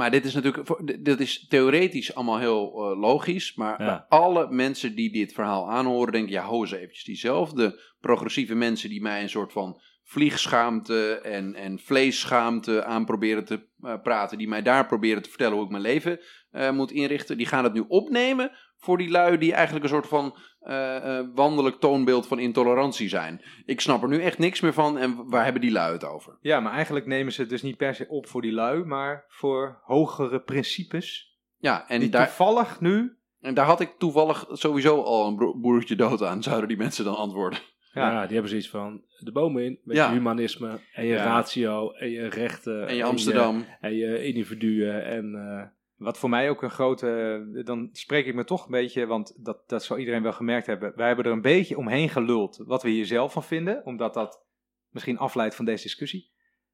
Maar 0.00 0.10
dit 0.10 0.24
is 0.24 0.34
natuurlijk, 0.34 0.66
voor- 0.66 0.84
d- 0.84 1.04
dit 1.04 1.20
is 1.20 1.46
theoretisch 1.48 2.14
allemaal 2.14 2.38
heel 2.38 2.72
eh, 2.90 3.00
logisch. 3.00 3.54
Maar 3.54 3.82
Ja. 3.82 4.06
alle 4.08 4.50
mensen 4.50 4.94
die 4.94 5.12
dit 5.12 5.32
verhaal 5.32 5.70
aanhoren, 5.70 6.12
denken: 6.12 6.32
ja, 6.32 6.44
ho 6.44 6.60
eens 6.60 6.72
eventjes. 6.72 7.04
Diezelfde 7.04 7.80
progressieve 8.00 8.54
mensen 8.54 8.88
die 8.88 9.02
mij 9.02 9.22
een 9.22 9.28
soort 9.28 9.52
van 9.52 9.80
vliegschaamte 10.04 11.20
en, 11.20 11.54
en 11.54 11.78
vleesschaamte 11.78 12.84
aan 12.84 13.04
proberen 13.04 13.44
te 13.44 13.66
eh, 13.82 13.94
praten. 14.02 14.38
Die 14.38 14.48
mij 14.48 14.62
daar 14.62 14.86
proberen 14.86 15.22
te 15.22 15.28
vertellen 15.28 15.54
hoe 15.54 15.64
ik 15.64 15.70
mijn 15.70 15.82
leven 15.82 16.20
eh, 16.50 16.70
moet 16.70 16.90
inrichten. 16.92 17.36
Die 17.36 17.46
gaan 17.46 17.64
het 17.64 17.72
nu 17.72 17.84
opnemen 17.88 18.50
voor 18.80 18.98
die 18.98 19.10
lui 19.10 19.38
die 19.38 19.52
eigenlijk 19.52 19.84
een 19.84 19.90
soort 19.90 20.06
van 20.08 20.36
eh, 20.60 21.18
eh, 21.18 21.26
wandelijk 21.34 21.76
toonbeeld 21.80 22.26
van 22.26 22.38
intolerantie 22.38 23.08
zijn. 23.08 23.42
Ik 23.64 23.80
snap 23.80 24.02
er 24.02 24.08
nu 24.08 24.22
echt 24.22 24.38
niks 24.38 24.60
meer 24.60 24.72
van. 24.72 24.98
En 24.98 25.28
waar 25.28 25.44
hebben 25.44 25.62
die 25.62 25.70
lui 25.72 25.92
het 25.92 26.04
over? 26.04 26.38
ja, 26.40 26.60
maar 26.60 26.72
eigenlijk 26.72 27.06
nemen 27.06 27.32
ze 27.32 27.40
het 27.40 27.50
dus 27.50 27.62
niet 27.62 27.76
per 27.76 27.94
se 27.94 28.08
op 28.08 28.26
voor 28.26 28.42
die 28.42 28.52
lui. 28.52 28.84
Maar 28.84 29.24
voor 29.28 29.80
hogere 29.84 30.40
principes. 30.40 31.38
Ja, 31.58 31.88
en 31.88 32.00
die 32.00 32.08
daar, 32.08 32.26
toevallig 32.26 32.80
nu... 32.80 33.14
En 33.40 33.54
daar 33.54 33.66
had 33.66 33.80
ik 33.80 33.94
toevallig 33.98 34.46
sowieso 34.50 35.02
al 35.02 35.26
een 35.26 35.36
bro- 35.36 35.58
boertje 35.58 35.96
dood 35.96 36.22
aan, 36.22 36.42
zouden 36.42 36.68
die 36.68 36.76
mensen 36.76 37.04
dan 37.04 37.16
antwoorden. 37.16 37.58
Ja. 37.92 38.10
Ja. 38.10 38.22
die 38.22 38.32
hebben 38.32 38.48
zoiets 38.48 38.68
van 38.70 39.02
de 39.18 39.32
bomen 39.32 39.64
in, 39.64 39.78
met 39.84 39.96
Ja. 39.96 40.06
je 40.08 40.12
humanisme 40.12 40.78
en 40.94 41.04
je 41.06 41.14
Ja. 41.14 41.24
ratio 41.24 41.90
en 41.92 42.10
je 42.10 42.28
rechten. 42.28 42.86
En 42.88 42.94
je 42.96 43.04
Amsterdam. 43.04 43.64
En 43.80 43.94
je 43.94 44.24
individuen 44.24 45.04
en... 45.04 45.34
eh, 45.34 45.78
Wat 46.00 46.18
voor 46.18 46.28
mij 46.28 46.50
ook 46.50 46.62
een 46.62 46.70
grote. 46.70 47.60
Dan 47.64 47.88
spreek 47.92 48.26
ik 48.26 48.34
me 48.34 48.44
toch 48.44 48.64
een 48.64 48.70
beetje, 48.70 49.06
want 49.06 49.44
dat, 49.44 49.68
dat 49.68 49.84
zal 49.84 49.98
iedereen 49.98 50.22
wel 50.22 50.32
gemerkt 50.32 50.66
hebben. 50.66 50.92
Wij 50.96 51.06
hebben 51.06 51.24
er 51.24 51.32
een 51.32 51.40
beetje 51.40 51.78
omheen 51.78 52.08
geluld. 52.08 52.56
Wat 52.56 52.82
we 52.82 52.90
hier 52.90 53.06
zelf 53.06 53.32
van 53.32 53.44
vinden, 53.44 53.84
omdat 53.84 54.14
dat 54.14 54.44
misschien 54.88 55.18
afleidt 55.18 55.54
van 55.54 55.64
deze 55.64 55.82
discussie. 55.82 56.30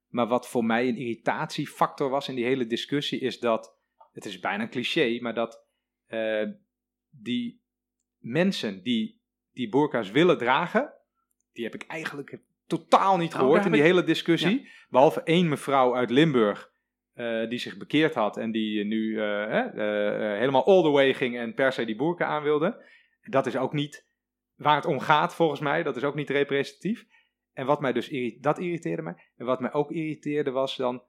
Maar 0.09 0.27
wat 0.27 0.49
voor 0.49 0.64
mij 0.64 0.89
een 0.89 0.97
irritatiefactor 0.97 2.11
was 2.11 2.29
in 2.29 2.35
die 2.35 2.45
hele 2.45 2.66
discussie, 2.66 3.20
is 3.20 3.39
dat. 3.39 3.79
Het 4.12 4.24
is 4.24 4.41
bijna 4.41 4.62
een 4.62 4.70
cliché, 4.70 5.18
maar 5.20 5.35
dat 5.35 5.66
eh, 6.07 6.49
die 7.11 7.62
mensen 8.18 8.83
die 8.83 9.22
die 9.53 9.68
burka's 9.68 10.11
willen 10.11 10.39
dragen, 10.39 10.93
die 11.53 11.64
heb 11.64 11.74
ik 11.74 11.83
eigenlijk 11.87 12.41
totaal 12.66 13.16
niet 13.16 13.31
Nou, 13.31 13.43
gehoord 13.43 13.64
in 13.64 13.72
die 13.72 13.83
hele 13.83 14.05
discussie. 14.05 14.70
Behalve 14.89 15.22
één 15.22 15.49
mevrouw 15.49 15.95
uit 15.97 16.11
Limburg. 16.11 16.74
Eh, 17.17 17.49
die 17.49 17.59
zich 17.59 17.77
bekeerd 17.77 18.14
had 18.14 18.37
en 18.37 18.51
die 18.51 18.85
nu 18.85 19.21
eh, 19.21 19.59
eh, 19.59 20.39
helemaal 20.39 20.67
all 20.67 20.83
the 20.83 20.91
way 20.91 21.14
ging 21.14 21.37
en 21.37 21.55
per 21.55 21.73
se 21.73 21.85
die 21.85 21.97
boerka 21.97 22.25
aan 22.25 22.43
wilde. 22.43 22.85
Dat 23.21 23.47
is 23.47 23.57
ook 23.57 23.73
niet 23.73 24.07
waar 24.55 24.77
het 24.77 24.87
om 24.87 25.01
gaat 25.01 25.35
volgens 25.35 25.61
mij. 25.61 25.83
Dat 25.83 25.97
is 25.97 26.05
ook 26.05 26.14
niet 26.14 26.31
representatief. 26.31 27.07
En 27.53 27.67
wat 27.67 27.81
mij 27.81 27.93
dus 27.93 28.09
irri- 28.09 28.39
dat 28.41 28.59
irriteerde 28.59 29.03
mij. 29.03 29.14
En 29.37 29.47
wat 29.47 29.61
mij 29.61 29.73
ook 29.73 29.91
irriteerde 29.91 30.51
was 30.51 30.77
dan, 30.77 31.03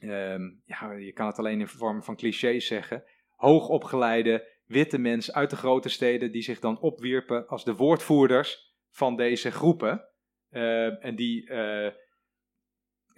ehm, 0.00 0.42
ja, 0.64 0.92
je 0.92 1.12
kan 1.12 1.26
het 1.26 1.38
alleen 1.38 1.60
in 1.60 1.68
vorm 1.68 2.02
van 2.02 2.16
clichés 2.16 2.66
zeggen, 2.66 3.04
hoogopgeleide 3.36 4.48
witte 4.66 4.98
mensen 4.98 5.34
uit 5.34 5.50
de 5.50 5.56
grote 5.56 5.88
steden 5.88 6.32
die 6.32 6.42
zich 6.42 6.60
dan 6.60 6.80
opwierpen 6.80 7.46
als 7.46 7.64
de 7.64 7.74
woordvoerders 7.74 8.74
van 8.90 9.16
deze 9.16 9.50
groepen. 9.50 10.04
Eh, 10.50 11.04
en 11.04 11.16
die 11.16 11.50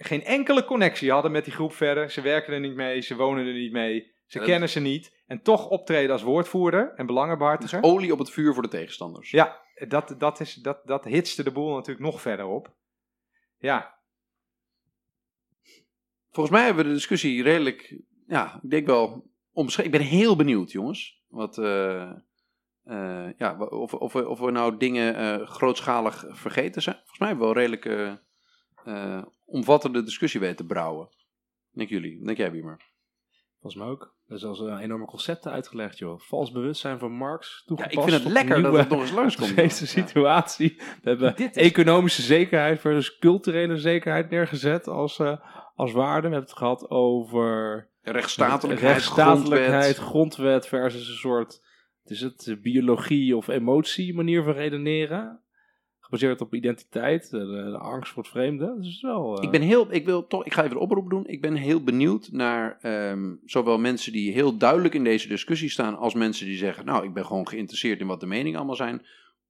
geen 0.04 0.24
enkele 0.24 0.64
connectie 0.64 1.10
hadden 1.10 1.32
met 1.32 1.44
die 1.44 1.52
groep 1.52 1.72
verder. 1.72 2.10
Ze 2.10 2.20
werken 2.20 2.52
er 2.54 2.60
niet 2.60 2.74
mee, 2.74 3.00
ze 3.00 3.16
wonen 3.16 3.46
er 3.46 3.52
niet 3.52 3.72
mee, 3.72 4.12
ze 4.26 4.38
Ja, 4.38 4.44
kennen 4.44 4.68
ze 4.68 4.80
niet. 4.80 5.20
En 5.26 5.42
toch 5.42 5.68
optreden 5.68 6.10
als 6.12 6.22
woordvoerder 6.22 6.92
en 6.96 7.06
belangenbehartiger. 7.06 7.82
Olie 7.82 8.12
op 8.12 8.18
het 8.18 8.30
vuur 8.30 8.52
voor 8.54 8.62
de 8.62 8.68
tegenstanders. 8.68 9.30
Ja, 9.30 9.60
dat, 9.88 10.14
dat, 10.18 10.40
is, 10.40 10.54
dat, 10.54 10.80
dat 10.86 11.04
hitste 11.04 11.42
de 11.42 11.50
boel 11.52 11.74
natuurlijk 11.74 12.04
nog 12.06 12.20
verder 12.20 12.46
op. 12.46 12.74
Ja, 13.58 14.00
Volgens 16.30 16.56
mij 16.56 16.64
hebben 16.64 16.82
we 16.84 16.88
de 16.90 16.96
discussie 16.96 17.42
redelijk, 17.42 17.96
ja, 18.26 18.60
ik 18.62 18.70
denk 18.70 18.86
wel 18.86 19.30
omschreven. 19.52 19.92
Ik 19.92 19.98
ben 19.98 20.08
heel 20.08 20.36
benieuwd, 20.36 20.72
jongens. 20.72 21.22
Wat, 21.28 21.58
eh, 21.58 22.10
eh, 22.84 23.28
ja, 23.36 23.56
of, 23.58 23.94
of, 23.94 24.12
we- 24.12 24.28
of 24.28 24.38
we 24.38 24.50
nou 24.50 24.76
dingen 24.76 25.14
eh, 25.16 25.46
grootschalig 25.48 26.24
vergeten 26.28 26.82
zijn. 26.82 26.96
Volgens 26.96 27.18
mij 27.18 27.28
hebben 27.28 27.48
we 27.48 27.54
wel 27.54 27.62
redelijk 27.62 28.18
omvattende 29.52 30.02
discussie 30.02 30.40
weten 30.40 30.56
te 30.56 30.66
brouwen. 30.66 31.08
Denk 31.72 31.88
jullie? 31.88 32.24
Denk 32.24 32.36
jij, 32.36 32.50
Biemer? 32.50 32.90
Volgens 33.60 33.82
mij 33.82 33.92
ook. 33.92 34.14
Er 34.26 34.38
zijn 34.38 34.54
eh, 34.54 34.80
enorme 34.82 35.04
concepten 35.04 35.52
uitgelegd, 35.52 35.98
joh. 35.98 36.20
Vals 36.20 36.50
bewustzijn 36.52 36.98
van 36.98 37.12
Marx 37.12 37.56
Ja, 37.56 37.62
toegepast. 37.66 37.96
ik 38.06 38.12
vind 38.12 38.24
het 38.24 38.32
lekker 38.32 38.54
nieuwe- 38.60 38.70
dat 38.70 38.80
het 38.80 38.88
nog 38.88 39.00
eens 39.00 39.12
langskomt. 39.20 39.56
Deze 39.56 39.84
Ja. 39.84 39.90
situatie. 40.04 40.74
We 40.76 41.08
hebben 41.08 41.36
is- 41.36 41.50
economische 41.56 42.22
zekerheid 42.22 42.80
versus 42.80 43.18
culturele 43.18 43.76
zekerheid 43.76 44.30
neergezet 44.30 44.86
als, 44.88 45.18
eh, 45.18 45.38
als 45.74 45.92
waarde. 45.92 46.28
We 46.28 46.34
hebben 46.34 46.50
het 46.50 46.58
gehad 46.58 46.90
over 46.90 47.90
Rechtsstatelijkheid, 48.02 48.92
rechtsstatelijkheid, 48.92 49.96
grondwet. 49.96 49.98
grondwet 50.10 50.66
versus 50.68 51.08
een 51.08 51.14
soort 51.14 51.60
het 52.02 52.10
is 52.10 52.20
het, 52.20 52.56
biologie 52.62 53.36
of 53.36 53.48
emotie 53.48 54.14
manier 54.14 54.42
van 54.42 54.52
redeneren. 54.52 55.42
Gebaseerd 56.12 56.40
op 56.40 56.54
identiteit, 56.54 57.30
de, 57.30 57.38
de 57.46 57.78
angst 57.78 58.12
voor 58.12 58.22
het 58.22 58.32
vreemde. 58.32 58.76
Is 58.80 59.00
wel... 59.00 59.36
eh, 59.38 59.44
Ik 59.44 59.50
ben 59.50 59.60
heel, 59.60 59.92
ik 59.92 60.04
wil 60.04 60.26
toch, 60.26 60.44
ik 60.44 60.52
ga 60.52 60.64
even 60.64 60.76
een 60.76 60.82
oproep 60.82 61.10
doen. 61.10 61.26
Ik 61.26 61.40
ben 61.40 61.54
heel 61.54 61.82
benieuwd 61.82 62.28
naar 62.32 62.78
ehm, 62.80 63.34
zowel 63.44 63.78
mensen 63.78 64.12
die 64.12 64.32
heel 64.32 64.56
duidelijk 64.56 64.94
in 64.94 65.04
deze 65.04 65.28
discussie 65.28 65.68
staan, 65.70 65.96
als 65.96 66.14
mensen 66.14 66.46
die 66.46 66.56
zeggen, 66.56 66.84
nou, 66.84 67.04
ik 67.04 67.12
ben 67.14 67.26
gewoon 67.26 67.48
geïnteresseerd 67.48 68.00
in 68.00 68.06
wat 68.06 68.20
de 68.20 68.26
meningen 68.26 68.56
allemaal 68.58 68.76
zijn. 68.76 69.06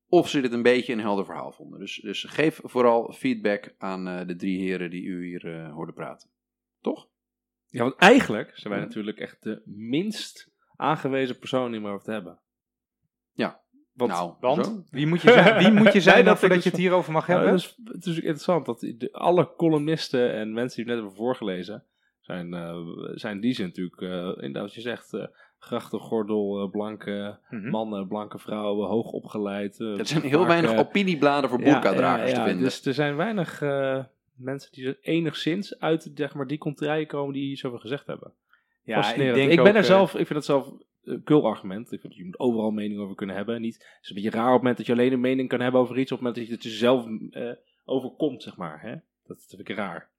Of 0.07 0.29
ze 0.29 0.41
dit 0.41 0.53
een 0.53 0.63
beetje 0.63 0.93
een 0.93 1.01
helder 1.01 1.25
verhaal 1.25 1.53
vonden. 1.53 1.79
Dus, 1.81 2.01
dus 2.03 2.25
geef 2.25 2.61
vooral 2.63 3.13
feedback 3.13 3.75
aan 3.79 4.09
eh, 4.09 4.27
de 4.27 4.37
drie 4.37 4.61
heren 4.61 4.91
die 4.91 5.03
u 5.05 5.27
hier 5.27 5.55
eh 5.55 5.73
hoorde 5.73 5.93
praten. 5.93 6.29
Toch? 6.81 7.09
Ja, 7.69 7.83
want 7.83 7.97
eigenlijk 7.97 8.51
zijn 8.55 8.73
wij 8.75 8.83
natuurlijk 8.83 9.19
echt 9.19 9.43
de 9.43 9.63
minst 9.65 10.51
aangewezen 10.77 11.39
persoon 11.39 11.75
om 11.77 11.87
over 11.87 12.05
te 12.05 12.11
hebben. 12.11 12.39
Nou, 13.95 14.33
want 14.41 14.67
zo. 14.67 14.83
wie 14.91 15.07
moet 15.07 15.21
je 15.23 15.33
zijn, 15.33 15.59
wie 15.59 15.73
moet 15.83 15.93
je 15.93 16.01
zijn 16.01 16.25
dat 16.25 16.39
voordat 16.39 16.57
je 16.59 16.63
dus- 16.63 16.73
het 16.73 16.81
hierover 16.81 17.13
mag 17.13 17.27
hebben? 17.27 17.47
dat 17.51 17.59
is, 17.59 17.77
het 17.85 18.07
is 18.07 18.17
interessant 18.17 18.67
dat 18.67 18.81
de, 18.81 19.09
alle 19.13 19.51
columnisten 19.57 20.33
en 20.33 20.53
mensen 20.53 20.77
die 20.77 20.85
we 20.85 20.91
net 20.91 21.01
hebben 21.01 21.17
voorgelezen, 21.19 21.85
zijn, 22.21 22.55
eh, 22.55 22.77
zijn 23.15 23.41
die 23.41 23.55
zin 23.55 23.67
natuurlijk, 23.67 24.01
eh, 24.01 24.09
inderdaad 24.27 24.63
wat 24.63 24.75
je 24.75 24.81
zegt, 24.81 25.15
eh 25.15 25.25
grachtengordel, 25.59 26.69
blanke 26.71 27.39
Mhm. 27.51 27.69
mannen, 27.71 28.09
blanke 28.09 28.39
vrouwen, 28.39 28.89
hoog 28.89 29.11
opgeleid. 29.11 29.81
eh, 29.81 29.99
Er 29.99 30.07
zijn 30.07 30.23
heel 30.23 30.39
vaak, 30.39 30.49
weinig 30.49 30.77
opiniebladen 30.77 31.51
voor 31.51 31.61
ja, 31.61 31.65
boerkadragers 31.73 32.31
ja, 32.31 32.37
ja, 32.37 32.43
te 32.43 32.49
vinden. 32.49 32.65
Dus 32.69 32.87
er 32.87 32.95
zijn 32.95 33.17
weinig 33.17 33.61
mensen 34.35 34.73
die 34.73 34.87
er 34.87 34.99
enigszins 35.01 35.79
uit 35.79 36.11
zeg 36.15 36.35
maar, 36.35 36.47
die 36.47 36.59
contraien 36.59 37.07
komen 37.07 37.33
die 37.33 37.57
zoveel 37.57 37.79
gezegd 37.79 38.07
hebben. 38.07 38.33
ja, 38.83 39.15
ik, 39.15 39.35
denk 39.35 39.51
ik 39.51 39.57
ben 39.57 39.69
ook, 39.69 39.75
er 39.77 39.85
zelf, 39.85 40.11
ik 40.11 40.27
vind 40.27 40.39
het 40.39 40.45
zelf 40.45 40.69
kul 41.25 41.47
argument. 41.47 41.93
Ik 41.93 42.01
vind, 42.01 42.15
je 42.15 42.25
moet 42.25 42.39
overal 42.39 42.71
mening 42.71 43.01
over 43.01 43.15
kunnen 43.15 43.37
hebben. 43.37 43.61
Niet, 43.61 43.75
het 43.75 43.99
is 44.03 44.09
een 44.09 44.15
beetje 44.15 44.31
raar 44.31 44.47
op 44.47 44.53
het 44.53 44.59
moment 44.61 44.77
dat 44.77 44.87
je 44.87 44.93
alleen 44.93 45.13
een 45.13 45.21
mening 45.21 45.49
kan 45.49 45.61
hebben 45.61 45.81
over 45.81 45.99
iets, 45.99 46.13
op 46.13 46.19
het 46.19 46.27
moment 46.27 46.37
dat 46.37 46.47
je 46.47 46.53
het 46.53 46.63
jezelf 46.73 47.07
eh 47.31 47.51
overkomt, 47.85 48.43
zeg 48.43 48.57
maar. 48.57 48.81
Hè? 48.81 48.95
Dat 49.27 49.45
vind 49.49 49.69
ik 49.69 49.77
raar. 49.77 50.11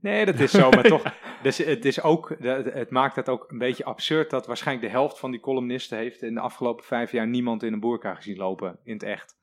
Nee, 0.00 0.24
dat 0.26 0.40
is 0.40 0.50
zo, 0.50 0.70
maar 0.70 0.82
toch. 0.84 1.02
Dus 1.42 1.58
het, 1.58 1.84
is 1.84 2.02
ook, 2.02 2.36
het 2.38 2.90
maakt 2.90 3.16
het 3.16 3.28
ook 3.28 3.50
een 3.50 3.58
beetje 3.58 3.84
absurd 3.84 4.30
dat 4.30 4.46
waarschijnlijk 4.46 4.86
de 4.86 4.92
helft 4.98 5.18
van 5.18 5.30
die 5.30 5.40
columnisten 5.40 5.98
heeft 5.98 6.22
in 6.22 6.34
de 6.34 6.40
afgelopen 6.40 6.84
vijf 6.84 7.12
jaar 7.12 7.26
niemand 7.26 7.62
in 7.62 7.72
een 7.72 7.80
boerka 7.80 8.14
gezien 8.14 8.36
lopen 8.36 8.78
in 8.82 8.92
het 8.92 9.02
echt. 9.02 9.36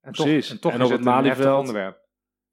En 0.00 0.12
Precies. 0.12 0.48
Toch, 0.48 0.56
en 0.56 0.60
toch 0.60 0.72
En 0.72 0.80
is 0.80 0.88
het 0.90 0.98
het 0.98 1.06
een 1.06 1.12
heftig 1.12 1.44
Malieveld- 1.44 1.58
onderwerp. 1.58 1.98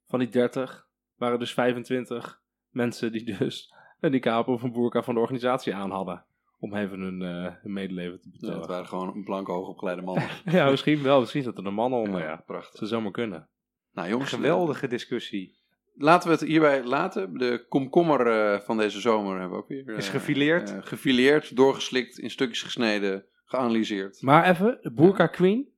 Van 0.07 0.19
die 0.19 0.29
30 0.29 0.87
waren 1.15 1.39
dus 1.39 1.53
25 1.53 2.41
mensen 2.69 3.11
die 3.11 3.37
dus 3.37 3.69
een 3.71 3.77
handicap 3.99 4.47
of 4.47 4.63
een 4.63 4.71
boerka 4.71 5.03
van 5.03 5.13
de 5.13 5.19
organisatie 5.19 5.75
aan 5.75 5.91
hadden. 5.91 6.25
Om 6.63 6.75
even 6.75 6.99
hun, 6.99 7.21
eh, 7.21 7.53
hun 7.61 7.73
medeleven 7.73 8.19
te 8.19 8.27
Ja, 8.31 8.37
betalen. 8.39 8.59
het 8.59 8.69
waren 8.69 8.87
gewoon 8.87 9.15
een 9.15 9.23
blanke 9.23 9.51
hoogopgeleide 9.51 10.01
mannen. 10.01 10.27
Ja, 10.45 10.69
misschien 10.69 11.01
wel. 11.03 11.19
Misschien 11.19 11.43
zat 11.43 11.57
er 11.57 11.65
een 11.65 11.73
man 11.73 11.93
onder, 11.93 12.19
ja. 12.21 12.27
ja, 12.27 12.43
prachtig. 12.45 12.69
Dat 12.79 12.89
zou 12.89 12.89
zomaar 12.89 13.11
kunnen. 13.11 13.49
Nou 13.91 14.09
jongens, 14.09 14.29
Geweldige 14.29 14.87
discussie. 14.87 15.61
Laten 15.95 16.27
we 16.29 16.35
het 16.35 16.43
hierbij 16.47 16.83
laten. 16.83 17.37
De 17.37 17.65
komkommer 17.69 18.27
eh, 18.27 18.59
van 18.59 18.77
deze 18.77 18.99
zomer 18.99 19.39
hebben 19.39 19.57
we 19.57 19.63
ook 19.63 19.69
weer. 19.69 19.89
eh, 19.89 19.97
Is 19.97 20.09
gefileerd. 20.09 20.71
eh, 20.71 20.77
gefileerd, 20.81 21.55
doorgeslikt, 21.55 22.17
in 22.17 22.29
stukjes 22.31 22.61
gesneden, 22.61 23.25
geanalyseerd. 23.45 24.21
Maar 24.21 24.49
even, 24.49 24.79
de 24.81 24.91
Boerka 24.91 25.27
Queen. 25.27 25.69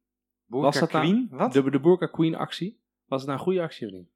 Boerka 0.46 0.66
Was 0.68 0.80
dat 0.80 0.92
nou- 0.92 1.06
Queen? 1.06 1.28
Wat? 1.32 1.54
De, 1.54 1.70
de 1.70 1.80
Boerka 1.80 2.06
Queen 2.08 2.36
actie. 2.36 2.82
Was 3.06 3.20
het 3.20 3.28
nou 3.30 3.40
een 3.40 3.46
goede 3.46 3.62
actie 3.62 3.88
of 3.88 3.94
niet? 3.94 4.10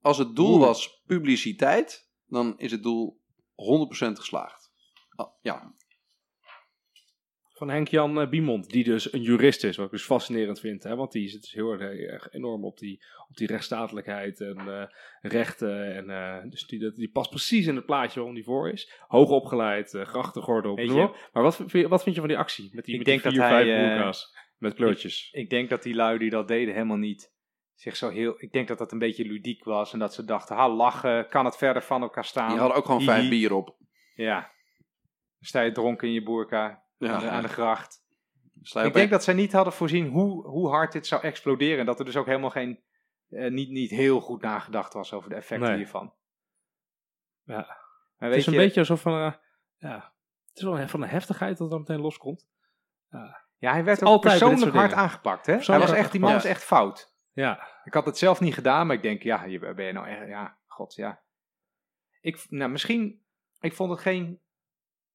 Als 0.00 0.18
het 0.18 0.36
doel 0.36 0.54
Oeh. 0.54 0.60
was 0.66 1.02
publiciteit, 1.06 2.10
dan 2.26 2.54
is 2.58 2.70
het 2.70 2.82
doel 2.82 3.20
100% 3.54 4.18
geslaagd. 4.18 4.65
Ah, 5.16 5.28
ja, 5.40 5.74
Van 7.56 7.68
Henk-Jan 7.70 8.20
eh, 8.20 8.28
Biemond, 8.28 8.70
die 8.70 8.84
dus 8.84 9.12
een 9.12 9.22
jurist 9.22 9.64
is, 9.64 9.76
wat 9.76 9.86
ik 9.86 9.92
dus 9.92 10.04
fascinerend 10.04 10.60
vind. 10.60 10.82
Hè? 10.82 10.96
Want 10.96 11.12
die 11.12 11.28
zit 11.28 11.40
dus 11.40 11.52
heel 11.52 11.72
erg, 11.72 12.32
enorm 12.32 12.64
op 12.64 12.78
die, 12.78 13.04
op 13.28 13.36
die 13.36 13.46
rechtsstatelijkheid 13.46 14.40
en 14.40 14.58
eh, 14.58 14.84
rechten. 15.20 15.94
En, 15.94 16.10
eh, 16.10 16.50
dus 16.50 16.66
die, 16.66 16.78
dat- 16.78 16.94
die 16.96 17.10
past 17.10 17.30
precies 17.30 17.66
in 17.66 17.76
het 17.76 17.86
plaatje 17.86 18.14
waarom 18.18 18.34
die 18.34 18.44
voor 18.44 18.70
is. 18.70 18.92
Hoog 19.06 19.28
opgeleid, 19.30 19.94
eh 19.94 20.04
grachtengordel, 20.06 20.76
maar 20.76 21.02
op. 21.04 21.16
Maar 21.32 21.42
wat 21.42 21.56
vind, 21.56 21.70
je, 21.70 21.88
wat 21.88 22.02
vind 22.02 22.14
je 22.14 22.20
van 22.20 22.30
die 22.30 22.38
actie? 22.38 22.70
Met 22.72 22.84
die, 22.84 22.92
Ik 22.94 22.98
met 23.00 23.08
denk 23.08 23.22
die 23.22 23.32
dat 23.40 23.48
vier, 23.48 23.56
hij, 23.56 23.64
vijf 23.64 24.16
eh, 24.16 24.22
met 24.58 24.74
kleurtjes. 24.74 25.28
Ik 25.32 25.50
denk 25.50 25.68
dat 25.68 25.82
die 25.82 25.94
lui 25.94 26.18
die 26.18 26.30
dat 26.30 26.48
deden 26.48 26.74
helemaal 26.74 26.96
niet 26.96 27.34
zich 27.74 27.96
zo 27.96 28.08
heel... 28.08 28.34
Ik 28.42 28.52
denk 28.52 28.68
dat 28.68 28.78
dat 28.78 28.92
een 28.92 28.98
beetje 28.98 29.24
ludiek 29.24 29.64
was 29.64 29.92
en 29.92 29.98
dat 29.98 30.14
ze 30.14 30.24
dachten, 30.24 30.56
ha, 30.56 30.68
lachen, 30.68 31.28
kan 31.28 31.44
het 31.44 31.56
verder 31.56 31.82
van 31.82 32.02
elkaar 32.02 32.24
staan. 32.24 32.48
die 32.48 32.58
hadden 32.58 32.76
ook 32.76 32.84
gewoon 32.84 33.02
vijf 33.02 33.28
bier 33.28 33.52
op. 33.52 33.76
Ja. 34.14 34.54
Sta 35.46 35.60
je 35.60 35.72
dronken 35.72 36.08
in 36.08 36.14
je 36.14 36.22
boerka 36.22 36.82
Ja, 36.98 37.12
aan, 37.12 37.20
de, 37.20 37.28
aan 37.28 37.42
de 37.42 37.48
gracht. 37.48 38.04
Ik 38.82 38.92
denk 38.92 39.10
dat 39.10 39.24
zij 39.24 39.34
niet 39.34 39.52
hadden 39.52 39.72
voorzien 39.72 40.06
hoe, 40.08 40.46
hoe 40.46 40.68
hard 40.68 40.92
dit 40.92 41.06
zou 41.06 41.22
exploderen. 41.22 41.78
En 41.78 41.86
dat 41.86 41.98
er 41.98 42.04
dus 42.04 42.16
ook 42.16 42.26
helemaal 42.26 42.50
geen, 42.50 42.82
eh, 43.28 43.50
niet, 43.50 43.70
niet 43.70 43.90
heel 43.90 44.20
goed 44.20 44.42
nagedacht 44.42 44.92
was 44.92 45.12
over 45.12 45.28
de 45.30 45.34
effecten 45.36 45.68
Nee. 45.68 45.76
hiervan. 45.76 46.14
Ja. 47.42 47.56
Maar 48.18 48.28
Het 48.28 48.38
is 48.38 48.46
een 48.46 48.52
je, 48.52 48.58
beetje 48.58 48.80
alsof 48.80 49.00
van, 49.00 49.12
eh, 49.12 49.32
ja, 49.76 50.12
het 50.48 50.56
is 50.56 50.62
wel 50.62 50.78
een- 50.80 50.88
van 50.88 51.02
een 51.02 51.08
heftigheid 51.08 51.58
dat 51.58 51.72
er 51.72 51.78
meteen 51.78 52.00
loskomt. 52.00 52.48
ja, 53.58 53.72
hij 53.72 53.84
werd 53.84 54.04
ook 54.04 54.20
persoonlijk 54.20 54.74
hard 54.74 54.92
aangepakt. 54.92 55.46
Hè? 55.46 55.56
Hij 55.56 55.78
was 55.78 55.92
echt, 55.92 56.12
die 56.12 56.20
man 56.20 56.32
was 56.32 56.44
echt 56.44 56.64
fout. 56.64 57.14
Ja, 57.32 57.68
Ik 57.84 57.94
had 57.94 58.06
het 58.06 58.18
zelf 58.18 58.40
niet 58.40 58.54
gedaan, 58.54 58.86
maar 58.86 58.96
ik 58.96 59.02
denk, 59.02 59.22
ja, 59.22 59.44
je, 59.44 59.58
ben 59.74 59.84
je 59.84 59.92
nou 59.92 60.06
echt, 60.06 60.28
ja, 60.28 60.58
god, 60.66 60.94
ja. 60.94 61.22
Ik, 62.20 62.46
nou, 62.48 62.70
misschien, 62.70 63.24
ik 63.60 63.72
vond 63.74 63.90
het 63.90 64.00
geen 64.00 64.40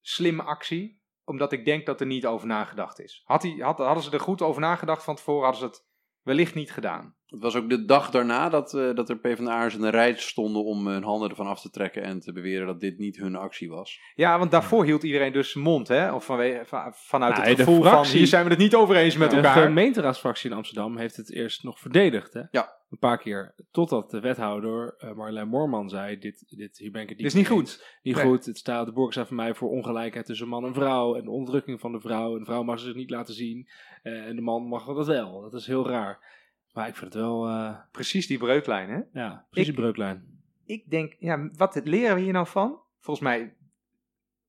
slimme 0.02 0.44
actie, 0.44 1.02
omdat 1.24 1.52
ik 1.52 1.66
denk 1.66 1.86
dat 1.86 2.00
er 2.00 2.06
niet 2.06 2.26
over 2.26 2.48
nagedacht 2.48 3.00
is. 3.00 3.22
Had 3.26 3.44
hij, 3.44 3.52
had, 3.52 3.78
hadden 3.78 4.04
ze 4.04 4.12
er 4.12 4.20
goed 4.20 4.42
over 4.42 4.62
nagedacht 4.62 5.04
van 5.04 5.16
tevoren, 5.16 5.44
hadden 5.44 5.62
ze 5.62 5.68
het 5.68 5.88
wellicht 6.22 6.56
niet 6.56 6.72
gedaan. 6.72 7.16
Het 7.32 7.40
was 7.42 7.56
ook 7.56 7.70
de 7.70 7.86
dag 7.86 8.10
daarna 8.12 8.50
dat, 8.50 8.74
eh, 8.74 8.94
dat 8.96 9.10
er 9.10 9.18
PvdA'ers 9.18 9.76
in 9.76 9.84
een 9.84 9.90
rij 9.90 10.16
stonden 10.16 10.64
om 10.64 10.88
hun 10.88 11.04
handen 11.04 11.30
ervan 11.30 11.48
af 11.48 11.62
te 11.62 11.70
trekken 11.70 12.04
en 12.04 12.20
te 12.20 12.32
beweren 12.32 12.68
dat 12.68 12.80
dit 12.80 12.98
niet 12.98 13.18
hun 13.18 13.36
actie 13.36 13.70
was. 13.70 14.00
Ja, 14.16 14.40
want 14.40 14.52
daarvoor 14.52 14.86
hield 14.86 15.04
iedereen 15.04 15.32
dus 15.34 15.54
mond, 15.54 15.88
hè? 15.88 16.14
Of 16.14 16.26
vanwege, 16.26 16.66
van- 16.66 16.92
vanuit 16.96 17.34
Nou, 17.36 17.48
het 17.48 17.58
de 17.58 17.64
gevoel 17.64 17.82
van, 17.82 17.92
fractie- 17.92 18.18
hier 18.18 18.28
zijn 18.28 18.44
we 18.44 18.50
het 18.50 18.60
niet 18.60 18.76
over 18.76 18.96
eens 18.96 19.18
met 19.18 19.30
de 19.30 19.36
elkaar. 19.36 19.64
gemeenteraadsfractie 19.64 20.50
in 20.50 20.56
Amsterdam 20.56 20.98
heeft 20.98 21.16
het 21.16 21.32
eerst 21.32 21.64
nog 21.64 21.80
verdedigd. 21.80 22.34
Hè? 22.34 22.42
Ja. 22.52 22.80
Een 22.92 22.98
paar 22.98 23.18
keer. 23.18 23.54
Totdat 23.72 24.12
de 24.12 24.20
wethouder 24.20 24.96
uh, 25.04 25.12
Marjolein 25.14 25.48
Moorman 25.48 25.90
zei: 25.90 26.18
dit, 26.20 26.44
dit, 26.58 26.78
hier 26.78 26.92
ben 26.92 27.02
ik 27.02 27.10
het 27.10 27.18
Dit 27.18 27.26
niet 27.26 27.36
is 27.36 27.40
niet 27.50 27.60
goed. 27.60 27.98
Niet 28.04 28.16
Nee. 28.16 28.26
goed. 28.26 28.46
Het 28.46 28.58
staat, 28.58 28.86
de 28.86 28.92
borg 28.92 29.12
staat 29.12 29.28
voor 29.28 29.36
mij 29.36 29.54
voor 29.54 29.70
ongelijkheid 29.70 30.26
tussen 30.26 30.48
man 30.48 30.66
en 30.66 30.74
vrouw. 30.74 31.16
En 31.16 31.24
de 31.24 31.30
onderdrukking 31.30 31.80
van 31.80 31.92
de 31.92 32.00
vrouw. 32.00 32.34
En 32.34 32.40
de 32.40 32.46
vrouw 32.46 32.64
mag 32.64 32.80
zich 32.80 32.96
niet 32.96 33.10
laten 33.10 33.34
zien. 33.34 33.68
eh, 34.04 34.26
en 34.26 34.36
de 34.36 34.42
man 34.42 34.64
mag 34.64 34.86
dat 34.86 35.08
wel. 35.08 35.42
Dat 35.42 35.54
is 35.54 35.68
heel 35.68 35.88
raar. 35.88 36.40
Maar 36.74 36.88
ik 36.88 36.96
vind 36.96 37.14
het 37.14 37.22
wel, 37.24 37.48
eh, 37.48 37.76
Precies 37.92 38.28
die 38.28 38.38
breuklijn, 38.38 38.90
hè? 38.90 39.22
ja, 39.22 39.46
precies 39.50 39.70
Ik- 39.70 39.76
een 39.76 39.82
breuklijn. 39.82 40.42
ik 40.66 40.90
denk, 40.90 41.16
ja, 41.20 41.50
wat 41.56 41.82
leren 41.84 42.16
we 42.16 42.22
hier 42.22 42.34
nou 42.34 42.48
van? 42.48 42.80
Volgens 43.00 43.26
mij 43.26 43.56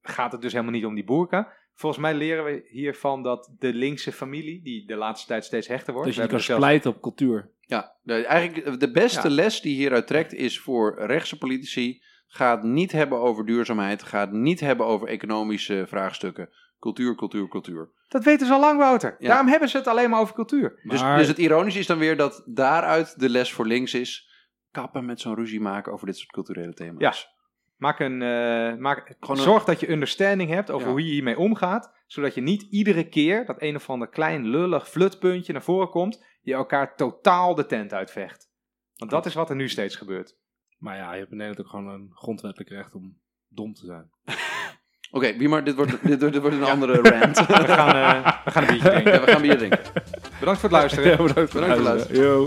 gaat 0.03 0.33
het 0.33 0.43
dus 0.43 0.53
helemaal 0.53 0.73
niet 0.75 0.85
om 0.85 0.95
die 0.95 1.05
boerka. 1.05 1.53
Volgens 1.75 2.03
mij 2.03 2.15
leren 2.15 2.45
we 2.45 2.67
hiervan 2.69 3.23
dat 3.23 3.53
de 3.59 3.75
linkse 3.75 4.13
familie, 4.13 4.63
die 4.63 4.87
de 4.87 4.95
laatste 4.97 5.27
tijd 5.27 5.45
steeds 5.45 5.69
hechter 5.69 5.93
wordt. 5.93 6.09
Dus 6.09 6.17
je 6.17 6.27
kan 6.27 6.41
zelfs- 6.41 6.63
splijten 6.63 6.91
op 6.91 7.01
cultuur. 7.03 7.51
Ja, 7.61 7.97
de, 8.03 8.27
eigenlijk 8.27 8.81
de 8.81 8.91
beste 8.91 9.29
Ja. 9.29 9.35
les 9.35 9.61
die 9.61 9.75
hieruit 9.77 10.07
trekt 10.07 10.33
is 10.33 10.61
voor 10.61 10.95
rechtse 11.07 11.39
politici. 11.39 12.03
Gaat 12.27 12.63
niet 12.63 12.93
hebben 12.93 13.19
over 13.19 13.47
duurzaamheid. 13.47 14.03
Gaat 14.03 14.33
niet 14.33 14.61
hebben 14.61 14.87
over 14.87 15.09
economische 15.09 15.85
vraagstukken. 15.89 16.49
Cultuur, 16.83 17.15
cultuur, 17.15 17.49
cultuur. 17.49 17.91
Dat 18.09 18.25
weten 18.25 18.47
ze 18.47 18.53
al 18.53 18.61
lang, 18.61 18.79
Wouter. 18.79 19.17
Ja. 19.19 19.29
Daarom 19.29 19.49
hebben 19.49 19.69
ze 19.69 19.77
het 19.77 19.87
alleen 19.87 20.11
maar 20.11 20.21
over 20.21 20.35
cultuur. 20.35 20.81
Dus, 20.83 21.01
Maar- 21.01 21.19
dus 21.19 21.29
het 21.29 21.39
ironische 21.39 21.79
is 21.79 21.87
dan 21.87 21.99
weer 21.99 22.17
dat 22.17 22.43
daaruit 22.47 23.21
de 23.21 23.29
les 23.29 23.53
voor 23.53 23.67
links 23.67 23.95
is. 23.95 24.31
Kappen 24.71 25.05
met 25.05 25.21
zo'n 25.21 25.35
ruzie 25.35 25.61
maken 25.61 25.93
over 25.93 26.07
dit 26.07 26.17
soort 26.17 26.31
culturele 26.33 26.73
thema's. 26.75 27.01
Ja. 27.01 27.31
Maak 27.77 28.01
een, 28.01 28.23
eh, 28.23 28.77
maak, 28.79 29.17
Gewoon 29.21 29.37
een- 29.37 29.43
zorg 29.43 29.65
dat 29.65 29.81
je 29.81 29.91
understanding 29.91 30.51
hebt 30.51 30.71
over 30.71 30.87
Ja. 30.87 30.93
hoe 30.93 31.05
je 31.07 31.13
hiermee 31.13 31.39
omgaat. 31.39 31.93
Zodat 32.07 32.35
je 32.35 32.41
niet 32.41 32.63
iedere 32.63 33.09
keer 33.09 33.45
dat 33.47 33.63
een 33.63 33.77
of 33.77 33.91
ander 33.91 34.09
klein 34.09 34.47
lullig 34.49 34.89
flutpuntje 34.89 35.53
naar 35.53 35.63
voren 35.63 35.89
komt. 35.91 36.25
Je 36.41 36.53
elkaar 36.55 36.97
totaal 36.97 37.55
de 37.55 37.67
tent 37.67 37.93
uitvecht. 37.93 38.51
Want 38.97 39.11
dat 39.11 39.27
is 39.27 39.35
wat 39.35 39.51
er 39.51 39.57
nu 39.57 39.69
steeds 39.69 39.97
gebeurt. 39.97 40.37
Maar 40.79 40.97
ja, 40.97 41.13
je 41.13 41.19
hebt 41.19 41.31
in 41.31 41.37
Nederland 41.37 41.67
ook 41.67 41.71
gewoon 41.73 41.89
een 41.95 42.11
grondwettelijk 42.15 42.71
recht 42.71 42.95
om 42.95 43.21
dom 43.49 43.75
te 43.75 43.85
zijn. 43.87 44.11
Oké, 45.15 45.37
wie 45.37 45.49
maar 45.49 45.65
dit 45.65 45.75
wordt, 45.75 45.91
dit, 46.03 46.19
wordt- 46.21 46.33
dit 46.33 46.43
wordt 46.43 46.57
een 46.57 46.65
andere 46.65 46.93
rant. 47.21 47.47
We 47.47 47.55
gaan, 47.55 47.97
eh, 47.97 48.33
we 48.45 48.51
gaan 48.51 48.63
een 48.63 48.69
biertje 48.69 48.91
drinken. 48.91 49.13
ja, 49.13 49.21
we 49.25 49.31
gaan 49.31 49.43
bier 49.43 49.57
drinken. 49.59 49.79
Bedankt 50.39 50.61
voor 50.61 50.69
het 50.71 50.79
luisteren. 50.79 51.17
bedankt 51.27 51.53
Bedankt 51.53 51.81
voor 51.81 51.89
het 51.97 52.09
Yo. 52.17 52.47